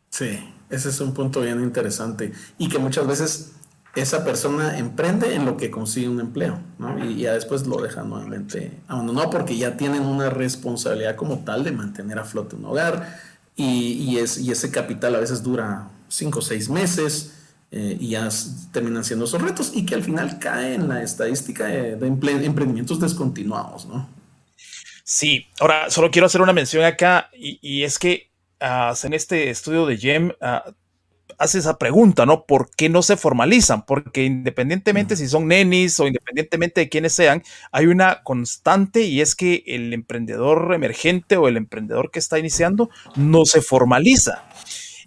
Sí, 0.08 0.38
ese 0.70 0.88
es 0.88 1.00
un 1.00 1.12
punto 1.12 1.42
bien 1.42 1.60
interesante 1.62 2.32
y 2.58 2.68
que 2.68 2.78
muchas 2.78 3.06
veces 3.06 3.59
esa 3.94 4.24
persona 4.24 4.78
emprende 4.78 5.34
en 5.34 5.44
lo 5.44 5.56
que 5.56 5.70
consigue 5.70 6.08
un 6.08 6.20
empleo, 6.20 6.60
¿no? 6.78 7.04
Y 7.04 7.16
ya 7.16 7.32
después 7.32 7.66
lo 7.66 7.80
deja 7.80 8.02
nuevamente 8.02 8.72
abandonado 8.86 9.30
porque 9.30 9.56
ya 9.56 9.76
tienen 9.76 10.02
una 10.02 10.30
responsabilidad 10.30 11.16
como 11.16 11.40
tal 11.40 11.64
de 11.64 11.72
mantener 11.72 12.18
a 12.18 12.24
flote 12.24 12.56
un 12.56 12.64
hogar 12.66 13.18
y, 13.56 14.16
y 14.16 14.18
ese 14.18 14.70
capital 14.70 15.16
a 15.16 15.20
veces 15.20 15.42
dura 15.42 15.88
cinco 16.08 16.38
o 16.38 16.42
seis 16.42 16.68
meses 16.68 17.32
eh, 17.72 17.96
y 18.00 18.10
ya 18.10 18.28
terminan 18.72 19.04
siendo 19.04 19.26
esos 19.26 19.40
retos 19.40 19.70
y 19.72 19.86
que 19.86 19.94
al 19.94 20.02
final 20.02 20.40
cae 20.40 20.74
en 20.74 20.88
la 20.88 21.04
estadística 21.04 21.66
de, 21.66 21.92
emprendimientos 22.04 22.98
descontinuados, 22.98 23.86
¿no? 23.86 24.08
Sí, 25.04 25.46
ahora 25.60 25.88
solo 25.88 26.10
quiero 26.10 26.26
hacer 26.26 26.40
una 26.40 26.52
mención 26.52 26.84
acá 26.84 27.30
y, 27.32 27.84
es 27.84 27.98
que 27.98 28.30
uh, 28.60 28.94
en 29.06 29.12
este 29.12 29.50
estudio 29.50 29.86
de 29.86 29.96
GEM 29.96 30.30
uh, 30.30 30.72
hace 31.40 31.58
esa 31.58 31.78
pregunta, 31.78 32.26
¿no? 32.26 32.44
¿Por 32.44 32.70
qué 32.76 32.90
no 32.90 33.02
se 33.02 33.16
formalizan? 33.16 33.86
Porque 33.86 34.24
independientemente 34.24 35.16
si 35.16 35.26
son 35.26 35.48
nenis 35.48 35.98
o 35.98 36.06
independientemente 36.06 36.82
de 36.82 36.88
quiénes 36.90 37.14
sean, 37.14 37.42
hay 37.72 37.86
una 37.86 38.22
constante 38.22 39.00
y 39.00 39.22
es 39.22 39.34
que 39.34 39.64
el 39.66 39.94
emprendedor 39.94 40.74
emergente 40.74 41.38
o 41.38 41.48
el 41.48 41.56
emprendedor 41.56 42.10
que 42.10 42.18
está 42.18 42.38
iniciando 42.38 42.90
no 43.16 43.46
se 43.46 43.62
formaliza. 43.62 44.44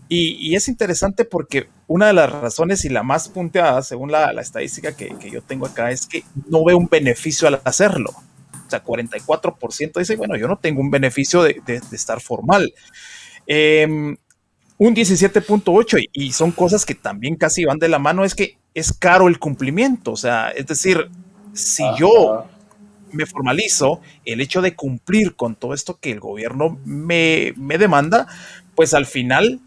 Y, 0.09 0.55
es 0.55 0.67
interesante 0.67 1.23
porque 1.23 1.69
una 1.87 2.07
de 2.07 2.13
las 2.13 2.31
razones 2.31 2.83
y 2.83 2.89
la 2.89 3.03
más 3.03 3.29
punteada, 3.29 3.81
según 3.83 4.11
la, 4.11 4.29
estadística 4.41 4.95
que, 4.95 5.15
yo 5.31 5.41
tengo 5.41 5.67
acá, 5.67 5.91
es 5.91 6.07
que 6.07 6.23
no 6.49 6.63
ve 6.65 6.73
un 6.73 6.87
beneficio 6.87 7.47
al 7.47 7.61
hacerlo. 7.63 8.09
O 8.09 8.69
sea, 8.69 8.83
44% 8.83 9.99
dice, 9.99 10.15
bueno, 10.15 10.35
yo 10.35 10.47
no 10.47 10.57
tengo 10.57 10.81
un 10.81 10.91
beneficio 10.91 11.43
de, 11.43 11.61
estar 11.91 12.21
formal. 12.21 12.73
Eh, 13.47 14.15
un 14.85 14.93
17.8 14.93 16.09
y 16.11 16.33
son 16.33 16.51
cosas 16.51 16.85
que 16.85 16.93
también 16.93 17.37
casi 17.37 17.63
van 17.63 17.79
de 17.79 17.87
la 17.87 17.99
mano, 17.99 18.25
es 18.25 18.35
que 18.35 18.57
es 18.73 18.91
caro 18.91 19.29
el 19.29 19.39
cumplimiento, 19.39 20.11
o 20.11 20.17
sea, 20.17 20.49
es 20.49 20.67
decir, 20.67 21.09
si 21.53 21.83
yo 21.97 22.43
me 23.13 23.25
formalizo, 23.25 24.01
el 24.25 24.41
hecho 24.41 24.61
de 24.61 24.75
cumplir 24.75 25.35
con 25.37 25.55
todo 25.55 25.73
esto 25.73 25.99
que 26.01 26.11
el 26.11 26.19
gobierno 26.19 26.77
me, 26.83 27.53
me 27.55 27.77
demanda, 27.77 28.27
pues 28.75 28.93
al 28.93 29.05
final 29.05 29.61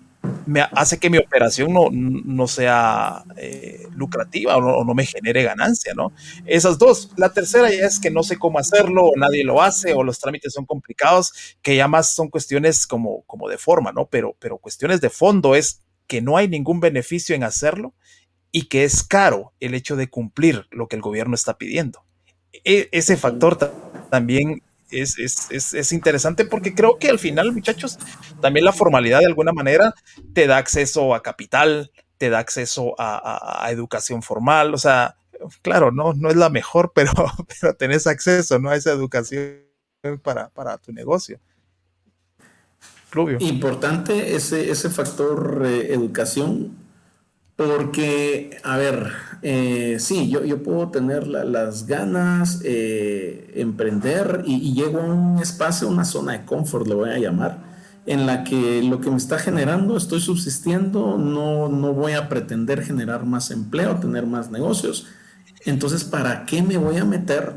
me 0.46 0.60
hace 0.72 0.98
que 0.98 1.10
mi 1.10 1.18
operación 1.18 1.72
no, 1.72 1.88
no 1.90 2.46
sea 2.46 3.24
eh, 3.36 3.86
lucrativa 3.94 4.56
o 4.56 4.84
no, 4.84 4.94
me 4.94 5.04
genere 5.04 5.42
ganancia, 5.42 5.92
¿no? 5.94 6.12
Esas 6.46 6.78
dos. 6.78 7.10
La 7.16 7.32
tercera 7.32 7.68
ya 7.70 7.86
es 7.86 7.98
que 7.98 8.10
no 8.10 8.22
sé 8.22 8.38
cómo 8.38 8.58
hacerlo, 8.58 9.06
o 9.06 9.16
nadie 9.16 9.44
lo 9.44 9.60
hace, 9.60 9.92
o 9.92 10.04
los 10.04 10.18
trámites 10.20 10.52
son 10.52 10.64
complicados, 10.64 11.56
que 11.62 11.76
ya 11.76 11.88
más 11.88 12.14
son 12.14 12.28
cuestiones 12.28 12.86
como, 12.86 13.22
como 13.22 13.48
de 13.48 13.58
forma, 13.58 13.92
¿no? 13.92 14.06
Pero, 14.06 14.36
pero 14.38 14.58
cuestiones 14.58 15.00
de 15.00 15.10
fondo 15.10 15.54
es 15.54 15.82
que 16.06 16.22
no 16.22 16.36
hay 16.36 16.48
ningún 16.48 16.80
beneficio 16.80 17.34
en 17.34 17.42
hacerlo 17.42 17.94
y 18.52 18.68
que 18.68 18.84
es 18.84 19.02
caro 19.02 19.52
el 19.60 19.74
hecho 19.74 19.96
de 19.96 20.08
cumplir 20.08 20.66
lo 20.70 20.88
que 20.88 20.96
el 20.96 21.02
gobierno 21.02 21.34
está 21.34 21.58
pidiendo. 21.58 22.04
E, 22.64 22.88
ese 22.92 23.16
factor 23.16 23.58
también 24.10 24.62
es, 24.90 25.18
es, 25.18 25.74
es, 25.74 25.92
interesante 25.92 26.44
porque 26.44 26.74
creo 26.74 26.98
que 26.98 27.08
al 27.08 27.18
final, 27.18 27.52
muchachos, 27.52 27.98
también 28.40 28.64
la 28.64 28.72
formalidad 28.72 29.20
de 29.20 29.26
alguna 29.26 29.52
manera 29.52 29.94
te 30.32 30.46
da 30.46 30.58
acceso 30.58 31.14
a 31.14 31.22
capital, 31.22 31.90
te 32.18 32.30
da 32.30 32.38
acceso 32.38 32.94
a, 32.98 33.68
educación 33.70 34.22
formal, 34.22 34.74
o 34.74 34.78
sea, 34.78 35.16
claro, 35.62 35.90
no, 35.90 36.12
no 36.14 36.30
es 36.30 36.36
la 36.36 36.50
mejor, 36.50 36.92
pero, 36.94 37.12
pero 37.60 37.74
tenés 37.74 38.06
acceso 38.06 38.58
¿no? 38.58 38.70
a 38.70 38.76
esa 38.76 38.92
educación 38.92 39.64
para, 40.22 40.48
para 40.50 40.78
tu 40.78 40.92
negocio. 40.92 41.40
Importante 43.38 44.34
ese, 44.34 44.70
ese 44.70 44.90
factor 44.90 45.62
eh, 45.64 45.94
educación 45.94 46.76
porque, 47.56 48.58
a 48.64 48.76
ver, 48.76 49.12
eh, 49.40 49.96
sí, 49.98 50.28
yo, 50.28 50.44
yo, 50.44 50.62
puedo 50.62 50.90
tener 50.90 51.26
las 51.26 51.86
ganas, 51.86 52.60
eh, 52.64 53.52
emprender 53.56 54.42
y, 54.46 54.74
llego 54.74 55.00
a 55.00 55.04
un 55.04 55.38
espacio, 55.38 55.88
una 55.88 56.04
zona 56.04 56.32
de 56.32 56.44
confort, 56.44 56.86
le 56.86 56.94
voy 56.94 57.10
a 57.10 57.18
llamar, 57.18 57.64
en 58.04 58.26
la 58.26 58.44
que 58.44 58.82
lo 58.82 59.00
que 59.00 59.10
me 59.10 59.16
está 59.16 59.38
generando, 59.38 59.96
estoy 59.96 60.20
subsistiendo, 60.20 61.16
no, 61.16 61.68
no 61.68 61.94
voy 61.94 62.12
a 62.12 62.28
pretender 62.28 62.82
generar 62.82 63.24
más 63.24 63.50
empleo, 63.50 63.96
tener 63.96 64.26
más 64.26 64.50
negocios. 64.50 65.06
Entonces, 65.64 66.04
¿para 66.04 66.44
qué 66.44 66.62
me 66.62 66.76
voy 66.76 66.98
a 66.98 67.04
meter 67.06 67.54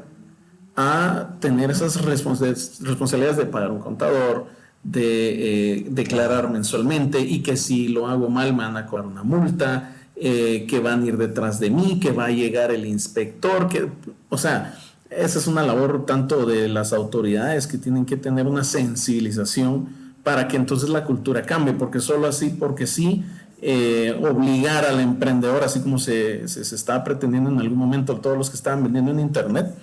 a 0.78 1.36
tener 1.42 1.72
esas 1.72 2.02
responsabilidades 2.06 3.38
de 3.38 3.46
pagar 3.46 3.70
un 3.70 3.80
contador, 3.80 4.48
de 4.84 5.78
eh, 5.78 5.86
declarar 5.90 6.50
mensualmente 6.50 7.20
y 7.20 7.40
que 7.40 7.58
si 7.58 7.90
lo 7.90 8.08
hago 8.08 8.30
mal 8.30 8.54
me 8.54 8.64
van 8.64 8.78
a 8.78 8.86
cobrar 8.86 9.08
una 9.08 9.24
multa, 9.24 9.96
eh, 10.16 10.66
que 10.68 10.80
van 10.80 11.04
a 11.04 11.06
ir 11.06 11.18
detrás 11.18 11.60
de 11.60 11.70
mí, 11.70 12.00
que 12.00 12.12
va 12.12 12.26
a 12.26 12.32
llegar 12.32 12.72
el 12.72 12.86
inspector, 12.86 13.68
que, 13.68 13.90
o 14.30 14.38
sea, 14.38 14.78
esa 15.10 15.40
es 15.40 15.48
una 15.48 15.64
labor 15.64 16.06
tanto 16.06 16.46
de 16.46 16.68
las 16.68 16.94
autoridades 16.94 17.68
que 17.68 17.78
tienen 17.78 18.06
que 18.06 18.18
tener 18.18 18.46
una 18.46 18.64
sensibilización 18.64 19.90
para 20.24 20.48
que 20.48 20.58
entonces 20.58 20.90
la 20.90 21.06
cultura 21.06 21.44
cambie, 21.44 21.74
porque 21.74 22.00
solo 22.00 22.28
así, 22.28 22.50
porque 22.50 22.86
sí, 22.86 23.24
eh, 23.62 24.18
obligar 24.22 24.86
al 24.86 25.00
emprendedor, 25.00 25.64
así 25.64 25.82
como 25.82 26.00
se, 26.00 26.48
se, 26.48 26.76
está 26.76 27.04
pretendiendo 27.04 27.50
en 27.50 27.60
algún 27.60 27.78
momento 27.78 28.16
todos 28.18 28.38
los 28.38 28.50
que 28.50 28.56
estaban 28.56 28.84
vendiendo 28.84 29.12
en 29.12 29.20
Internet, 29.20 29.74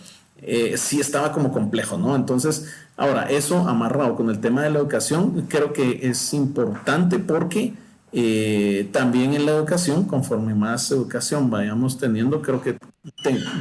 eh, 0.47 0.77
sí 0.79 1.01
estaba 1.01 1.33
como 1.33 1.51
complejo, 1.51 1.99
¿no? 1.99 2.15
Entonces, 2.15 2.73
ahora, 2.97 3.25
eso 3.25 3.69
amarrado 3.69 4.15
con 4.15 4.31
el 4.31 4.41
tema 4.41 4.63
de 4.63 4.71
la 4.71 4.79
educación, 4.79 5.47
creo 5.49 5.73
que 5.73 6.09
es 6.09 6.33
importante 6.33 7.19
porque 7.19 7.75
eh, 8.13 8.89
también 8.93 9.35
en 9.35 9.45
la 9.45 9.53
educación, 9.53 10.05
conforme 10.05 10.55
más 10.55 10.89
educación 10.93 11.51
vayamos 11.51 11.99
teniendo, 11.99 12.43
creo 12.43 12.63
que 12.63 12.79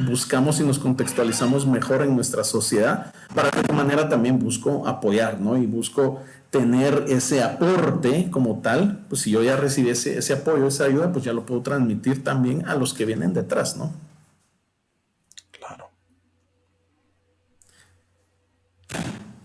buscamos 0.08 0.60
y 0.60 0.62
nos 0.62 0.78
contextualizamos 0.78 1.66
mejor 1.66 2.02
en 2.02 2.14
nuestra 2.14 2.44
sociedad. 2.44 3.12
Para 3.34 3.50
de 3.50 3.72
manera 3.74 4.08
también 4.08 4.38
busco 4.38 4.86
apoyar, 4.86 5.40
¿no? 5.40 5.56
Y 5.58 5.66
busco 5.66 6.22
tener 6.50 7.06
ese 7.08 7.42
aporte 7.42 8.30
como 8.30 8.60
tal, 8.60 9.00
pues 9.08 9.22
si 9.22 9.32
yo 9.32 9.42
ya 9.42 9.56
recibí 9.56 9.90
ese, 9.90 10.18
ese 10.18 10.34
apoyo, 10.34 10.68
esa 10.68 10.84
ayuda, 10.84 11.12
pues 11.12 11.24
ya 11.24 11.32
lo 11.32 11.44
puedo 11.44 11.62
transmitir 11.62 12.22
también 12.22 12.64
a 12.68 12.76
los 12.76 12.94
que 12.94 13.04
vienen 13.04 13.34
detrás, 13.34 13.76
¿no? 13.76 14.05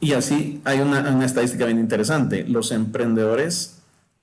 Y 0.01 0.13
así 0.13 0.59
hay 0.65 0.79
una, 0.79 1.23
estadística 1.23 1.65
bien 1.65 1.79
interesante. 1.79 2.43
Los 2.47 2.71
emprendedores 2.71 3.77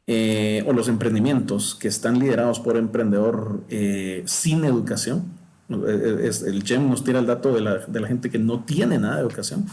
eh, 0.08 0.64
o 0.66 0.72
los 0.72 0.88
emprendimientos 0.88 1.76
que 1.76 1.86
están 1.86 2.18
liderados 2.18 2.58
por 2.58 2.76
emprendedor 2.76 3.62
eh, 3.70 4.24
sin 4.26 4.64
educación, 4.64 5.24
eh, 5.70 6.30
el 6.46 6.64
GEM 6.64 6.90
nos 6.90 7.04
tira 7.04 7.20
el 7.20 7.26
dato 7.26 7.54
de 7.54 7.60
la, 7.60 7.76
de 7.78 8.00
la, 8.00 8.08
gente 8.08 8.28
que 8.28 8.40
no 8.40 8.64
tiene 8.64 8.98
nada 8.98 9.16
de 9.16 9.20
educación, 9.20 9.66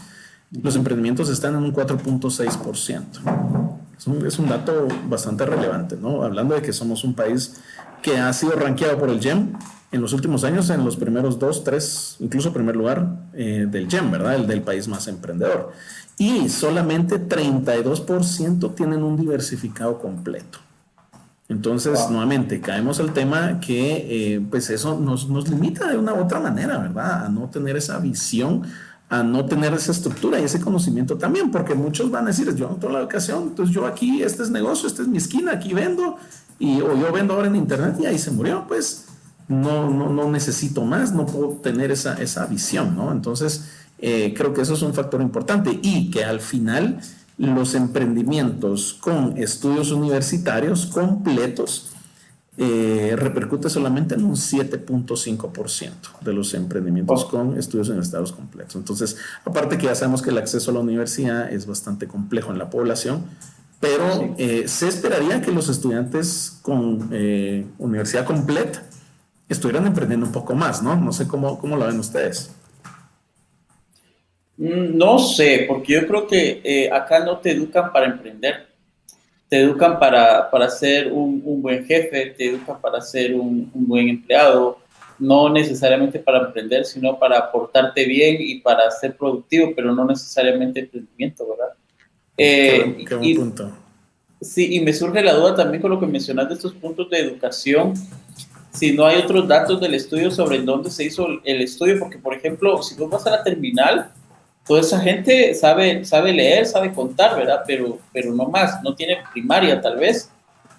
los 0.62 0.76
emprendimientos 0.76 1.28
están 1.28 1.56
en 1.56 1.64
un 1.64 1.74
4.6%. 1.74 3.02
Es 3.98 4.06
un, 4.06 4.26
es 4.26 4.38
un 4.38 4.48
dato 4.48 4.86
bastante 5.08 5.44
relevante, 5.44 5.96
¿no? 5.96 6.22
Hablando 6.22 6.54
de 6.54 6.62
que 6.62 6.72
somos 6.72 7.02
un 7.02 7.14
país 7.14 7.56
que 8.02 8.18
ha 8.18 8.32
sido 8.32 8.52
rankeado 8.52 8.96
por 8.98 9.10
el 9.10 9.20
GEM 9.20 9.54
en 9.92 10.00
los 10.00 10.12
últimos 10.12 10.44
años 10.44 10.70
en 10.70 10.84
los 10.84 10.96
primeros 10.96 11.38
dos, 11.38 11.64
tres, 11.64 12.16
incluso 12.20 12.52
primer 12.52 12.76
lugar 12.76 13.28
eh, 13.32 13.66
del 13.68 13.88
GEM, 13.88 14.10
¿verdad? 14.10 14.34
El 14.34 14.46
del 14.46 14.62
país 14.62 14.88
más 14.88 15.08
emprendedor. 15.08 15.72
Y 16.18 16.48
solamente 16.48 17.20
32% 17.20 18.74
tienen 18.74 19.02
un 19.02 19.16
diversificado 19.16 19.98
completo. 19.98 20.58
Entonces, 21.48 22.10
nuevamente, 22.10 22.60
caemos 22.60 22.98
al 22.98 23.12
tema 23.12 23.60
que 23.60 24.34
eh, 24.34 24.40
pues 24.50 24.68
eso 24.70 24.98
nos, 24.98 25.28
nos, 25.28 25.48
limita 25.48 25.88
de 25.88 25.96
una 25.96 26.12
u 26.12 26.24
otra 26.24 26.40
manera, 26.40 26.78
¿verdad? 26.78 27.26
A 27.26 27.28
no 27.28 27.48
tener 27.50 27.76
esa 27.76 27.98
visión, 28.00 28.62
a 29.08 29.22
no 29.22 29.46
tener 29.46 29.72
esa 29.72 29.92
estructura 29.92 30.40
y 30.40 30.44
ese 30.44 30.60
conocimiento 30.60 31.16
también, 31.16 31.52
porque 31.52 31.74
muchos 31.76 32.10
van 32.10 32.24
a 32.24 32.28
decir, 32.28 32.52
yo 32.56 32.68
no 32.68 32.74
tengo 32.76 32.94
la 32.94 33.00
educación, 33.00 33.44
entonces 33.44 33.72
yo 33.72 33.86
aquí, 33.86 34.22
este 34.22 34.42
es 34.42 34.50
negocio, 34.50 34.88
esta 34.88 35.02
es 35.02 35.08
mi 35.08 35.18
esquina, 35.18 35.52
aquí 35.52 35.72
vendo, 35.72 36.16
y, 36.58 36.80
o 36.80 36.96
yo 36.96 37.12
vendo 37.12 37.34
ahora 37.34 37.46
en 37.46 37.54
internet 37.54 37.94
y 38.00 38.06
ahí 38.06 38.18
se 38.18 38.32
murió, 38.32 38.64
pues 38.66 39.05
no, 39.48 39.90
no, 39.90 40.10
no 40.10 40.30
necesito 40.30 40.84
más, 40.84 41.12
no 41.12 41.26
puedo 41.26 41.52
tener 41.62 41.90
esa, 41.90 42.14
esa 42.20 42.46
visión, 42.46 42.96
¿no? 42.96 43.12
Entonces, 43.12 43.66
eh, 43.98 44.34
creo 44.36 44.52
que 44.52 44.62
eso 44.62 44.74
es 44.74 44.82
un 44.82 44.92
factor 44.92 45.22
importante 45.22 45.78
y 45.82 46.10
que 46.10 46.24
al 46.24 46.40
final 46.40 47.00
los 47.38 47.74
emprendimientos 47.74 48.94
con 48.94 49.38
estudios 49.38 49.90
universitarios 49.90 50.86
completos 50.86 51.90
eh, 52.58 53.14
repercute 53.16 53.68
solamente 53.68 54.14
en 54.14 54.24
un 54.24 54.34
7.5% 54.34 55.90
de 56.22 56.32
los 56.32 56.54
emprendimientos 56.54 57.24
oh. 57.24 57.28
con 57.28 57.58
estudios 57.58 57.88
universitarios 57.88 58.32
completos. 58.32 58.76
Entonces, 58.76 59.16
aparte 59.44 59.76
que 59.76 59.84
ya 59.84 59.94
sabemos 59.94 60.22
que 60.22 60.30
el 60.30 60.38
acceso 60.38 60.70
a 60.70 60.74
la 60.74 60.80
universidad 60.80 61.52
es 61.52 61.66
bastante 61.66 62.06
complejo 62.06 62.52
en 62.52 62.58
la 62.58 62.70
población, 62.70 63.24
pero 63.78 64.34
eh, 64.38 64.64
se 64.68 64.88
esperaría 64.88 65.42
que 65.42 65.52
los 65.52 65.68
estudiantes 65.68 66.58
con 66.62 67.10
universidad 67.78 68.24
completa 68.24 68.82
estuvieran 69.48 69.86
emprendiendo 69.86 70.26
un 70.26 70.32
poco 70.32 70.54
más, 70.54 70.82
¿no? 70.82 70.96
No 70.96 71.12
sé 71.12 71.26
cómo, 71.28 71.58
cómo 71.58 71.76
lo 71.76 71.86
ven 71.86 71.98
ustedes. 71.98 72.50
Mm, 74.56 74.96
no 74.96 75.18
sé, 75.18 75.64
porque 75.68 75.94
yo 75.94 76.06
creo 76.06 76.26
que 76.26 76.60
eh, 76.64 76.90
acá 76.90 77.24
no 77.24 77.38
te 77.38 77.52
educan 77.52 77.92
para 77.92 78.06
emprender. 78.06 78.66
Te 79.48 79.60
educan 79.60 79.98
para, 79.98 80.50
para 80.50 80.68
ser 80.68 81.12
un, 81.12 81.40
un, 81.44 81.62
buen 81.62 81.84
jefe, 81.84 82.34
te 82.36 82.50
educan 82.50 82.80
para 82.80 83.00
ser 83.00 83.34
un, 83.34 83.70
un, 83.72 83.86
buen 83.86 84.08
empleado, 84.08 84.78
no 85.20 85.48
necesariamente 85.48 86.18
para 86.18 86.46
emprender, 86.46 86.84
sino 86.84 87.16
para 87.16 87.38
aportarte 87.38 88.04
bien 88.06 88.38
y 88.40 88.58
para 88.58 88.90
ser 88.90 89.16
productivo, 89.16 89.72
pero 89.76 89.94
no 89.94 90.04
necesariamente 90.04 90.80
emprendimiento, 90.80 91.46
¿verdad? 91.48 91.74
Eh, 92.36 93.04
qué, 93.08 93.18
y, 93.22 93.34
punto. 93.36 93.70
Sí, 94.40 94.74
y 94.74 94.80
me 94.80 94.92
surge 94.92 95.22
la 95.22 95.34
duda 95.34 95.54
también 95.54 95.80
con 95.80 95.92
lo 95.92 96.00
que 96.00 96.06
mencionas 96.06 96.48
de 96.48 96.54
estos 96.54 96.74
puntos 96.74 97.08
de 97.08 97.20
educación 97.20 97.94
si 98.76 98.92
no 98.92 99.06
hay 99.06 99.16
otros 99.16 99.48
datos 99.48 99.80
del 99.80 99.94
estudio 99.94 100.30
sobre 100.30 100.56
en 100.56 100.66
dónde 100.66 100.90
se 100.90 101.04
hizo 101.04 101.26
el 101.44 101.62
estudio, 101.62 101.98
porque 101.98 102.18
por 102.18 102.34
ejemplo, 102.34 102.82
si 102.82 102.94
vos 102.94 103.08
vas 103.08 103.26
a 103.26 103.30
la 103.30 103.42
terminal, 103.42 104.12
toda 104.66 104.82
esa 104.82 105.00
gente 105.00 105.54
sabe, 105.54 106.04
sabe 106.04 106.34
leer, 106.34 106.66
sabe 106.66 106.92
contar, 106.92 107.36
¿verdad? 107.36 107.62
Pero, 107.66 107.98
pero 108.12 108.34
no 108.34 108.46
más, 108.46 108.82
no 108.82 108.94
tiene 108.94 109.18
primaria 109.32 109.80
tal 109.80 109.96
vez. 109.96 110.30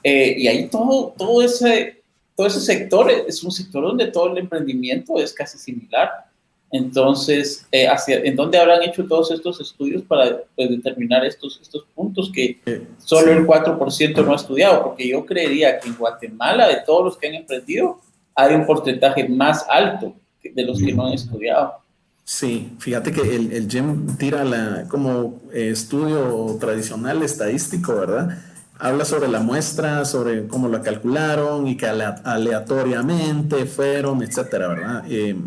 Eh, 0.04 0.36
y 0.38 0.48
ahí 0.48 0.68
todo, 0.68 1.16
todo, 1.18 1.42
ese, 1.42 2.04
todo 2.36 2.46
ese 2.46 2.60
sector 2.60 3.10
es 3.10 3.44
un 3.44 3.52
sector 3.52 3.84
donde 3.84 4.08
todo 4.08 4.32
el 4.32 4.38
emprendimiento 4.38 5.18
es 5.18 5.34
casi 5.34 5.58
similar. 5.58 6.27
Entonces, 6.72 7.66
eh, 7.72 7.88
hacia, 7.88 8.20
¿en 8.20 8.36
dónde 8.36 8.58
habrán 8.58 8.84
hecho 8.84 9.06
todos 9.06 9.32
estos 9.32 9.62
estudios 9.62 10.04
para 10.04 10.42
pues, 10.56 10.70
determinar 10.70 11.26
estos, 11.26 11.60
estos 11.62 11.86
puntos 11.96 12.30
que 12.34 12.60
solo 12.98 13.32
el 13.32 13.46
4% 13.48 14.26
no 14.26 14.34
ha 14.34 14.36
estudiado? 14.36 14.84
Porque 14.84 15.08
yo 15.08 15.26
creería 15.26 15.80
que 15.80 15.88
en 15.88 15.96
Guatemala, 15.96 16.68
de 16.68 16.82
todos 16.86 17.06
los 17.06 17.18
que 17.18 17.28
han 17.28 17.36
emprendido, 17.36 18.00
hay 18.36 18.54
un 18.54 18.66
porcentaje 18.66 19.28
más 19.30 19.66
alto 19.70 20.14
de 20.44 20.64
los 20.64 20.80
que 20.80 20.94
no 20.94 21.08
han 21.08 21.14
estudiado. 21.14 21.76
Sí, 22.24 22.74
fíjate 22.80 23.14
que 23.14 23.22
el, 23.22 23.54
el 23.54 23.70
GEM 23.70 24.18
tira 24.18 24.44
la, 24.44 24.86
como 24.90 25.40
estudio 25.54 26.58
tradicional 26.60 27.24
estadístico, 27.24 27.96
¿verdad? 27.96 28.38
Habla 28.78 29.06
sobre 29.06 29.30
la 29.30 29.40
muestra, 29.40 30.04
sobre 30.04 30.46
cómo 30.46 30.68
la 30.68 30.82
calcularon 30.82 31.68
y 31.68 31.78
que 31.78 31.88
aleatoriamente 31.88 33.66
fueron, 33.66 34.22
etcétera, 34.22 34.68
¿verdad? 34.68 35.04
Eh, 35.10 35.38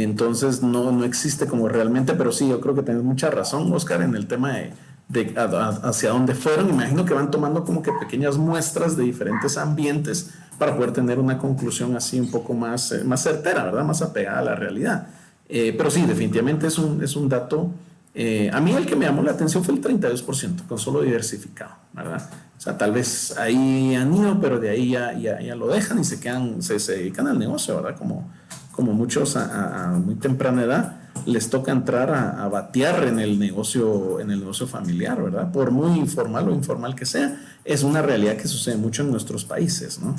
entonces 0.00 0.62
no, 0.62 0.90
no 0.90 1.04
existe 1.04 1.46
como 1.46 1.68
realmente, 1.68 2.14
pero 2.14 2.32
sí, 2.32 2.48
yo 2.48 2.60
creo 2.60 2.74
que 2.74 2.82
tienes 2.82 3.02
mucha 3.02 3.30
razón, 3.30 3.70
Oscar, 3.72 4.00
en 4.02 4.14
el 4.14 4.26
tema 4.26 4.52
de, 4.52 4.72
de 5.08 5.34
hacia 5.36 6.10
dónde 6.10 6.34
fueron. 6.34 6.70
Imagino 6.70 7.04
que 7.04 7.12
van 7.14 7.30
tomando 7.30 7.64
como 7.64 7.82
que 7.82 7.92
pequeñas 7.92 8.38
muestras 8.38 8.96
de 8.96 9.04
diferentes 9.04 9.58
ambientes 9.58 10.30
para 10.58 10.76
poder 10.76 10.92
tener 10.92 11.18
una 11.18 11.38
conclusión 11.38 11.96
así 11.96 12.18
un 12.18 12.30
poco 12.30 12.54
más, 12.54 12.92
eh, 12.92 13.04
más 13.04 13.22
certera, 13.22 13.64
¿verdad? 13.64 13.84
Más 13.84 14.00
apegada 14.00 14.38
a 14.38 14.42
la 14.42 14.54
realidad. 14.54 15.08
Eh, 15.48 15.74
pero 15.76 15.90
sí, 15.90 16.02
definitivamente 16.06 16.66
es 16.66 16.78
un, 16.78 17.02
es 17.02 17.16
un 17.16 17.28
dato. 17.28 17.70
Eh, 18.14 18.50
a 18.52 18.60
mí 18.60 18.72
el 18.72 18.86
que 18.86 18.96
me 18.96 19.06
llamó 19.06 19.22
la 19.22 19.32
atención 19.32 19.64
fue 19.64 19.74
el 19.74 19.80
32%, 19.80 20.66
con 20.66 20.78
solo 20.78 21.02
diversificado, 21.02 21.74
¿verdad? 21.92 22.30
O 22.56 22.60
sea, 22.60 22.78
tal 22.78 22.92
vez 22.92 23.36
ahí 23.38 23.94
han 23.94 24.14
ido, 24.14 24.38
pero 24.40 24.60
de 24.60 24.70
ahí 24.70 24.90
ya, 24.90 25.12
ya, 25.18 25.40
ya 25.40 25.54
lo 25.54 25.66
dejan 25.66 25.98
y 25.98 26.04
se 26.04 26.20
quedan, 26.20 26.62
se, 26.62 26.78
se 26.78 26.92
dedican 26.92 27.26
al 27.26 27.38
negocio, 27.38 27.74
¿verdad? 27.76 27.98
Como, 27.98 28.30
como 28.72 28.92
muchos 28.92 29.36
a, 29.36 29.92
muy 30.04 30.16
temprana 30.16 30.62
edad, 30.62 30.96
les 31.26 31.48
toca 31.50 31.70
entrar 31.70 32.10
a, 32.10 32.48
batear 32.48 33.04
en 33.04 33.20
el 33.20 33.38
negocio, 33.38 34.18
en 34.18 34.30
el 34.30 34.40
negocio 34.40 34.66
familiar, 34.66 35.22
¿verdad? 35.22 35.52
Por 35.52 35.70
muy 35.70 35.98
informal 35.98 36.48
o 36.48 36.52
informal 36.52 36.94
que 36.94 37.06
sea, 37.06 37.40
es 37.64 37.82
una 37.82 38.02
realidad 38.02 38.36
que 38.36 38.48
sucede 38.48 38.76
mucho 38.76 39.02
en 39.02 39.10
nuestros 39.10 39.44
países, 39.44 40.00
¿no? 40.00 40.16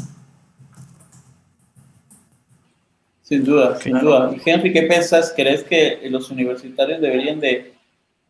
Sin 3.23 3.43
duda, 3.43 3.79
sin 3.79 3.97
duda. 3.99 4.35
Henry, 4.45 4.71
¿qué 4.71 4.83
piensas? 4.83 5.33
¿Crees 5.35 5.63
que 5.63 5.99
los 6.09 6.29
universitarios 6.29 7.01
deberían 7.01 7.39
de, 7.39 7.73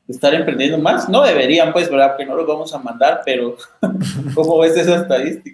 estar 0.07 0.33
emprendiendo 0.33 0.77
más? 0.77 1.09
No 1.09 1.23
deberían, 1.23 1.73
pues, 1.73 1.89
¿verdad? 1.89 2.15
Que 2.15 2.25
no 2.25 2.35
los 2.35 2.47
vamos 2.47 2.73
a 2.73 2.79
mandar, 2.79 3.21
pero 3.25 3.57
¿cómo 4.35 4.59
ves 4.59 4.77
esa 4.77 4.95
estadística? 4.95 5.52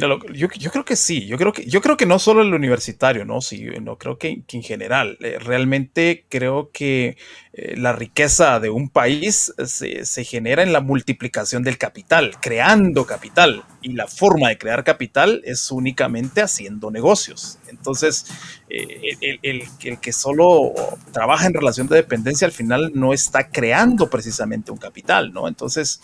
Mira, 0.00 0.16
yo, 0.32 0.70
creo 0.70 0.84
que 0.84 0.94
sí, 0.94 1.26
yo 1.26 1.36
creo 1.36 1.52
que, 1.52 1.66
yo 1.66 1.80
creo 1.80 1.96
que 1.96 2.06
no 2.06 2.20
solo 2.20 2.42
el 2.42 2.54
universitario, 2.54 3.24
¿no? 3.24 3.40
Sí, 3.40 3.66
no 3.82 3.98
creo 3.98 4.16
que, 4.16 4.44
en 4.48 4.62
general. 4.62 5.18
Eh, 5.20 5.38
realmente 5.40 6.24
creo 6.28 6.70
que 6.70 7.16
eh, 7.52 7.76
la 7.76 7.92
riqueza 7.92 8.60
de 8.60 8.70
un 8.70 8.90
país 8.90 9.52
se, 9.64 10.04
se, 10.04 10.24
genera 10.24 10.62
en 10.62 10.72
la 10.72 10.80
multiplicación 10.80 11.64
del 11.64 11.78
capital, 11.78 12.36
creando 12.40 13.06
capital. 13.06 13.64
Y 13.82 13.94
la 13.94 14.06
forma 14.06 14.50
de 14.50 14.58
crear 14.58 14.84
capital 14.84 15.42
es 15.44 15.72
únicamente 15.72 16.42
haciendo 16.42 16.92
negocios. 16.92 17.58
Entonces, 17.66 18.26
eh, 18.70 19.16
el, 19.20 19.40
el, 19.42 19.62
el, 19.82 19.98
que 19.98 20.12
solo 20.12 20.74
trabaja 21.12 21.46
en 21.46 21.54
relación 21.54 21.88
de 21.88 21.96
dependencia 21.96 22.46
al 22.46 22.52
final 22.52 22.92
no 22.94 23.12
está 23.12 23.48
creando 23.48 24.08
precisamente 24.08 24.70
un 24.70 24.78
capital, 24.78 25.32
¿no? 25.32 25.48
Entonces, 25.48 26.00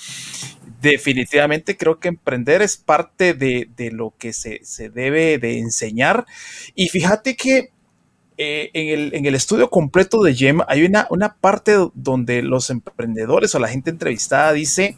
definitivamente 0.90 1.76
creo 1.76 1.98
que 1.98 2.08
emprender 2.08 2.62
es 2.62 2.76
parte 2.76 3.34
de, 3.34 3.90
lo 3.92 4.14
que 4.18 4.32
se, 4.32 4.60
debe 4.90 5.38
de 5.38 5.58
enseñar. 5.58 6.26
Y 6.74 6.88
fíjate 6.88 7.36
que 7.36 7.72
eh, 8.36 8.70
en, 8.72 9.26
el, 9.26 9.34
estudio 9.34 9.70
completo 9.70 10.22
de 10.22 10.34
GEM 10.34 10.60
hay 10.68 10.84
una, 10.84 11.06
una, 11.10 11.36
parte 11.36 11.76
donde 11.94 12.42
los 12.42 12.68
emprendedores 12.68 13.54
o 13.54 13.60
la 13.60 13.68
gente 13.68 13.90
entrevistada 13.90 14.52
dice 14.52 14.96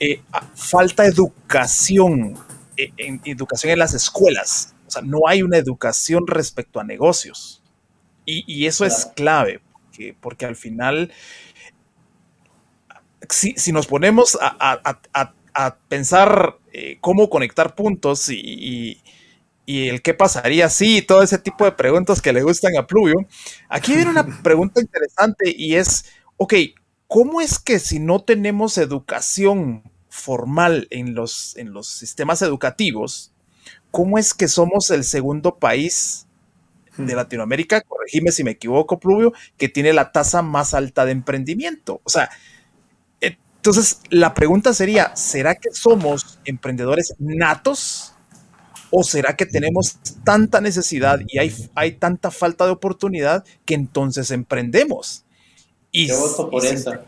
eh, 0.00 0.22
falta 0.54 1.04
educación, 1.04 2.34
eh, 2.76 2.90
en, 2.96 3.20
educación 3.24 3.72
en 3.72 3.78
las 3.78 3.94
escuelas. 3.94 4.74
O 4.86 4.90
sea, 4.90 5.02
no 5.02 5.28
hay 5.28 5.42
una 5.42 5.58
educación 5.58 6.26
respecto 6.26 6.80
a 6.80 6.84
negocios. 6.84 7.62
Y, 8.26 8.64
eso 8.64 8.86
es 8.86 9.10
clave, 9.14 9.60
porque, 9.82 10.16
porque 10.18 10.46
al 10.46 10.56
final 10.56 11.12
si, 13.34 13.72
nos 13.72 13.86
ponemos 13.86 14.38
a, 14.40 15.74
pensar 15.88 16.58
eh, 16.72 16.98
cómo 17.00 17.30
conectar 17.30 17.74
puntos 17.74 18.28
y, 18.28 19.00
el 19.66 20.02
qué 20.02 20.12
pasaría 20.12 20.68
si, 20.68 21.00
todo 21.00 21.22
ese 21.22 21.38
tipo 21.38 21.64
de 21.64 21.72
preguntas 21.72 22.20
que 22.20 22.32
le 22.32 22.42
gustan 22.42 22.76
a 22.76 22.86
Pluvio, 22.86 23.26
aquí 23.68 23.94
viene 23.94 24.10
una 24.10 24.26
pregunta 24.42 24.80
interesante 24.80 25.54
y 25.56 25.76
es, 25.76 26.06
ok, 26.36 26.54
¿cómo 27.06 27.40
es 27.40 27.58
que 27.58 27.78
si 27.78 27.98
no 27.98 28.22
tenemos 28.22 28.76
educación 28.78 29.90
formal 30.08 30.86
en 30.90 31.14
los, 31.14 31.56
en 31.56 31.72
los 31.72 31.88
sistemas 31.88 32.42
educativos, 32.42 33.32
cómo 33.90 34.18
es 34.18 34.34
que 34.34 34.48
somos 34.48 34.90
el 34.90 35.04
segundo 35.04 35.58
país 35.58 36.26
de 36.96 37.14
Latinoamérica, 37.16 37.80
corregime 37.80 38.30
si 38.30 38.44
me 38.44 38.52
equivoco, 38.52 39.00
Pluvio, 39.00 39.32
que 39.56 39.68
tiene 39.68 39.92
la 39.92 40.12
tasa 40.12 40.42
más 40.42 40.74
alta 40.74 41.04
de 41.04 41.12
emprendimiento? 41.12 42.00
O 42.04 42.10
sea, 42.10 42.30
entonces, 43.64 44.02
la 44.10 44.34
pregunta 44.34 44.74
sería, 44.74 45.16
¿será 45.16 45.54
que 45.54 45.72
somos 45.72 46.38
emprendedores 46.44 47.14
natos? 47.18 48.12
¿O 48.90 49.02
será 49.02 49.36
que 49.36 49.46
tenemos 49.46 49.98
tanta 50.22 50.60
necesidad 50.60 51.18
y 51.26 51.38
hay, 51.38 51.50
hay 51.74 51.92
tanta 51.92 52.30
falta 52.30 52.66
de 52.66 52.72
oportunidad 52.72 53.42
que 53.64 53.72
entonces 53.72 54.30
emprendemos? 54.32 55.24
Y, 55.90 56.08
yo 56.08 56.20
voto 56.20 56.50
por 56.50 56.62
esa. 56.62 57.06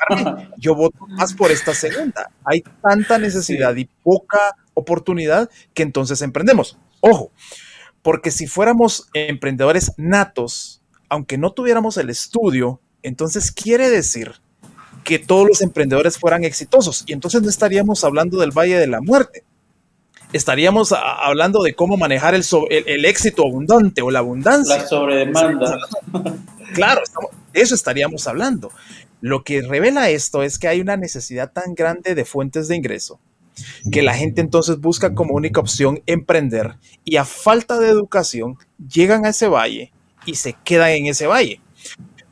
yo 0.56 0.74
voto 0.74 1.06
más 1.08 1.34
por 1.34 1.50
esta 1.50 1.74
segunda. 1.74 2.30
Hay 2.42 2.64
tanta 2.82 3.18
necesidad 3.18 3.76
y 3.76 3.84
poca 4.02 4.56
oportunidad 4.72 5.50
que 5.74 5.82
entonces 5.82 6.22
emprendemos. 6.22 6.78
Ojo, 7.00 7.32
porque 8.00 8.30
si 8.30 8.46
fuéramos 8.46 9.10
emprendedores 9.12 9.92
natos, 9.98 10.80
aunque 11.10 11.36
no 11.36 11.52
tuviéramos 11.52 11.98
el 11.98 12.08
estudio, 12.08 12.80
entonces 13.02 13.52
quiere 13.52 13.90
decir 13.90 14.40
que 15.08 15.18
todos 15.18 15.48
los 15.48 15.62
emprendedores 15.62 16.18
fueran 16.18 16.44
exitosos. 16.44 17.02
Y 17.06 17.14
entonces 17.14 17.40
no 17.40 17.48
estaríamos 17.48 18.04
hablando 18.04 18.38
del 18.38 18.50
Valle 18.50 18.78
de 18.78 18.86
la 18.86 19.00
Muerte. 19.00 19.42
Estaríamos 20.34 20.92
hablando 20.92 21.62
de 21.62 21.72
cómo 21.72 21.96
manejar 21.96 22.34
el, 22.34 22.44
el, 22.68 23.06
éxito 23.06 23.46
abundante 23.46 24.02
o 24.02 24.10
la 24.10 24.18
abundancia. 24.18 24.76
La 24.76 24.86
sobredemanda. 24.86 25.78
Claro, 26.74 27.00
eso 27.54 27.74
estaríamos 27.74 28.26
hablando. 28.26 28.70
Lo 29.22 29.44
que 29.44 29.62
revela 29.62 30.10
esto 30.10 30.42
es 30.42 30.58
que 30.58 30.68
hay 30.68 30.82
una 30.82 30.98
necesidad 30.98 31.52
tan 31.52 31.74
grande 31.74 32.14
de 32.14 32.26
fuentes 32.26 32.68
de 32.68 32.76
ingreso 32.76 33.18
que 33.90 34.02
la 34.02 34.14
gente 34.14 34.42
entonces 34.42 34.78
busca 34.78 35.14
como 35.14 35.34
única 35.34 35.58
opción 35.58 36.02
emprender 36.04 36.76
y 37.02 37.16
a 37.16 37.24
falta 37.24 37.80
de 37.80 37.88
educación 37.88 38.58
llegan 38.76 39.24
a 39.24 39.30
ese 39.30 39.48
valle 39.48 39.90
y 40.26 40.34
se 40.34 40.54
quedan 40.64 40.90
en 40.90 41.06
ese 41.06 41.26
valle. 41.26 41.62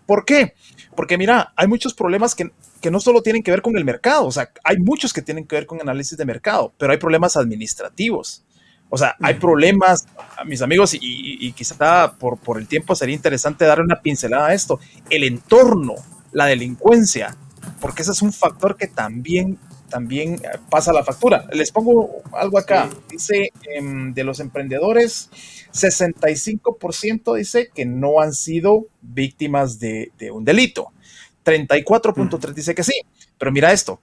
¿Por 0.04 0.26
qué? 0.26 0.52
Porque 0.94 1.18
mira, 1.18 1.52
hay 1.56 1.68
muchos 1.68 1.94
problemas 1.94 2.34
que 2.34 2.50
que 2.86 2.90
no 2.92 3.00
solo 3.00 3.20
tienen 3.20 3.42
que 3.42 3.50
ver 3.50 3.62
con 3.62 3.76
el 3.76 3.84
mercado, 3.84 4.26
o 4.26 4.30
sea, 4.30 4.48
hay 4.62 4.76
muchos 4.78 5.12
que 5.12 5.20
tienen 5.20 5.44
que 5.44 5.56
ver 5.56 5.66
con 5.66 5.80
análisis 5.80 6.16
de 6.16 6.24
mercado, 6.24 6.72
pero 6.78 6.92
hay 6.92 6.98
problemas 6.98 7.36
administrativos. 7.36 8.44
O 8.90 8.96
sea, 8.96 9.16
hay 9.20 9.34
problemas, 9.34 10.06
mis 10.44 10.62
amigos, 10.62 10.94
y, 10.94 11.00
y, 11.02 11.50
quizá 11.50 12.12
por, 12.12 12.38
por 12.38 12.58
el 12.58 12.68
tiempo 12.68 12.94
sería 12.94 13.16
interesante 13.16 13.64
dar 13.64 13.80
una 13.80 14.00
pincelada 14.02 14.46
a 14.46 14.54
esto. 14.54 14.78
El 15.10 15.24
entorno, 15.24 15.96
la 16.30 16.46
delincuencia, 16.46 17.36
porque 17.80 18.02
ese 18.02 18.12
es 18.12 18.22
un 18.22 18.32
factor 18.32 18.76
que 18.76 18.86
también 18.86 19.58
también 19.88 20.40
pasa 20.70 20.92
la 20.92 21.04
factura. 21.04 21.46
Les 21.52 21.72
pongo 21.72 22.22
algo 22.32 22.58
acá. 22.58 22.90
Dice 23.10 23.52
em, 23.74 24.12
de 24.14 24.24
los 24.24 24.40
emprendedores, 24.40 25.30
65% 25.72 27.36
dice 27.36 27.70
que 27.74 27.84
no 27.84 28.20
han 28.20 28.32
sido 28.32 28.86
víctimas 29.00 29.78
de, 29.78 30.12
un 30.32 30.44
delito. 30.44 30.92
34.3 31.46 32.52
dice 32.52 32.74
que 32.74 32.82
sí. 32.82 33.00
Pero 33.38 33.52
mira 33.52 33.72
esto. 33.72 34.00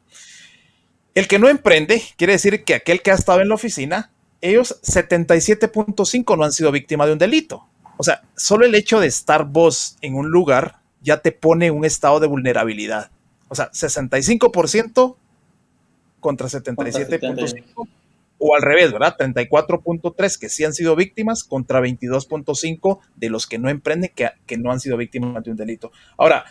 El 1.14 1.28
que 1.28 1.38
no 1.38 1.50
emprende 1.50 2.02
quiere 2.18 2.34
decir 2.34 2.64
que 2.64 2.76
aquel 2.76 3.02
que 3.02 3.12
ha 3.12 3.16
estado 3.16 3.42
en 3.42 3.50
la 3.50 3.56
oficina, 3.56 4.12
ellos 4.42 4.82
77.5 4.82 6.38
no 6.38 6.44
han 6.44 6.54
sido 6.54 6.72
víctimas 6.72 7.08
de 7.08 7.14
un 7.14 7.20
delito. 7.20 7.68
O 7.98 8.04
sea, 8.04 8.24
solo 8.36 8.66
el 8.66 8.74
hecho 8.76 9.00
de 9.00 9.08
estar 9.08 9.46
vos 9.46 9.98
en 10.02 10.16
un 10.16 10.30
lugar 10.32 10.80
ya 11.02 11.18
te 11.18 11.32
pone 11.32 11.70
un 11.70 11.86
estado 11.86 12.20
de 12.20 12.28
vulnerabilidad. 12.28 13.12
O 13.50 13.56
sea, 13.56 13.70
65% 13.72 15.16
contra 16.20 16.48
77.5 16.48 17.88
o 18.46 18.56
al 18.56 18.62
revés, 18.62 18.92
¿verdad? 18.92 19.16
34.3 19.18 20.40
que 20.40 20.50
sí 20.50 20.66
han 20.66 20.74
sido 20.74 20.96
víctimas 20.96 21.44
contra 21.44 21.80
22.5 21.80 23.00
de 23.16 23.30
los 23.30 23.48
que 23.48 23.60
no 23.60 23.70
emprenden 23.70 24.12
que, 24.14 24.32
que 24.46 24.58
no 24.58 24.72
han 24.72 24.80
sido 24.80 24.98
víctimas 24.98 25.44
de 25.44 25.52
un 25.52 25.58
delito. 25.58 25.92
Ahora, 26.18 26.46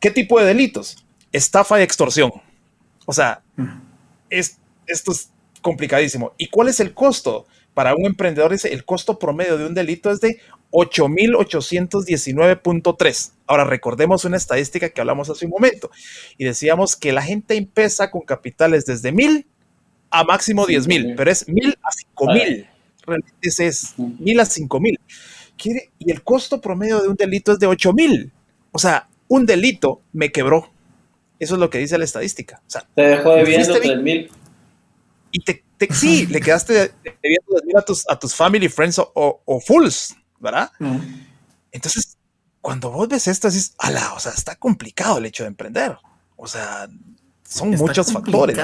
¿qué 0.00 0.10
tipo 0.10 0.40
de 0.40 0.46
delitos? 0.46 1.04
Estafa 1.32 1.80
y 1.80 1.82
extorsión. 1.82 2.32
O 3.04 3.12
sea, 3.12 3.42
es, 4.30 4.58
esto 4.86 5.12
es 5.12 5.30
complicadísimo. 5.62 6.32
¿Y 6.38 6.48
cuál 6.48 6.68
es 6.68 6.80
el 6.80 6.94
costo? 6.94 7.46
Para 7.74 7.94
un 7.94 8.06
emprendedor, 8.06 8.56
el 8.64 8.84
costo 8.86 9.18
promedio 9.18 9.58
de 9.58 9.66
un 9.66 9.74
delito 9.74 10.10
es 10.10 10.20
de 10.20 10.40
8.819.3. 10.70 13.32
Ahora 13.46 13.64
recordemos 13.64 14.24
una 14.24 14.38
estadística 14.38 14.88
que 14.88 15.00
hablamos 15.00 15.30
hace 15.30 15.44
un 15.44 15.50
momento 15.50 15.90
y 16.38 16.44
decíamos 16.44 16.96
que 16.96 17.12
la 17.12 17.22
gente 17.22 17.56
empieza 17.56 18.10
con 18.10 18.22
capitales 18.22 18.86
desde 18.86 19.12
1.000 19.12 19.44
a 20.10 20.24
máximo 20.24 20.66
10.000, 20.66 21.14
pero 21.16 21.30
es 21.30 21.46
1.000 21.46 21.76
a 21.82 21.88
5.000. 22.16 22.66
Realmente 23.06 23.34
ese 23.42 23.66
es 23.66 23.94
1.000 23.98 24.40
a 24.40 24.44
5.000. 24.44 24.98
Y 25.98 26.10
el 26.10 26.22
costo 26.22 26.60
promedio 26.60 27.00
de 27.00 27.08
un 27.08 27.16
delito 27.16 27.52
es 27.52 27.58
de 27.58 27.66
8.000. 27.68 28.30
O 28.72 28.78
sea, 28.78 29.08
un 29.28 29.46
delito 29.46 30.02
me 30.12 30.32
quebró. 30.32 30.70
Eso 31.38 31.54
es 31.54 31.60
lo 31.60 31.70
que 31.70 31.78
dice 31.78 31.98
la 31.98 32.04
estadística. 32.04 32.62
O 32.66 32.70
sea, 32.70 32.86
te 32.94 33.02
dejó 33.02 33.34
debiendo 33.34 33.74
3.000. 33.74 34.30
Y 35.32 35.40
te, 35.40 35.62
sí, 35.90 36.26
le 36.30 36.40
quedaste 36.40 36.92
debiendo 37.22 37.56
3.000 37.64 37.78
a 37.78 37.82
tus, 37.82 38.08
a 38.08 38.18
tus 38.18 38.34
family, 38.34 38.68
friends 38.68 38.98
o, 38.98 39.12
o 39.44 39.60
fools 39.60 40.16
¿verdad? 40.38 40.70
Entonces, 41.72 42.16
cuando 42.60 42.90
vos 42.90 43.08
ves 43.08 43.28
esto, 43.28 43.48
dices, 43.48 43.74
ala, 43.78 44.12
o 44.14 44.20
sea, 44.20 44.32
está 44.32 44.56
complicado 44.56 45.18
el 45.18 45.26
hecho 45.26 45.44
de 45.44 45.48
emprender. 45.48 45.96
O 46.36 46.46
sea, 46.46 46.88
son 47.48 47.70
muchos 47.70 48.12
factores. 48.12 48.58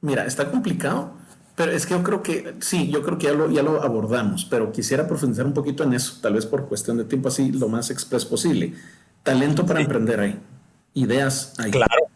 Mira, 0.00 0.26
está 0.26 0.50
complicado, 0.50 1.14
pero 1.54 1.72
es 1.72 1.86
que 1.86 1.94
yo 1.94 2.02
creo 2.02 2.22
que, 2.22 2.54
sí, 2.60 2.90
yo 2.90 3.02
creo 3.02 3.18
que 3.18 3.26
ya 3.26 3.32
lo, 3.32 3.50
ya 3.50 3.62
lo 3.62 3.82
abordamos, 3.82 4.44
pero 4.44 4.70
quisiera 4.72 5.08
profundizar 5.08 5.46
un 5.46 5.54
poquito 5.54 5.82
en 5.82 5.94
eso, 5.94 6.20
tal 6.20 6.34
vez 6.34 6.46
por 6.46 6.68
cuestión 6.68 6.98
de 6.98 7.04
tiempo 7.04 7.28
así, 7.28 7.50
lo 7.52 7.68
más 7.68 7.90
express 7.90 8.24
posible. 8.24 8.74
Talento 9.26 9.66
para 9.66 9.80
emprender 9.80 10.20
ahí, 10.20 10.40
ideas 10.94 11.52
ahí. 11.58 11.70
Claro 11.70 12.06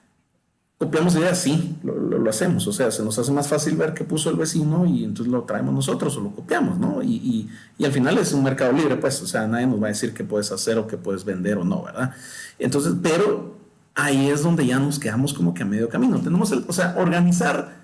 copiamos 0.80 1.14
ideas, 1.14 1.38
sí, 1.38 1.76
lo, 1.82 2.30
hacemos. 2.30 2.66
O 2.66 2.72
sea, 2.72 2.90
se 2.90 3.04
nos 3.04 3.18
hace 3.18 3.30
más 3.32 3.46
fácil 3.46 3.76
ver 3.76 3.92
qué 3.92 4.02
puso 4.02 4.30
el 4.30 4.36
vecino 4.36 4.86
y 4.86 5.04
entonces 5.04 5.30
lo 5.30 5.42
traemos 5.42 5.74
nosotros 5.74 6.16
o 6.16 6.22
lo 6.22 6.30
copiamos, 6.30 6.78
¿no? 6.78 7.02
Y, 7.02 7.50
al 7.84 7.92
final 7.92 8.16
es 8.16 8.32
un 8.32 8.42
mercado 8.42 8.72
libre, 8.72 8.96
pues, 8.96 9.20
o 9.20 9.26
sea, 9.26 9.46
nadie 9.46 9.66
nos 9.66 9.80
va 9.80 9.86
a 9.86 9.90
decir 9.90 10.14
qué 10.14 10.24
puedes 10.24 10.50
hacer 10.52 10.78
o 10.78 10.86
qué 10.86 10.96
puedes 10.96 11.26
vender 11.26 11.58
o 11.58 11.64
no, 11.64 11.82
¿verdad? 11.82 12.14
Entonces, 12.58 12.94
pero 13.02 13.58
ahí 13.94 14.30
es 14.30 14.42
donde 14.42 14.66
ya 14.66 14.78
nos 14.78 14.98
quedamos 14.98 15.34
como 15.34 15.52
que 15.52 15.64
a 15.64 15.66
medio 15.66 15.86
camino. 15.90 16.18
Tenemos, 16.18 16.50
el, 16.50 16.64
o 16.66 16.72
sea, 16.72 16.94
organizar 16.96 17.78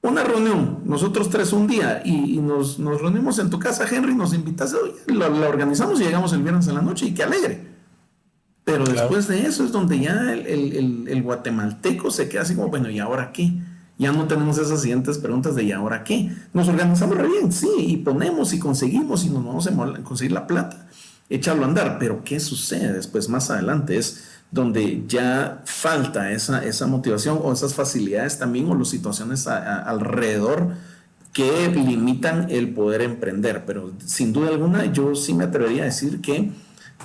una 0.00 0.24
reunión, 0.24 0.80
nosotros 0.86 1.28
tres 1.28 1.52
un 1.52 1.66
día, 1.66 2.00
y, 2.06 2.38
nos, 2.38 2.78
reunimos 2.78 3.38
en 3.38 3.50
tu 3.50 3.58
casa, 3.58 3.86
Henry, 3.90 4.14
nos 4.14 4.32
invitas, 4.32 4.74
la, 5.08 5.28
la 5.28 5.48
organizamos 5.48 6.00
y 6.00 6.04
llegamos 6.04 6.32
el 6.32 6.42
viernes 6.42 6.68
en 6.68 6.74
la 6.76 6.82
noche 6.82 7.04
y 7.04 7.12
qué 7.12 7.22
alegre. 7.22 7.73
Pero 8.64 8.84
después 8.84 9.28
de 9.28 9.46
eso 9.46 9.64
es 9.64 9.72
donde 9.72 10.00
ya 10.00 10.32
el, 10.32 11.22
guatemalteco 11.22 12.10
se 12.10 12.28
queda 12.28 12.42
así 12.42 12.54
como, 12.54 12.68
bueno, 12.68 12.88
¿y 12.90 12.98
ahora 12.98 13.30
qué? 13.32 13.52
Ya 13.98 14.10
no 14.10 14.26
tenemos 14.26 14.58
esas 14.58 14.80
siguientes 14.80 15.18
preguntas 15.18 15.54
de 15.54 15.64
¿y 15.64 15.72
ahora 15.72 16.02
qué? 16.02 16.32
Nos 16.52 16.68
organizamos 16.68 17.16
re 17.16 17.28
bien, 17.28 17.52
sí, 17.52 17.68
y 17.78 17.96
ponemos 17.98 18.52
y 18.52 18.58
conseguimos 18.58 19.24
y 19.24 19.30
nos 19.30 19.44
vamos 19.44 19.66
a 19.68 20.02
conseguir 20.02 20.32
la 20.32 20.46
plata, 20.46 20.88
échalo 21.28 21.62
a 21.62 21.66
andar, 21.66 21.98
pero 22.00 22.24
¿qué 22.24 22.40
sucede 22.40 22.92
después 22.92 23.28
más 23.28 23.50
adelante? 23.50 23.98
Es 23.98 24.24
donde 24.50 25.04
ya 25.06 25.62
falta 25.64 26.32
esa, 26.32 26.64
esa 26.64 26.86
motivación 26.86 27.38
o 27.42 27.52
esas 27.52 27.74
facilidades 27.74 28.38
también 28.38 28.68
o 28.68 28.74
las 28.74 28.88
situaciones 28.88 29.46
alrededor 29.46 30.72
que 31.32 31.68
limitan 31.68 32.46
el 32.50 32.72
poder 32.72 33.02
emprender. 33.02 33.64
Pero 33.66 33.92
sin 34.06 34.32
duda 34.32 34.48
alguna 34.48 34.86
yo 34.86 35.14
sí 35.14 35.34
me 35.34 35.44
atrevería 35.44 35.82
a 35.82 35.86
decir 35.86 36.20
que 36.20 36.52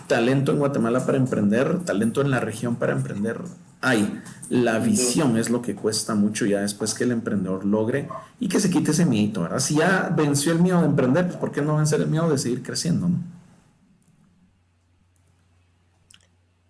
talento 0.08 0.52
en 0.52 0.60
Guatemala 0.60 1.06
para 1.06 1.18
emprender, 1.18 1.84
talento 1.86 2.22
en 2.22 2.32
la 2.32 2.40
región 2.40 2.76
para 2.76 2.94
emprender 2.94 3.42
hay. 3.82 4.22
La 4.50 4.80
visión 4.80 5.38
es 5.38 5.50
lo 5.50 5.62
que 5.62 5.76
cuesta 5.76 6.16
mucho 6.16 6.46
ya 6.46 6.62
después 6.62 6.94
que 6.94 7.04
el 7.04 7.12
emprendedor 7.12 7.66
logre 7.66 8.08
y 8.40 8.50
que 8.50 8.60
se 8.60 8.70
quite 8.70 8.92
ese 8.92 9.06
miedo, 9.06 9.44
¿verdad? 9.44 9.60
Si 9.60 9.76
ya 9.76 10.14
venció 10.16 10.52
el 10.52 10.60
miedo 10.60 10.82
de 10.82 10.88
emprender, 10.88 11.26
pues 11.28 11.38
¿por 11.38 11.52
qué 11.52 11.62
no 11.62 11.78
vencer 11.78 12.02
el 12.02 12.08
miedo 12.08 12.30
de 12.30 12.38
seguir 12.38 12.64
creciendo, 12.64 13.08
no? 13.08 13.18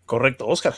Correcto, 0.05 0.47
Oscar. 0.47 0.73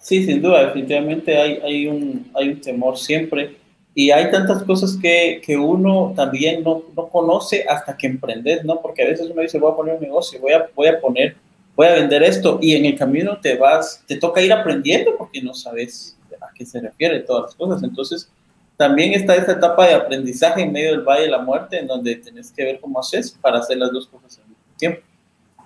Sí, 0.00 0.24
sin 0.24 0.40
duda, 0.40 0.66
definitivamente 0.66 1.36
hay, 1.36 1.54
hay, 1.56 1.86
un, 1.88 2.30
hay 2.34 2.50
un 2.50 2.60
temor 2.60 2.96
siempre 2.96 3.58
y 3.98 4.10
hay 4.10 4.30
tantas 4.30 4.62
cosas 4.64 4.98
que, 5.00 5.40
que 5.42 5.56
uno 5.56 6.12
también 6.14 6.62
no, 6.62 6.82
no, 6.94 7.08
conoce 7.08 7.64
hasta 7.66 7.96
que 7.96 8.06
emprendes, 8.06 8.62
¿no? 8.62 8.82
Porque 8.82 9.02
a 9.02 9.06
veces 9.06 9.30
uno 9.30 9.40
dice, 9.40 9.58
voy 9.58 9.72
a 9.72 9.74
poner 9.74 9.94
un 9.94 10.02
negocio, 10.02 10.38
voy 10.38 10.52
a, 10.52 10.68
voy 10.74 10.88
a 10.88 11.00
poner, 11.00 11.34
voy 11.74 11.86
a 11.86 11.94
vender 11.94 12.22
esto, 12.22 12.58
y 12.60 12.74
en 12.74 12.84
el 12.84 12.98
camino 12.98 13.40
te 13.40 13.56
vas, 13.56 14.04
te 14.06 14.16
toca 14.16 14.42
ir 14.42 14.52
aprendiendo 14.52 15.16
porque 15.16 15.40
no 15.40 15.54
sabes 15.54 16.14
a 16.42 16.52
qué 16.54 16.66
se 16.66 16.78
refiere 16.78 17.20
todas 17.20 17.44
las 17.44 17.54
cosas. 17.54 17.82
Entonces, 17.82 18.30
también 18.76 19.14
está 19.14 19.34
esta 19.34 19.52
etapa 19.52 19.86
de 19.86 19.94
aprendizaje 19.94 20.60
en 20.60 20.72
medio 20.72 20.90
del 20.90 21.00
Valle 21.00 21.22
de 21.22 21.30
la 21.30 21.40
Muerte, 21.40 21.78
en 21.78 21.86
donde 21.86 22.16
tenés 22.16 22.52
que 22.52 22.64
ver 22.64 22.80
cómo 22.80 23.00
haces 23.00 23.30
para 23.30 23.60
hacer 23.60 23.78
las 23.78 23.90
dos 23.92 24.08
cosas 24.08 24.38
al 24.40 24.44
mismo 24.44 24.64
tiempo, 24.76 25.00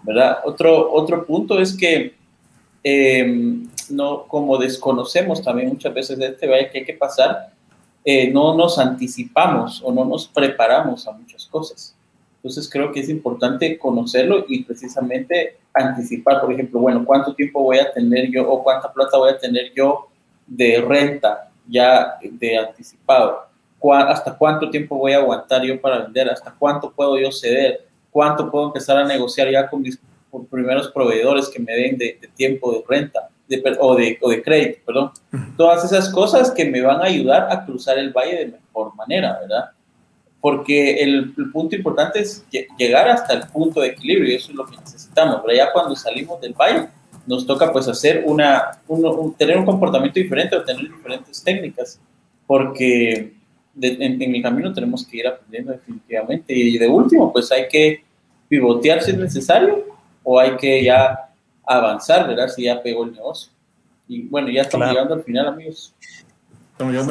¿verdad? 0.04 0.38
Otro, 0.44 0.92
otro 0.92 1.26
punto 1.26 1.58
es 1.58 1.76
que, 1.76 2.14
em, 2.84 3.68
no, 3.88 4.28
como 4.28 4.56
desconocemos 4.56 5.42
también 5.42 5.70
muchas 5.70 5.92
veces 5.92 6.16
de 6.16 6.26
este 6.26 6.46
valle 6.46 6.70
que 6.70 6.78
hay 6.78 6.84
que 6.84 6.94
pasar, 6.94 7.54
eh, 8.04 8.30
no 8.30 8.56
nos 8.56 8.78
anticipamos 8.78 9.82
o 9.84 9.92
no 9.92 10.04
nos 10.04 10.26
preparamos 10.28 11.06
a 11.06 11.12
muchas 11.12 11.46
cosas. 11.46 11.94
Entonces 12.36 12.70
creo 12.70 12.90
que 12.90 13.00
es 13.00 13.08
importante 13.10 13.78
conocerlo 13.78 14.46
y 14.48 14.64
precisamente 14.64 15.58
anticipar, 15.74 16.40
por 16.40 16.52
ejemplo, 16.52 16.80
bueno, 16.80 17.04
cuánto 17.04 17.34
tiempo 17.34 17.62
voy 17.62 17.78
a 17.78 17.92
tener 17.92 18.30
yo 18.30 18.50
o 18.50 18.62
cuánta 18.62 18.90
plata 18.90 19.18
voy 19.18 19.30
a 19.30 19.38
tener 19.38 19.72
yo 19.74 20.08
de 20.46 20.80
renta 20.80 21.50
ya 21.68 22.16
de 22.22 22.56
anticipado, 22.56 23.46
hasta 24.08 24.36
cuánto 24.36 24.70
tiempo 24.70 24.96
voy 24.96 25.12
a 25.12 25.18
aguantar 25.18 25.62
yo 25.62 25.78
para 25.80 25.98
vender, 25.98 26.30
hasta 26.30 26.54
cuánto 26.58 26.90
puedo 26.90 27.18
yo 27.18 27.30
ceder, 27.30 27.86
cuánto 28.10 28.50
puedo 28.50 28.66
empezar 28.66 28.96
a 28.96 29.04
negociar 29.04 29.50
ya 29.50 29.68
con 29.68 29.82
mis 29.82 30.00
primeros 30.50 30.90
proveedores 30.90 31.48
que 31.48 31.60
me 31.60 31.72
den 31.72 31.98
de 31.98 32.18
tiempo 32.34 32.72
de 32.72 32.82
renta 32.88 33.28
o, 33.80 33.96
de, 33.96 34.18
o 34.20 34.30
de 34.30 34.42
crédito, 34.42 34.80
perdón. 34.86 35.10
Todas 35.56 35.84
esas 35.84 36.08
cosas 36.10 36.50
que 36.50 36.64
me 36.64 36.80
van 36.80 37.00
a 37.00 37.04
ayudar 37.04 37.48
a 37.50 37.64
cruzar 37.64 37.98
el 37.98 38.12
valle 38.12 38.36
de 38.36 38.46
mejor 38.46 38.94
manera, 38.94 39.38
¿verdad? 39.40 39.70
Porque 40.40 41.02
el, 41.02 41.34
punto 41.52 41.76
importante 41.76 42.20
es 42.20 42.44
llegar 42.78 43.08
hasta 43.08 43.34
el 43.34 43.42
punto 43.48 43.80
de 43.80 43.88
equilibrio 43.88 44.30
y 44.30 44.36
eso 44.36 44.50
es 44.50 44.56
lo 44.56 44.66
que 44.66 44.76
necesitamos, 44.76 45.40
pero 45.44 45.56
ya 45.56 45.72
cuando 45.72 45.94
salimos 45.94 46.40
del 46.40 46.54
valle 46.54 46.88
nos 47.26 47.46
toca 47.46 47.70
pues 47.70 47.86
hacer 47.86 48.24
una, 48.26 48.80
tener 49.36 49.58
un 49.58 49.66
comportamiento 49.66 50.18
diferente 50.18 50.56
o 50.56 50.64
tener 50.64 50.88
diferentes 50.88 51.44
técnicas, 51.44 52.00
porque 52.46 53.34
en, 53.80 54.22
en, 54.22 54.34
el 54.34 54.42
camino 54.42 54.72
tenemos 54.72 55.06
que 55.06 55.18
ir 55.18 55.26
aprendiendo 55.26 55.72
definitivamente 55.72 56.54
y 56.54 56.78
de 56.78 56.88
último 56.88 57.30
pues 57.32 57.52
hay 57.52 57.68
que 57.68 58.02
pivotear 58.48 59.02
si 59.02 59.10
es 59.10 59.18
necesario 59.18 59.84
o 60.22 60.38
hay 60.38 60.56
que 60.56 60.82
ya 60.82 61.29
avanzar, 61.70 62.26
¿verdad? 62.26 62.48
Si 62.48 62.64
ya 62.64 62.82
pegó 62.82 63.04
el 63.04 63.12
negocio. 63.12 63.52
Y 64.08 64.22
bueno, 64.22 64.50
ya 64.50 64.62
estamos 64.62 64.88
llegando 64.88 65.14
al 65.14 65.22
final, 65.22 65.46
amigos. 65.46 65.94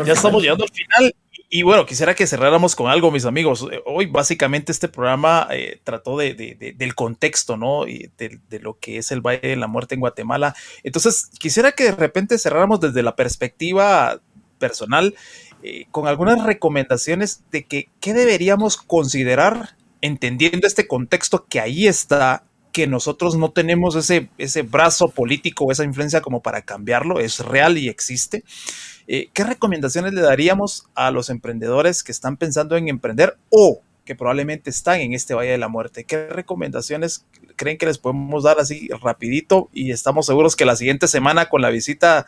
ya 0.06 0.14
estamos 0.14 0.42
llegando 0.42 0.66
al 0.66 0.72
final. 0.72 1.16
Y, 1.52 1.64
bueno, 1.64 1.86
quisiera 1.86 2.14
que 2.14 2.28
cerráramos 2.28 2.76
con 2.76 2.92
algo, 2.92 3.10
mis 3.10 3.26
amigos. 3.26 3.66
Hoy 3.86 4.06
básicamente 4.06 4.72
este 4.72 4.88
programa 4.88 5.48
eh, 5.50 5.80
trató 5.84 6.18
de, 6.18 6.76
del 6.78 6.94
contexto, 6.94 7.58
¿no? 7.58 7.88
Y 7.88 8.12
de, 8.18 8.60
lo 8.60 8.78
que 8.78 8.98
es 8.98 9.12
el 9.12 9.22
Valle 9.22 9.48
de 9.48 9.56
la 9.56 9.68
Muerte 9.68 9.96
en 9.96 10.02
Guatemala. 10.02 10.54
Entonces, 10.84 11.32
quisiera 11.40 11.72
que 11.72 11.86
de 11.86 11.92
repente 11.94 12.38
cerráramos 12.38 12.82
desde 12.82 13.02
la 13.02 13.16
perspectiva 13.16 14.20
personal 14.60 15.16
eh, 15.64 15.86
con 15.90 16.08
algunas 16.08 16.44
recomendaciones 16.44 17.44
de 17.52 17.66
que 17.66 17.90
qué 18.00 18.14
deberíamos 18.14 18.78
considerar 18.78 19.76
entendiendo 20.02 20.68
este 20.68 20.88
contexto 20.88 21.46
que 21.50 21.60
ahí 21.60 21.88
está 21.88 22.44
que 22.80 22.88
nosotros 22.88 23.36
no 23.36 23.52
tenemos 23.52 23.98
ese, 23.98 24.30
ese 24.38 24.62
brazo 24.62 25.10
político 25.10 25.66
o 25.66 25.72
esa 25.74 25.84
influencia 25.84 26.22
como 26.22 26.42
para 26.42 26.62
cambiarlo, 26.62 27.20
es 27.20 27.40
real 27.40 27.78
y 27.78 27.90
existe. 27.90 28.46
Eh, 29.06 29.28
¿Qué 29.34 29.44
recomendaciones 29.44 30.14
le 30.14 30.22
daríamos 30.22 30.88
a 30.96 31.12
los 31.12 31.30
emprendedores 31.30 32.04
que 32.04 32.14
están 32.14 32.38
pensando 32.38 32.78
en 32.78 32.88
emprender 32.88 33.36
o 33.50 33.82
que 34.06 34.16
probablemente 34.16 34.70
están 34.70 35.02
en 35.02 35.14
este 35.14 35.34
Valle 35.34 35.52
de 35.52 35.58
la 35.58 35.68
Muerte? 35.68 36.06
¿Qué 36.06 36.28
recomendaciones 36.28 37.26
creen 37.58 37.78
que 37.78 37.86
les 37.86 37.98
podemos 37.98 38.46
dar 38.46 38.62
así 38.62 38.88
rapidito? 39.02 39.70
Y 39.74 39.92
estamos 39.92 40.28
seguros 40.28 40.56
que 40.56 40.64
la 40.64 40.78
siguiente 40.78 41.10
semana 41.10 41.50
con 41.50 41.62
la 41.62 41.72
visita 41.72 42.28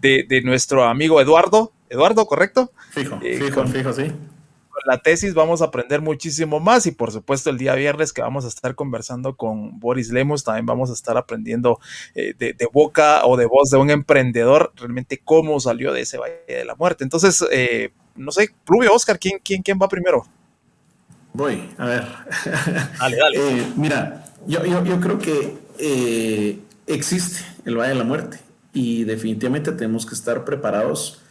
de, 0.00 0.42
nuestro 0.42 0.82
amigo 0.82 1.20
Eduardo, 1.20 1.70
Eduardo, 1.90 2.26
¿correcto? 2.26 2.72
Fijo, 2.90 3.20
eh, 3.22 3.38
fijo, 3.38 3.64
fijo, 3.68 3.92
sí 3.92 4.10
la 4.84 4.98
tesis 4.98 5.34
vamos 5.34 5.62
a 5.62 5.66
aprender 5.66 6.00
muchísimo 6.00 6.60
más 6.60 6.86
y 6.86 6.92
por 6.92 7.12
supuesto 7.12 7.50
el 7.50 7.58
día 7.58 7.74
viernes 7.74 8.12
que 8.12 8.22
vamos 8.22 8.44
a 8.44 8.48
estar 8.48 8.74
conversando 8.74 9.36
con 9.36 9.78
Boris 9.78 10.10
Lemos, 10.10 10.44
también 10.44 10.66
vamos 10.66 10.90
a 10.90 10.92
estar 10.92 11.16
aprendiendo 11.16 11.78
eh, 12.14 12.34
de, 12.38 12.68
boca 12.72 13.24
o 13.24 13.36
de 13.36 13.46
voz 13.46 13.70
de 13.70 13.76
un 13.76 13.90
emprendedor 13.90 14.72
realmente 14.76 15.20
cómo 15.22 15.60
salió 15.60 15.92
de 15.92 16.02
ese 16.02 16.18
Valle 16.18 16.42
de 16.46 16.64
la 16.64 16.74
Muerte. 16.74 17.04
Entonces, 17.04 17.44
eh, 17.50 17.92
no 18.16 18.32
sé, 18.32 18.50
Rubio, 18.66 18.92
Oscar, 18.94 19.18
¿quién, 19.18 19.38
quién, 19.42 19.62
quién 19.62 19.78
va 19.80 19.88
primero? 19.88 20.24
Voy, 21.32 21.70
a 21.78 21.86
ver. 21.86 22.06
Dale, 22.98 23.16
dale. 23.16 23.38
Eh, 23.42 23.66
mira, 23.76 24.24
yo, 24.46 24.64
yo, 24.64 24.84
yo, 24.84 25.00
creo 25.00 25.18
que 25.18 26.58
existe 26.86 27.44
el 27.64 27.76
Valle 27.76 27.90
de 27.90 27.98
la 27.98 28.04
Muerte 28.04 28.38
y 28.72 29.04
definitivamente 29.04 29.72
tenemos 29.72 30.06
que 30.06 30.14
estar 30.14 30.44
preparados, 30.44 31.22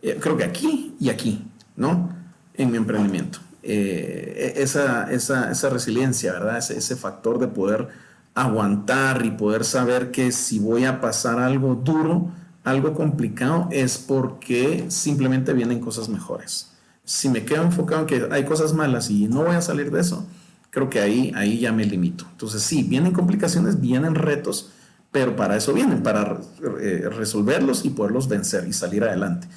creo 0.00 0.36
que 0.36 0.44
aquí 0.44 0.94
y 1.00 1.10
aquí, 1.10 1.44
¿no? 1.76 2.19
En 2.62 2.70
mi 2.70 2.76
emprendimiento. 2.76 3.38
Eh, 3.62 4.54
e-, 4.56 4.62
esa, 4.62 5.10
esa, 5.10 5.50
esa, 5.50 5.68
resiliencia, 5.70 6.32
¿verdad? 6.32 6.58
Ese, 6.58 6.78
ese, 6.78 6.96
factor 6.96 7.38
de 7.38 7.48
poder 7.48 7.88
aguantar 8.34 9.24
y 9.24 9.30
poder 9.32 9.64
saber 9.64 10.10
que 10.10 10.32
si 10.32 10.58
voy 10.58 10.84
a 10.84 11.00
pasar 11.00 11.38
algo 11.38 11.74
duro, 11.74 12.30
algo 12.64 12.94
complicado, 12.94 13.68
es 13.70 13.98
porque 13.98 14.86
simplemente 14.88 15.52
vienen 15.52 15.80
cosas 15.80 16.08
mejores. 16.08 16.70
Si 17.04 17.28
me 17.28 17.44
quedo 17.44 17.62
enfocado 17.62 18.02
en 18.02 18.06
que 18.06 18.28
hay 18.30 18.44
cosas 18.44 18.72
malas 18.72 19.10
y 19.10 19.26
no 19.26 19.44
voy 19.44 19.56
a 19.56 19.62
salir 19.62 19.90
de 19.90 20.00
eso, 20.00 20.26
creo 20.70 20.88
que 20.88 21.00
ahí, 21.00 21.32
ahí 21.34 21.58
ya 21.58 21.72
me 21.72 21.84
limito. 21.84 22.26
Entonces 22.30 22.62
sí, 22.62 22.82
vienen 22.82 23.12
complicaciones, 23.12 23.80
vienen 23.80 24.14
retos, 24.14 24.70
pero 25.10 25.34
para 25.34 25.56
eso 25.56 25.72
vienen, 25.72 26.02
para 26.02 26.38
eh, 26.80 27.08
resolverlos 27.10 27.84
y 27.84 27.90
poderlos 27.90 28.28
vencer 28.28 28.68
y 28.68 28.72
salir 28.72 29.02
adelante. 29.02 29.48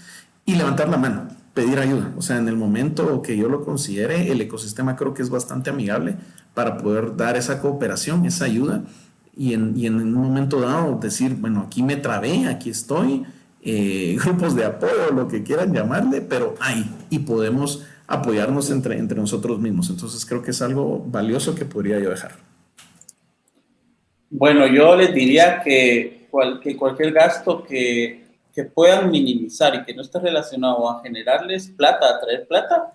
Y 0.45 0.55
levantar 0.55 0.89
la 0.89 0.97
mano 0.97 1.27
pedir 1.53 1.79
ayuda. 1.79 2.11
O 2.17 2.21
sea, 2.21 2.37
en 2.37 2.47
el 2.47 2.55
momento 2.55 3.21
que 3.21 3.37
yo 3.37 3.47
lo 3.47 3.63
considere, 3.63 4.31
el 4.31 4.41
ecosistema 4.41 4.95
creo 4.95 5.13
que 5.13 5.21
es 5.21 5.29
bastante 5.29 5.69
amigable 5.69 6.15
para 6.53 6.77
poder 6.77 7.15
dar 7.15 7.37
esa 7.37 7.61
cooperación, 7.61 8.25
esa 8.25 8.45
ayuda 8.45 8.83
y 9.35 9.53
en, 9.53 9.73
y 9.75 9.87
en 9.87 9.95
un 9.95 10.13
momento 10.13 10.59
dado 10.61 10.97
decir, 10.99 11.35
bueno, 11.35 11.61
aquí 11.61 11.83
me 11.83 11.95
trabé, 11.95 12.47
aquí 12.47 12.69
estoy, 12.69 13.23
eh, 13.61 14.17
grupos 14.23 14.55
de 14.55 14.65
apoyo, 14.65 15.11
lo 15.13 15.27
que 15.27 15.43
quieran 15.43 15.73
llamarle, 15.73 16.21
pero 16.21 16.55
hay 16.59 16.89
y 17.09 17.19
podemos 17.19 17.85
apoyarnos 18.07 18.69
entre, 18.69 18.97
entre 18.97 19.19
nosotros 19.19 19.59
mismos. 19.59 19.89
Entonces 19.89 20.25
creo 20.25 20.41
que 20.41 20.51
es 20.51 20.61
algo 20.61 21.03
valioso 21.07 21.55
que 21.55 21.65
podría 21.65 21.99
yo 21.99 22.09
dejar. 22.09 22.31
Bueno, 24.29 24.65
yo 24.67 24.95
les 24.95 25.13
diría 25.13 25.61
que, 25.63 26.27
que 26.63 26.75
cualquier 26.75 27.11
gasto 27.11 27.63
que 27.63 28.22
que 28.53 28.63
puedan 28.63 29.09
minimizar 29.09 29.73
y 29.75 29.83
que 29.83 29.93
no 29.93 30.01
esté 30.01 30.19
relacionado 30.19 30.89
a 30.89 31.01
generarles 31.01 31.69
plata, 31.69 32.09
a 32.09 32.19
traer 32.19 32.47
plata, 32.47 32.93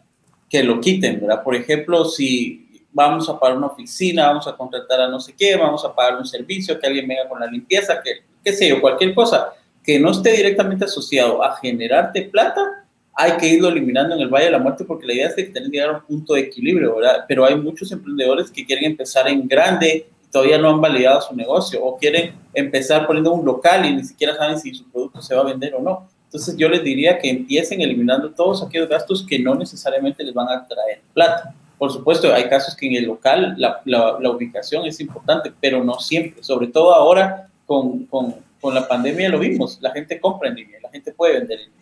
que 0.48 0.62
lo 0.62 0.80
quiten, 0.80 1.20
¿verdad? 1.20 1.42
Por 1.42 1.54
ejemplo, 1.54 2.04
si 2.04 2.86
vamos 2.92 3.28
a 3.28 3.38
pagar 3.38 3.56
una 3.56 3.66
oficina, 3.66 4.28
vamos 4.28 4.46
a 4.46 4.56
contratar 4.56 5.00
a 5.00 5.09
no 5.09 5.20
sé 5.20 5.34
qué, 5.36 5.56
vamos 5.56 5.84
a 5.84 5.94
pagar 5.94 6.16
un 6.16 6.24
servicio, 6.24 6.78
que 6.78 6.86
alguien 6.86 7.06
venga 7.06 7.28
con 7.28 7.40
la 7.40 7.46
limpieza, 7.46 8.00
que 8.02 8.22
qué 8.42 8.52
sé 8.52 8.68
yo, 8.68 8.80
cualquier 8.80 9.14
cosa 9.14 9.52
que 9.82 9.98
no 9.98 10.11
esté 10.11 10.32
directamente 10.32 10.84
asociado 10.84 11.42
a 11.42 11.56
generarte 11.56 12.22
plata, 12.22 12.84
hay 13.14 13.32
que 13.36 13.48
irlo 13.48 13.68
eliminando 13.68 14.14
en 14.14 14.20
el 14.20 14.28
Valle 14.28 14.46
de 14.46 14.52
la 14.52 14.59
Muerte 14.59 14.84
porque 14.84 15.06
la 15.06 15.14
idea 15.14 15.28
es 15.28 15.34
que 15.34 15.50
que 15.50 15.61
llegar 15.61 15.88
a 15.88 15.92
un 15.94 16.02
punto 16.02 16.34
de 16.34 16.40
equilibrio, 16.42 16.94
¿verdad? 16.94 17.24
Pero 17.26 17.44
hay 17.44 17.56
muchos 17.56 17.90
emprendedores 17.90 18.50
que 18.50 18.64
quieren 18.64 18.84
empezar 18.84 19.26
en 19.28 19.48
grande, 19.48 20.09
todavía 20.30 20.58
no 20.58 20.70
han 20.70 20.80
validado 20.80 21.20
su 21.20 21.34
negocio 21.34 21.84
o 21.84 21.96
quieren 21.96 22.34
empezar 22.54 23.06
poniendo 23.06 23.32
un 23.32 23.44
local 23.44 23.86
y 23.86 23.94
ni 23.94 24.04
siquiera 24.04 24.36
saben 24.36 24.58
si 24.58 24.74
su 24.74 24.88
producto 24.90 25.22
se 25.22 25.34
va 25.34 25.42
a 25.42 25.44
vender 25.44 25.74
o 25.74 25.80
no. 25.80 26.08
Entonces 26.24 26.56
yo 26.56 26.68
les 26.68 26.84
diría 26.84 27.18
que 27.18 27.30
empiecen 27.30 27.80
eliminando 27.80 28.30
todos 28.30 28.62
aquellos 28.62 28.88
gastos 28.88 29.24
que 29.26 29.38
no 29.38 29.54
necesariamente 29.54 30.22
les 30.22 30.34
van 30.34 30.48
a 30.48 30.66
traer 30.66 31.00
plata. 31.14 31.54
Por 31.78 31.92
supuesto, 31.92 32.34
hay 32.34 32.48
casos 32.48 32.76
que 32.76 32.86
en 32.86 32.96
el 32.96 33.04
local 33.04 33.54
la, 33.56 33.80
la, 33.84 34.30
ubicación 34.30 34.84
es 34.84 35.00
importante, 35.00 35.52
pero 35.60 35.82
no 35.82 35.98
siempre. 36.00 36.42
Sobre 36.42 36.66
todo 36.66 36.92
ahora 36.92 37.48
con, 37.66 38.04
con, 38.06 38.34
con, 38.60 38.74
la 38.74 38.86
pandemia 38.86 39.30
lo 39.30 39.38
vimos. 39.38 39.78
La 39.80 39.92
gente 39.92 40.20
compra 40.20 40.48
en 40.48 40.56
línea, 40.56 40.80
la 40.82 40.90
gente 40.90 41.12
puede 41.12 41.38
vender 41.38 41.60
en 41.60 41.66
línea. 41.66 41.78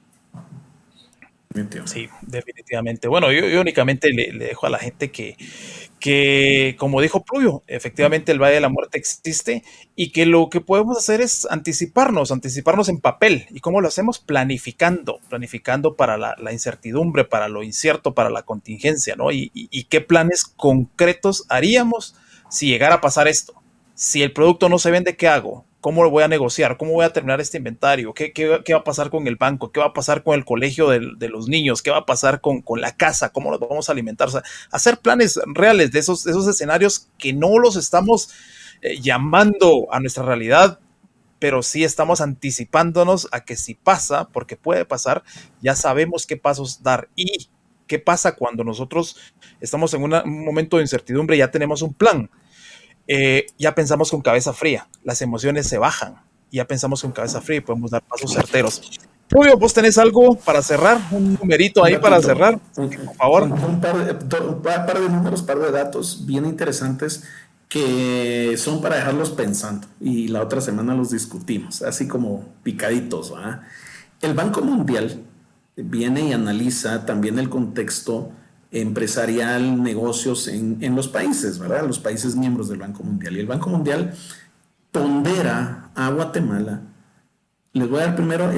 Sí, 1.86 2.06
definitivamente. 2.20 3.08
Bueno, 3.08 3.32
yo, 3.32 3.60
únicamente 3.60 4.12
le, 4.12 4.32
le, 4.32 4.44
dejo 4.44 4.66
a 4.66 4.70
la 4.70 4.78
gente 4.78 5.10
que, 5.10 5.36
que, 6.00 6.76
como 6.78 7.00
dijo 7.00 7.24
Pluvio, 7.24 7.62
efectivamente 7.66 8.32
el 8.32 8.40
Valle 8.40 8.54
de 8.54 8.60
la 8.60 8.68
Muerte 8.68 8.98
existe 8.98 9.64
y 9.94 10.12
que 10.12 10.26
lo 10.26 10.48
que 10.48 10.60
podemos 10.60 10.96
hacer 10.96 11.20
es 11.20 11.46
anticiparnos, 11.50 12.30
anticiparnos 12.30 12.88
en 12.88 13.00
papel. 13.00 13.46
¿Y 13.50 13.60
cómo 13.60 13.80
lo 13.80 13.88
hacemos? 13.88 14.18
Planificando, 14.18 15.18
planificando 15.28 15.96
para 15.96 16.16
la, 16.16 16.52
incertidumbre, 16.52 17.24
para 17.24 17.48
lo 17.48 17.62
incierto, 17.62 18.14
para 18.14 18.30
la 18.30 18.42
contingencia, 18.42 19.16
¿no? 19.16 19.32
Y, 19.32 19.50
y, 19.52 19.84
qué 19.84 20.00
planes 20.00 20.44
concretos 20.44 21.44
haríamos 21.48 22.14
si 22.50 22.68
llegara 22.68 22.96
a 22.96 23.00
pasar 23.00 23.28
esto. 23.28 23.54
Si 23.94 24.22
el 24.22 24.32
producto 24.32 24.68
no 24.68 24.78
se 24.78 24.90
vende, 24.90 25.16
¿qué 25.16 25.28
hago? 25.28 25.65
¿Cómo 25.80 26.02
lo 26.02 26.10
voy 26.10 26.24
a 26.24 26.28
negociar? 26.28 26.76
¿Cómo 26.76 26.92
voy 26.92 27.04
a 27.04 27.12
terminar 27.12 27.40
este 27.40 27.58
inventario? 27.58 28.12
¿Qué, 28.12 28.32
qué, 28.32 28.46
va 28.48 28.78
a 28.80 28.84
pasar 28.84 29.10
con 29.10 29.26
el 29.26 29.36
banco? 29.36 29.70
¿Qué 29.70 29.80
va 29.80 29.86
a 29.86 29.92
pasar 29.92 30.24
con 30.24 30.34
el 30.34 30.44
colegio 30.44 30.88
de, 30.88 31.28
los 31.28 31.48
niños? 31.48 31.82
¿Qué 31.82 31.90
va 31.90 31.98
a 31.98 32.06
pasar 32.06 32.40
con, 32.40 32.62
la 32.80 32.96
casa? 32.96 33.30
¿Cómo 33.30 33.50
nos 33.50 33.60
vamos 33.60 33.88
a 33.88 33.92
alimentar? 33.92 34.28
hacer 34.70 34.98
planes 34.98 35.38
reales 35.46 35.92
de 35.92 36.00
esos, 36.00 36.26
esos 36.26 36.48
escenarios 36.48 37.08
que 37.18 37.32
no 37.32 37.58
los 37.58 37.76
estamos 37.76 38.30
eh, 38.82 39.00
llamando 39.00 39.86
a 39.92 40.00
nuestra 40.00 40.24
realidad, 40.24 40.80
pero 41.38 41.62
sí 41.62 41.84
estamos 41.84 42.20
anticipándonos 42.20 43.28
a 43.30 43.44
que 43.44 43.56
si 43.56 43.74
pasa, 43.74 44.28
porque 44.28 44.56
puede 44.56 44.84
pasar, 44.84 45.22
ya 45.60 45.76
sabemos 45.76 46.26
qué 46.26 46.36
pasos 46.36 46.82
dar. 46.82 47.08
¿Y 47.14 47.48
qué 47.86 47.98
pasa 47.98 48.34
cuando 48.34 48.64
nosotros 48.64 49.16
estamos 49.60 49.94
en 49.94 50.02
un 50.02 50.44
momento 50.44 50.78
de 50.78 50.82
incertidumbre 50.82 51.36
ya 51.36 51.50
tenemos 51.50 51.82
un 51.82 51.94
plan? 51.94 52.30
Eh, 53.08 53.46
ya 53.58 53.74
pensamos 53.74 54.10
con 54.10 54.20
cabeza 54.20 54.52
fría, 54.52 54.88
las 55.04 55.22
emociones 55.22 55.68
se 55.68 55.78
bajan, 55.78 56.16
ya 56.50 56.64
pensamos 56.66 57.02
con 57.02 57.12
cabeza 57.12 57.40
fría 57.40 57.58
y 57.58 57.60
podemos 57.60 57.90
dar 57.90 58.02
pasos 58.02 58.32
certeros. 58.32 58.82
Julio, 59.32 59.56
vos 59.56 59.74
tenés 59.74 59.98
algo 59.98 60.36
para 60.36 60.62
cerrar, 60.62 60.98
un 61.10 61.34
numerito 61.34 61.84
ahí 61.84 61.98
para 61.98 62.20
cerrar, 62.22 62.58
por 62.74 63.14
favor. 63.16 63.42
Un, 63.42 63.80
par, 63.80 64.06
de, 64.06 64.14
par, 64.14 65.00
de, 65.00 65.08
números, 65.08 65.42
par 65.42 65.58
de 65.58 65.70
datos 65.72 66.26
bien 66.26 66.46
interesantes 66.46 67.24
que 67.68 68.54
son 68.56 68.80
para 68.80 68.96
dejarlos 68.96 69.30
pensando 69.30 69.88
y 70.00 70.28
la 70.28 70.42
otra 70.42 70.60
semana 70.60 70.94
los 70.94 71.10
discutimos, 71.10 71.82
así 71.82 72.06
como 72.06 72.44
picaditos. 72.62 73.34
El 74.22 74.34
Banco 74.34 74.62
Mundial 74.62 75.24
viene 75.76 76.28
y 76.28 76.32
analiza 76.32 77.04
también 77.04 77.38
el 77.38 77.50
contexto 77.50 78.30
empresarial, 78.70 79.82
negocios 79.82 80.48
en, 80.48 80.78
en, 80.80 80.94
los 80.96 81.08
países, 81.08 81.58
¿verdad? 81.58 81.86
Los 81.86 81.98
países 81.98 82.36
miembros 82.36 82.68
del 82.68 82.78
Banco 82.78 83.02
Mundial. 83.02 83.36
Y 83.36 83.40
el 83.40 83.46
Banco 83.46 83.70
Mundial 83.70 84.14
pondera 84.92 85.90
a 85.94 86.10
Guatemala. 86.10 86.82
Les 87.72 87.90
voy 87.90 88.00
a 88.00 88.06
dar 88.06 88.16
primero 88.16 88.50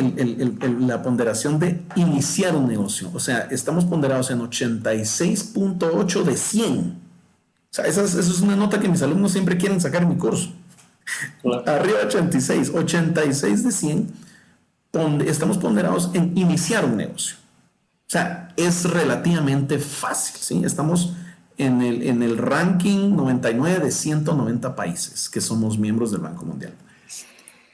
la 0.81 1.03
ponderación 1.03 1.59
de 1.59 1.83
iniciar 1.97 2.55
un 2.55 2.69
negocio. 2.69 3.11
O 3.13 3.19
sea, 3.19 3.49
estamos 3.51 3.85
ponderados 3.85 4.31
en 4.31 4.39
86.8 4.39 6.23
de 6.23 6.37
100. 6.37 6.79
O 6.79 7.75
sea, 7.75 7.85
esa 7.87 8.05
es, 8.05 8.15
es, 8.15 8.41
una 8.41 8.55
nota 8.55 8.79
que 8.79 8.89
mis 8.89 9.03
alumnos 9.03 9.33
siempre 9.33 9.57
quieren 9.59 9.81
sacar 9.81 10.03
en 10.03 10.11
mi 10.11 10.17
curso. 10.17 10.53
Arriba 11.67 11.99
86, 12.07 12.71
86 12.75 13.65
de 13.65 13.73
100. 13.73 14.13
estamos 15.27 15.59
ponderados 15.59 16.11
en 16.15 16.39
iniciar 16.39 16.85
un 16.85 16.97
negocio. 16.97 17.37
O 18.09 18.11
sea, 18.11 18.49
es 18.57 18.85
relativamente 18.85 19.79
fácil, 19.79 20.41
¿sí? 20.41 20.65
Estamos 20.65 21.13
en 21.59 21.83
el, 21.83 22.05
en 22.05 22.23
el 22.23 22.39
ranking 22.39 23.15
99 23.15 23.85
de 23.85 23.91
190 23.91 24.75
países 24.75 25.29
que 25.29 25.43
somos 25.43 25.79
miembros 25.79 26.11
del 26.11 26.23
Banco 26.23 26.47
Mundial. 26.47 26.73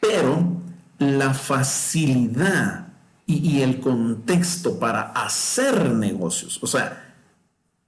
Pero 0.00 0.60
la 0.98 1.34
facilidad 1.34 2.88
y, 3.26 3.48
y, 3.48 3.62
el 3.62 3.78
contexto 3.78 4.80
para 4.80 5.12
hacer 5.12 5.92
negocios, 5.92 6.58
o 6.60 6.66
sea, 6.66 7.14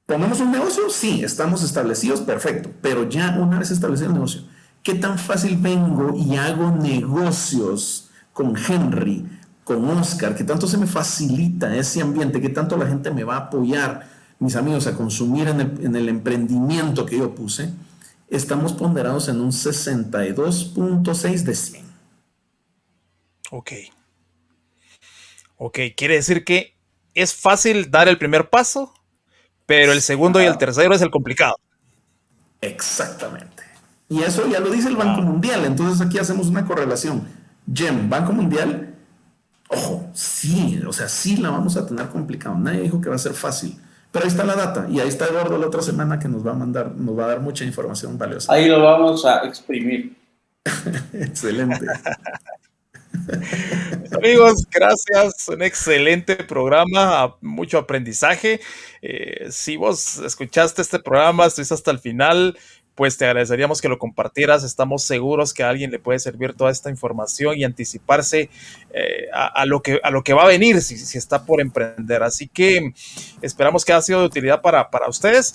ponemos 0.07 0.39
un 0.39 0.53
negocio, 0.53 0.89
sí, 0.89 1.25
estamos 1.25 1.65
establecidos, 1.65 2.21
perfecto, 2.21 2.71
pero 2.81 3.09
ya 3.09 3.37
una 3.41 3.59
vez 3.59 3.73
establecido 3.73 4.11
el 4.11 4.15
negocio, 4.15 4.43
¿qué 4.85 4.95
tan 4.95 5.19
fácil 5.19 5.57
vengo 5.57 6.15
y 6.17 6.37
hago 6.37 6.71
negocios 6.71 8.09
con 8.33 8.55
Henry, 8.57 9.27
con 9.67 9.85
Oscar, 9.91 10.37
que 10.37 10.45
tanto 10.45 10.69
se 10.69 10.79
me 10.79 10.87
facilita 10.87 11.75
ese 11.75 12.01
ambiente, 12.01 12.41
que 12.41 12.51
tanto 12.51 12.77
la 12.77 12.87
gente 12.87 13.11
me 13.11 13.25
va 13.25 13.35
a 13.35 13.39
apoyar, 13.39 14.09
mis 14.39 14.55
amigos, 14.55 14.87
a 14.87 14.95
consumir 14.95 15.49
en 15.49 15.97
el, 15.97 16.09
emprendimiento 16.09 17.05
que 17.05 17.19
yo 17.19 17.35
puse, 17.35 17.73
estamos 18.31 18.75
ponderados 18.75 19.27
en 19.27 19.41
un 19.41 19.51
62.6 19.51 21.43
de 21.43 21.55
100. 21.57 21.85
Ok. 23.51 23.73
Ok, 25.57 25.79
quiere 25.97 26.15
decir 26.15 26.45
que 26.45 26.77
es 27.15 27.35
fácil 27.35 27.91
dar 27.91 28.07
el 28.07 28.19
primer 28.19 28.49
paso, 28.49 28.95
pero 29.67 29.91
el 29.91 30.01
segundo 30.01 30.41
y 30.41 30.45
el 30.45 30.59
tercero 30.59 30.95
es 30.95 31.03
el 31.03 31.11
complicado. 31.11 31.57
Exactamente. 32.61 33.65
Y 34.09 34.23
eso 34.23 34.47
ya 34.47 34.61
lo 34.61 34.71
dice 34.71 34.87
el 34.87 34.97
Banco 34.97 35.23
Mundial. 35.23 35.65
Entonces 35.65 36.07
aquí 36.07 36.19
hacemos 36.19 36.47
una 36.47 36.65
correlación. 36.65 37.27
Gem, 37.75 38.09
Banco 38.09 38.33
Mundial, 38.33 38.96
ojo, 39.69 40.11
sí, 40.15 40.81
o 40.87 40.93
sea, 40.93 41.09
sí 41.09 41.37
la 41.37 41.51
vamos 41.51 41.77
a 41.77 41.87
tener 41.87 42.09
complicado. 42.09 42.57
Nadie 42.57 42.83
dijo 42.83 43.01
que 43.01 43.09
va 43.09 43.17
a 43.17 43.19
ser 43.19 43.35
fácil. 43.35 43.81
Pero 44.13 44.25
ahí 44.25 44.31
está 44.31 44.45
la 44.45 44.55
data 44.55 44.87
y 44.91 45.01
ahí 45.01 45.09
está 45.09 45.27
Eduardo 45.27 45.59
la 45.59 45.67
otra 45.67 45.83
semana 45.83 46.19
que 46.19 46.29
nos 46.29 46.47
va 46.47 46.53
a 46.53 46.55
mandar, 46.55 46.93
nos 46.93 47.19
va 47.19 47.25
a 47.25 47.29
dar 47.29 47.41
mucha 47.41 47.65
información 47.65 48.17
valiosa. 48.17 48.53
Ahí 48.53 48.67
lo 48.67 48.83
vamos 48.83 49.25
a 49.27 49.45
exprimir. 49.45 50.17
Excelente. 51.13 51.87
Amigos, 54.17 54.67
gracias. 54.71 55.49
Un 55.49 55.63
excelente 55.63 56.37
programa, 56.37 57.37
mucho 57.41 57.79
aprendizaje. 57.79 58.61
Eh, 59.03 59.49
si 59.51 59.77
vos 59.77 60.19
escuchaste 60.19 60.83
este 60.83 60.99
programa, 60.99 61.47
estuviste 61.47 61.75
hasta 61.75 61.91
el 61.91 61.99
final, 61.99 62.59
pues 62.97 63.17
te 63.19 63.27
agradeceríamos 63.27 63.81
que 63.81 63.89
lo 63.89 63.99
compartieras. 63.99 64.65
Estamos 64.65 65.05
seguros 65.05 65.55
que 65.55 65.63
a 65.63 65.69
alguien 65.69 65.91
le 65.91 65.99
puede 65.99 66.19
servir 66.19 66.55
toda 66.55 66.73
esta 66.73 66.91
información 66.91 67.57
y 67.57 67.63
anticiparse 67.63 68.49
eh, 68.93 69.29
a, 69.33 69.67
lo 69.67 69.83
que, 69.83 70.01
a 70.03 70.11
lo 70.11 70.25
que 70.25 70.33
va 70.33 70.45
a 70.45 70.47
venir 70.47 70.81
si, 70.81 70.97
si, 70.97 71.19
está 71.19 71.45
por 71.45 71.61
emprender. 71.61 72.23
Así 72.23 72.49
que 72.49 72.93
esperamos 73.43 73.85
que 73.85 73.93
haya 73.93 74.03
sido 74.03 74.21
de 74.21 74.27
utilidad 74.27 74.63
para, 74.63 74.91
para 74.91 75.09
ustedes. 75.09 75.55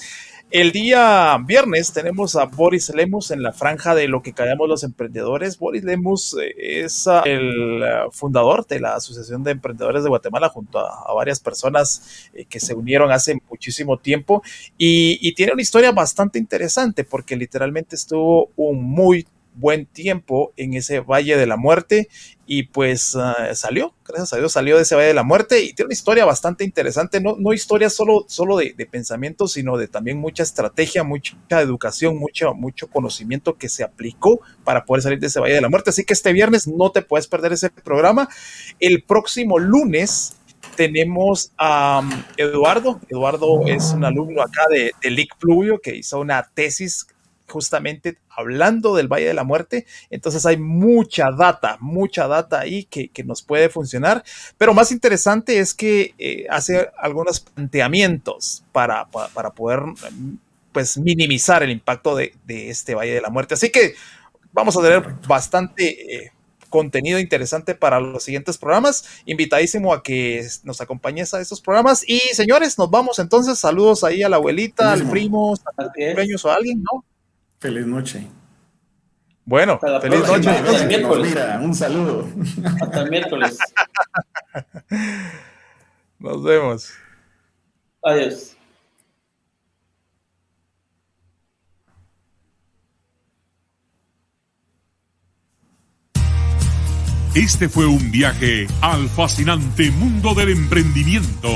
El 0.51 0.73
día 0.73 1.37
viernes 1.45 1.93
tenemos 1.93 2.35
a 2.35 2.43
Boris 2.43 2.93
Lemus 2.93 3.31
en 3.31 3.41
la 3.41 3.53
franja 3.53 3.95
de 3.95 4.09
lo 4.09 4.21
que 4.21 4.33
callamos 4.33 4.67
los 4.67 4.83
emprendedores. 4.83 5.57
Boris 5.57 5.85
Lemus 5.85 6.35
eh, 6.41 6.83
es 6.83 7.07
ah, 7.07 7.23
el 7.25 7.81
ah, 7.81 8.07
fundador 8.11 8.67
de 8.67 8.81
la 8.81 8.95
Asociación 8.95 9.43
de 9.45 9.51
Emprendedores 9.51 10.03
de 10.03 10.09
Guatemala 10.09 10.49
junto 10.49 10.79
a, 10.79 11.13
varias 11.13 11.39
personas 11.39 12.29
eh, 12.33 12.43
que 12.43 12.59
se 12.59 12.73
unieron 12.73 13.13
hace 13.13 13.37
muchísimo 13.49 13.97
tiempo 13.97 14.43
y, 14.77 15.19
y 15.25 15.33
tiene 15.35 15.53
una 15.53 15.61
historia 15.61 15.93
bastante 15.93 16.37
interesante 16.37 17.05
porque 17.05 17.37
literalmente 17.37 17.95
estuvo 17.95 18.49
un 18.57 18.83
muy 18.83 19.25
buen 19.61 19.85
tiempo 19.85 20.51
en 20.57 20.73
ese 20.73 20.99
Valle 20.99 21.37
de 21.37 21.45
la 21.45 21.55
Muerte 21.55 22.09
y 22.45 22.63
pues 22.63 23.15
uh, 23.15 23.55
salió, 23.55 23.93
gracias 24.05 24.33
a 24.33 24.37
Dios 24.37 24.51
salió 24.51 24.75
de 24.75 24.81
ese 24.81 24.95
Valle 24.95 25.07
de 25.07 25.13
la 25.13 25.23
Muerte 25.23 25.61
y 25.61 25.73
tiene 25.73 25.85
una 25.85 25.93
historia 25.93 26.25
bastante 26.25 26.65
interesante, 26.65 27.21
no, 27.21 27.37
no 27.39 27.53
historia 27.53 27.89
solo, 27.89 28.25
solo 28.27 28.57
de, 28.57 28.73
de 28.75 28.85
pensamiento, 28.85 29.47
sino 29.47 29.77
de 29.77 29.87
también 29.87 30.17
mucha 30.17 30.43
estrategia, 30.43 31.05
mucha 31.05 31.61
educación, 31.61 32.17
mucho, 32.17 32.53
mucho 32.53 32.87
conocimiento 32.87 33.57
que 33.57 33.69
se 33.69 33.85
aplicó 33.85 34.41
para 34.65 34.83
poder 34.83 35.03
salir 35.03 35.19
de 35.19 35.27
ese 35.27 35.39
Valle 35.39 35.53
de 35.53 35.61
la 35.61 35.69
Muerte. 35.69 35.91
Así 35.91 36.03
que 36.03 36.11
este 36.11 36.33
viernes 36.33 36.67
no 36.67 36.91
te 36.91 37.01
puedes 37.01 37.27
perder 37.27 37.53
ese 37.53 37.69
programa. 37.69 38.27
El 38.81 39.03
próximo 39.03 39.57
lunes 39.57 40.35
tenemos 40.75 41.53
a 41.57 42.01
um, 42.03 42.23
Eduardo. 42.37 42.99
Eduardo 43.07 43.61
es 43.67 43.93
un 43.93 44.03
alumno 44.03 44.41
acá 44.41 44.63
de, 44.69 44.91
de 45.01 45.09
LIC 45.09 45.37
Pluvio 45.37 45.79
que 45.79 45.95
hizo 45.95 46.19
una 46.19 46.43
tesis 46.53 47.07
justamente 47.51 48.17
hablando 48.29 48.95
del 48.95 49.07
Valle 49.07 49.27
de 49.27 49.33
la 49.33 49.43
Muerte. 49.43 49.85
Entonces 50.09 50.45
hay 50.45 50.57
mucha 50.57 51.31
data, 51.31 51.77
mucha 51.79 52.27
data 52.27 52.59
ahí 52.59 52.85
que, 52.85 53.09
que 53.09 53.23
nos 53.23 53.43
puede 53.43 53.69
funcionar. 53.69 54.23
Pero 54.57 54.73
más 54.73 54.91
interesante 54.91 55.59
es 55.59 55.73
que 55.73 56.15
eh, 56.17 56.47
hace 56.49 56.89
algunos 56.97 57.41
planteamientos 57.41 58.63
para, 58.71 59.05
para, 59.11 59.27
para, 59.27 59.51
poder 59.51 59.81
pues 60.71 60.97
minimizar 60.97 61.61
el 61.61 61.69
impacto 61.69 62.15
de, 62.15 62.33
de, 62.45 62.69
este 62.69 62.95
Valle 62.95 63.13
de 63.13 63.21
la 63.21 63.29
Muerte. 63.29 63.53
Así 63.53 63.69
que 63.69 63.93
vamos 64.51 64.75
a 64.77 64.81
tener 64.81 65.03
bastante... 65.27 66.15
Eh, 66.15 66.31
contenido 66.71 67.19
interesante 67.19 67.75
para 67.75 67.99
los 67.99 68.23
siguientes 68.23 68.57
programas. 68.57 69.03
Invitadísimo 69.25 69.93
a 69.93 70.01
que 70.01 70.47
nos 70.63 70.81
acompañes 70.81 71.31
a 71.35 71.41
estos 71.41 71.61
programas. 71.61 72.03
Y 72.07 72.17
señores, 72.33 72.79
nos 72.79 72.89
vamos 72.89 73.19
entonces. 73.19 73.59
Saludos 73.59 74.03
ahí 74.03 74.23
a 74.23 74.29
la 74.29 74.37
abuelita, 74.37 74.93
al 74.93 75.07
primo, 75.07 75.53
al 75.75 75.91
cumpleaños 75.91 76.43
o 76.45 76.49
a 76.49 76.55
alguien, 76.55 76.81
¿no? 76.81 77.05
Feliz 77.61 77.85
noche. 77.85 78.27
Bueno, 79.45 79.73
Hasta 79.73 80.01
feliz 80.01 80.21
próxima. 80.21 80.51
noche. 80.53 80.67
Hasta 80.69 80.81
el 80.81 80.87
miércoles. 80.87 81.29
Mira, 81.29 81.59
un 81.61 81.75
saludo. 81.75 82.27
Hasta 82.81 83.01
el 83.01 83.09
miércoles. 83.11 83.57
Nos 86.19 86.43
vemos. 86.43 86.91
Adiós. 88.03 88.57
Este 97.33 97.69
fue 97.69 97.85
un 97.85 98.11
viaje 98.11 98.67
al 98.81 99.07
fascinante 99.07 99.89
mundo 99.91 100.33
del 100.33 100.49
emprendimiento. 100.49 101.49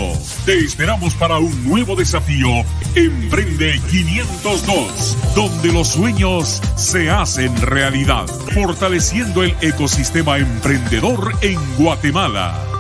Te 0.45 0.57
esperamos 0.57 1.13
para 1.15 1.37
un 1.37 1.67
nuevo 1.67 1.97
desafío. 1.97 2.47
Emprende 2.95 3.81
502, 3.91 5.17
donde 5.35 5.73
los 5.73 5.89
sueños 5.89 6.61
se 6.77 7.09
hacen 7.09 7.53
realidad, 7.57 8.25
fortaleciendo 8.53 9.43
el 9.43 9.53
ecosistema 9.59 10.37
emprendedor 10.37 11.33
en 11.41 11.59
Guatemala. 11.77 12.74